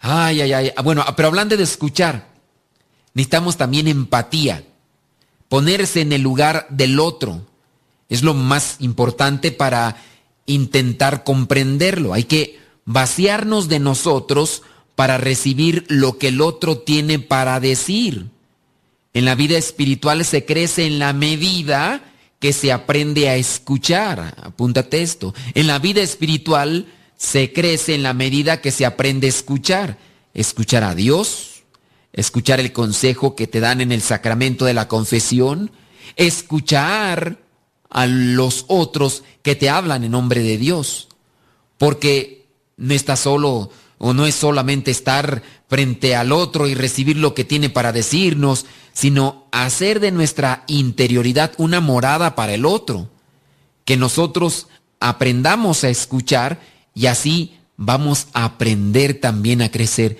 ay, 0.00 0.40
ay, 0.40 0.52
ay. 0.52 0.72
Bueno, 0.82 1.04
pero 1.16 1.28
hablando 1.28 1.56
de 1.56 1.62
escuchar, 1.62 2.28
necesitamos 3.14 3.56
también 3.56 3.88
empatía 3.88 4.64
ponerse 5.48 6.00
en 6.00 6.12
el 6.12 6.22
lugar 6.22 6.66
del 6.70 7.00
otro. 7.00 7.46
Es 8.08 8.22
lo 8.22 8.34
más 8.34 8.76
importante 8.78 9.52
para 9.52 9.96
intentar 10.46 11.24
comprenderlo. 11.24 12.14
Hay 12.14 12.24
que 12.24 12.58
vaciarnos 12.84 13.68
de 13.68 13.78
nosotros 13.78 14.62
para 14.94 15.18
recibir 15.18 15.84
lo 15.88 16.18
que 16.18 16.28
el 16.28 16.40
otro 16.40 16.78
tiene 16.78 17.18
para 17.18 17.60
decir. 17.60 18.26
En 19.12 19.24
la 19.24 19.34
vida 19.34 19.58
espiritual 19.58 20.24
se 20.24 20.44
crece 20.44 20.86
en 20.86 20.98
la 20.98 21.12
medida 21.12 22.09
que 22.40 22.52
se 22.52 22.72
aprende 22.72 23.28
a 23.28 23.36
escuchar. 23.36 24.34
Apúntate 24.42 25.02
esto. 25.02 25.34
En 25.54 25.68
la 25.68 25.78
vida 25.78 26.02
espiritual 26.02 26.86
se 27.16 27.52
crece 27.52 27.94
en 27.94 28.02
la 28.02 28.14
medida 28.14 28.60
que 28.60 28.72
se 28.72 28.86
aprende 28.86 29.28
a 29.28 29.30
escuchar. 29.30 29.98
Escuchar 30.32 30.82
a 30.82 30.94
Dios, 30.94 31.62
escuchar 32.12 32.58
el 32.58 32.72
consejo 32.72 33.36
que 33.36 33.46
te 33.46 33.60
dan 33.60 33.80
en 33.80 33.92
el 33.92 34.00
sacramento 34.00 34.64
de 34.64 34.74
la 34.74 34.88
confesión, 34.88 35.70
escuchar 36.16 37.38
a 37.90 38.06
los 38.06 38.64
otros 38.68 39.22
que 39.42 39.54
te 39.54 39.68
hablan 39.68 40.04
en 40.04 40.12
nombre 40.12 40.40
de 40.42 40.56
Dios, 40.56 41.08
porque 41.78 42.46
no 42.76 42.94
está 42.94 43.16
solo 43.16 43.70
o 44.02 44.12
no 44.12 44.26
es 44.26 44.34
solamente 44.34 44.90
estar 44.90 45.42
frente 45.68 46.16
al 46.16 46.32
otro 46.32 46.66
y 46.66 46.74
recibir 46.74 47.16
lo 47.16 47.34
que 47.34 47.44
tiene 47.44 47.70
para 47.70 47.92
decirnos, 47.92 48.66
sino 48.92 49.46
hacer 49.52 50.00
de 50.00 50.10
nuestra 50.10 50.64
interioridad 50.66 51.52
una 51.58 51.80
morada 51.80 52.34
para 52.34 52.54
el 52.54 52.66
otro, 52.66 53.08
que 53.84 53.96
nosotros 53.96 54.66
aprendamos 54.98 55.84
a 55.84 55.90
escuchar 55.90 56.60
y 56.94 57.06
así 57.06 57.54
vamos 57.76 58.26
a 58.32 58.44
aprender 58.44 59.20
también 59.20 59.62
a 59.62 59.70
crecer 59.70 60.18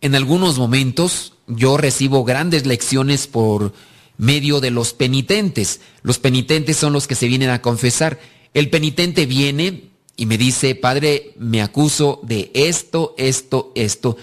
en 0.00 0.14
algunos 0.14 0.58
momentos 0.58 1.34
yo 1.46 1.76
recibo 1.76 2.24
grandes 2.24 2.66
lecciones 2.66 3.26
por 3.26 3.72
medio 4.16 4.60
de 4.60 4.70
los 4.70 4.92
penitentes. 4.92 5.80
Los 6.02 6.18
penitentes 6.18 6.76
son 6.76 6.92
los 6.92 7.06
que 7.06 7.14
se 7.14 7.26
vienen 7.26 7.50
a 7.50 7.62
confesar. 7.62 8.20
El 8.54 8.70
penitente 8.70 9.26
viene 9.26 9.87
y 10.18 10.26
me 10.26 10.36
dice, 10.36 10.74
Padre, 10.74 11.32
me 11.38 11.62
acuso 11.62 12.18
de 12.24 12.50
esto, 12.52 13.14
esto, 13.16 13.70
esto. 13.76 14.16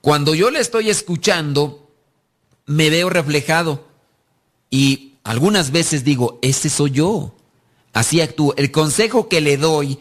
Cuando 0.00 0.32
yo 0.32 0.48
le 0.52 0.60
estoy 0.60 0.88
escuchando, 0.90 1.90
me 2.66 2.88
veo 2.88 3.10
reflejado 3.10 3.84
y 4.70 5.14
algunas 5.24 5.72
veces 5.72 6.04
digo, 6.04 6.38
ese 6.40 6.70
soy 6.70 6.92
yo. 6.92 7.34
Así 7.92 8.20
actúo. 8.20 8.54
El 8.56 8.70
consejo 8.70 9.28
que 9.28 9.40
le 9.40 9.56
doy 9.56 9.98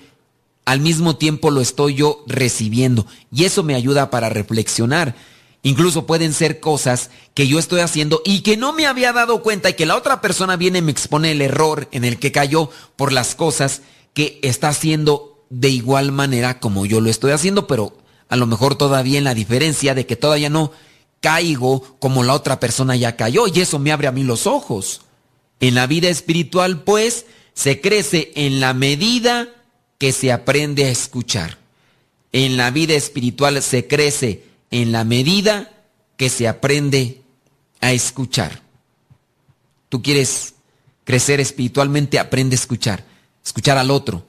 al 0.66 0.82
mismo 0.82 1.18
tiempo 1.18 1.50
lo 1.50 1.62
estoy 1.62 1.96
yo 1.96 2.24
recibiendo. 2.28 3.08
Y 3.34 3.46
eso 3.46 3.64
me 3.64 3.74
ayuda 3.74 4.12
para 4.12 4.30
reflexionar. 4.30 5.16
Incluso 5.64 6.06
pueden 6.06 6.32
ser 6.32 6.60
cosas 6.60 7.10
que 7.34 7.48
yo 7.48 7.58
estoy 7.58 7.80
haciendo 7.80 8.22
y 8.24 8.42
que 8.42 8.56
no 8.56 8.72
me 8.72 8.86
había 8.86 9.14
dado 9.14 9.42
cuenta 9.42 9.72
y 9.72 9.74
que 9.74 9.88
la 9.88 9.98
otra 9.98 10.22
persona 10.22 10.58
viene 10.58 10.78
y 10.78 10.84
me 10.84 10.92
expone 10.92 11.32
el 11.32 11.42
error 11.42 11.88
en 11.92 12.06
el 12.06 12.20
que 12.20 12.32
cayó 12.32 12.70
por 12.96 13.12
las 13.12 13.34
cosas 13.34 13.82
que 14.14 14.40
está 14.44 14.70
haciendo 14.70 15.39
de 15.50 15.70
igual 15.70 16.12
manera 16.12 16.60
como 16.60 16.86
yo 16.86 17.02
lo 17.02 17.10
estoy 17.10 17.32
haciendo, 17.32 17.68
pero 17.68 17.98
a 18.30 18.36
lo 18.36 18.46
mejor 18.46 18.76
todavía 18.76 19.18
en 19.18 19.24
la 19.24 19.34
diferencia 19.34 19.96
de 19.96 20.06
que 20.06 20.16
todavía 20.16 20.50
no 20.50 20.72
caigo 21.22 21.82
como 22.00 22.24
la 22.24 22.34
otra 22.34 22.60
persona 22.60 22.96
ya 22.96 23.16
cayó 23.16 23.48
y 23.48 23.60
eso 23.60 23.80
me 23.80 23.92
abre 23.92 24.08
a 24.08 24.12
mí 24.12 24.24
los 24.24 24.48
ojos. 24.48 25.02
En 25.60 25.76
la 25.76 25.88
vida 25.88 26.08
espiritual, 26.10 26.84
pues, 26.84 27.26
se 27.54 27.82
crece 27.82 28.32
en 28.36 28.60
la 28.60 28.74
medida 28.74 29.50
que 29.98 30.14
se 30.14 30.32
aprende 30.32 30.86
a 30.86 30.90
escuchar. 30.90 31.58
En 32.32 32.56
la 32.56 32.72
vida 32.72 32.94
espiritual 32.94 33.62
se 33.62 33.88
crece 33.88 34.44
en 34.72 34.92
la 34.92 35.04
medida 35.04 35.72
que 36.16 36.30
se 36.30 36.48
aprende 36.48 37.22
a 37.82 37.92
escuchar. 37.92 38.62
Tú 39.90 40.02
quieres 40.02 40.54
crecer 41.04 41.40
espiritualmente, 41.40 42.20
aprende 42.20 42.56
a 42.56 42.60
escuchar. 42.60 43.04
Escuchar 43.44 43.78
al 43.78 43.90
otro, 43.90 44.26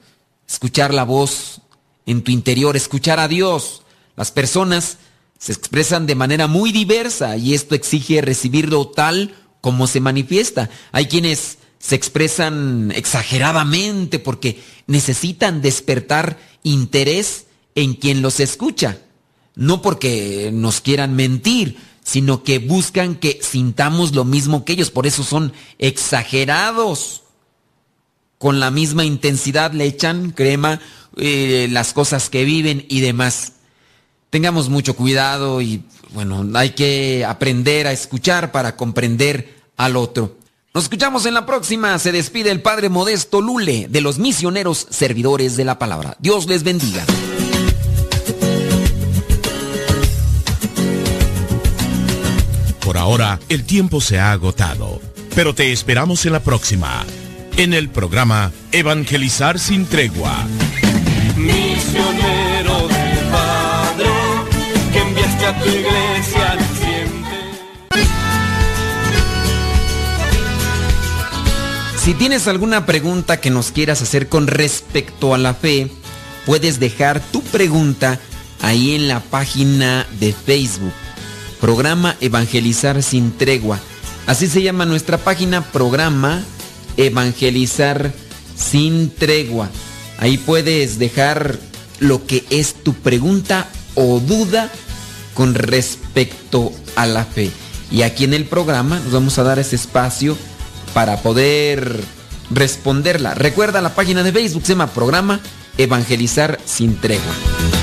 escuchar 0.51 0.93
la 0.93 1.05
voz 1.05 1.61
en 2.05 2.23
tu 2.23 2.31
interior, 2.31 2.75
escuchar 2.75 3.19
a 3.19 3.27
Dios. 3.27 3.83
Las 4.17 4.31
personas 4.31 4.97
se 5.39 5.53
expresan 5.53 6.05
de 6.05 6.15
manera 6.15 6.47
muy 6.47 6.71
diversa 6.71 7.37
y 7.37 7.53
esto 7.53 7.73
exige 7.73 8.21
recibirlo 8.21 8.87
tal 8.89 9.33
como 9.61 9.87
se 9.87 10.01
manifiesta. 10.01 10.69
Hay 10.91 11.05
quienes 11.05 11.57
se 11.79 11.95
expresan 11.95 12.91
exageradamente 12.93 14.19
porque 14.19 14.61
necesitan 14.87 15.61
despertar 15.61 16.37
interés 16.63 17.45
en 17.75 17.93
quien 17.93 18.21
los 18.21 18.39
escucha. 18.39 18.99
No 19.55 19.81
porque 19.81 20.51
nos 20.53 20.81
quieran 20.81 21.15
mentir, 21.15 21.77
sino 22.03 22.43
que 22.43 22.59
buscan 22.59 23.15
que 23.15 23.39
sintamos 23.41 24.13
lo 24.13 24.25
mismo 24.25 24.65
que 24.65 24.73
ellos. 24.73 24.91
Por 24.91 25.07
eso 25.07 25.23
son 25.23 25.53
exagerados. 25.79 27.20
Con 28.41 28.59
la 28.59 28.71
misma 28.71 29.05
intensidad 29.05 29.71
le 29.71 29.85
echan 29.85 30.31
crema 30.31 30.81
eh, 31.15 31.67
las 31.69 31.93
cosas 31.93 32.31
que 32.31 32.43
viven 32.43 32.87
y 32.89 33.01
demás. 33.01 33.51
Tengamos 34.31 34.67
mucho 34.67 34.95
cuidado 34.95 35.61
y 35.61 35.83
bueno, 36.15 36.43
hay 36.55 36.71
que 36.71 37.23
aprender 37.23 37.85
a 37.85 37.91
escuchar 37.91 38.51
para 38.51 38.75
comprender 38.75 39.61
al 39.77 39.95
otro. 39.95 40.37
Nos 40.73 40.85
escuchamos 40.85 41.27
en 41.27 41.35
la 41.35 41.45
próxima. 41.45 41.99
Se 41.99 42.11
despide 42.11 42.49
el 42.49 42.63
Padre 42.63 42.89
Modesto 42.89 43.41
Lule 43.41 43.85
de 43.87 44.01
los 44.01 44.17
misioneros 44.17 44.87
servidores 44.89 45.55
de 45.55 45.65
la 45.65 45.77
palabra. 45.77 46.17
Dios 46.17 46.47
les 46.47 46.63
bendiga. 46.63 47.05
Por 52.83 52.97
ahora, 52.97 53.39
el 53.49 53.65
tiempo 53.65 54.01
se 54.01 54.17
ha 54.17 54.31
agotado, 54.31 54.99
pero 55.35 55.53
te 55.53 55.71
esperamos 55.71 56.25
en 56.25 56.33
la 56.33 56.39
próxima, 56.41 57.05
en 57.61 57.73
el 57.75 57.89
programa 57.89 58.51
Evangelizar 58.71 59.59
sin 59.59 59.85
tregua. 59.85 60.47
Misionero 61.37 62.87
del 62.87 63.19
Padre, 63.29 64.09
que 64.91 64.99
enviaste 64.99 65.45
a 65.45 65.59
tu 65.59 65.69
iglesia 65.69 66.57
Si 71.97 72.15
tienes 72.15 72.47
alguna 72.47 72.87
pregunta 72.87 73.39
que 73.39 73.51
nos 73.51 73.71
quieras 73.71 74.01
hacer 74.01 74.27
con 74.27 74.47
respecto 74.47 75.35
a 75.35 75.37
la 75.37 75.53
fe, 75.53 75.91
puedes 76.47 76.79
dejar 76.79 77.19
tu 77.19 77.43
pregunta 77.43 78.19
ahí 78.59 78.95
en 78.95 79.07
la 79.07 79.19
página 79.19 80.07
de 80.19 80.33
Facebook. 80.33 80.93
Programa 81.59 82.15
Evangelizar 82.21 83.03
sin 83.03 83.31
tregua. 83.37 83.79
Así 84.25 84.47
se 84.47 84.63
llama 84.63 84.87
nuestra 84.87 85.19
página, 85.19 85.61
programa 85.61 86.43
Evangelizar 86.97 88.11
sin 88.55 89.09
tregua. 89.09 89.69
Ahí 90.17 90.37
puedes 90.37 90.99
dejar 90.99 91.57
lo 91.99 92.25
que 92.25 92.43
es 92.49 92.73
tu 92.73 92.93
pregunta 92.93 93.67
o 93.95 94.19
duda 94.19 94.69
con 95.33 95.53
respecto 95.55 96.71
a 96.95 97.05
la 97.05 97.25
fe. 97.25 97.51
Y 97.91 98.03
aquí 98.03 98.23
en 98.23 98.33
el 98.33 98.45
programa 98.45 98.99
nos 98.99 99.11
vamos 99.11 99.37
a 99.37 99.43
dar 99.43 99.59
ese 99.59 99.75
espacio 99.75 100.37
para 100.93 101.17
poder 101.17 101.99
responderla. 102.49 103.33
Recuerda 103.33 103.81
la 103.81 103.95
página 103.95 104.23
de 104.23 104.31
Facebook, 104.31 104.63
se 104.65 104.73
llama 104.73 104.87
Programa 104.87 105.39
Evangelizar 105.77 106.59
sin 106.65 106.95
Tregua. 106.97 107.80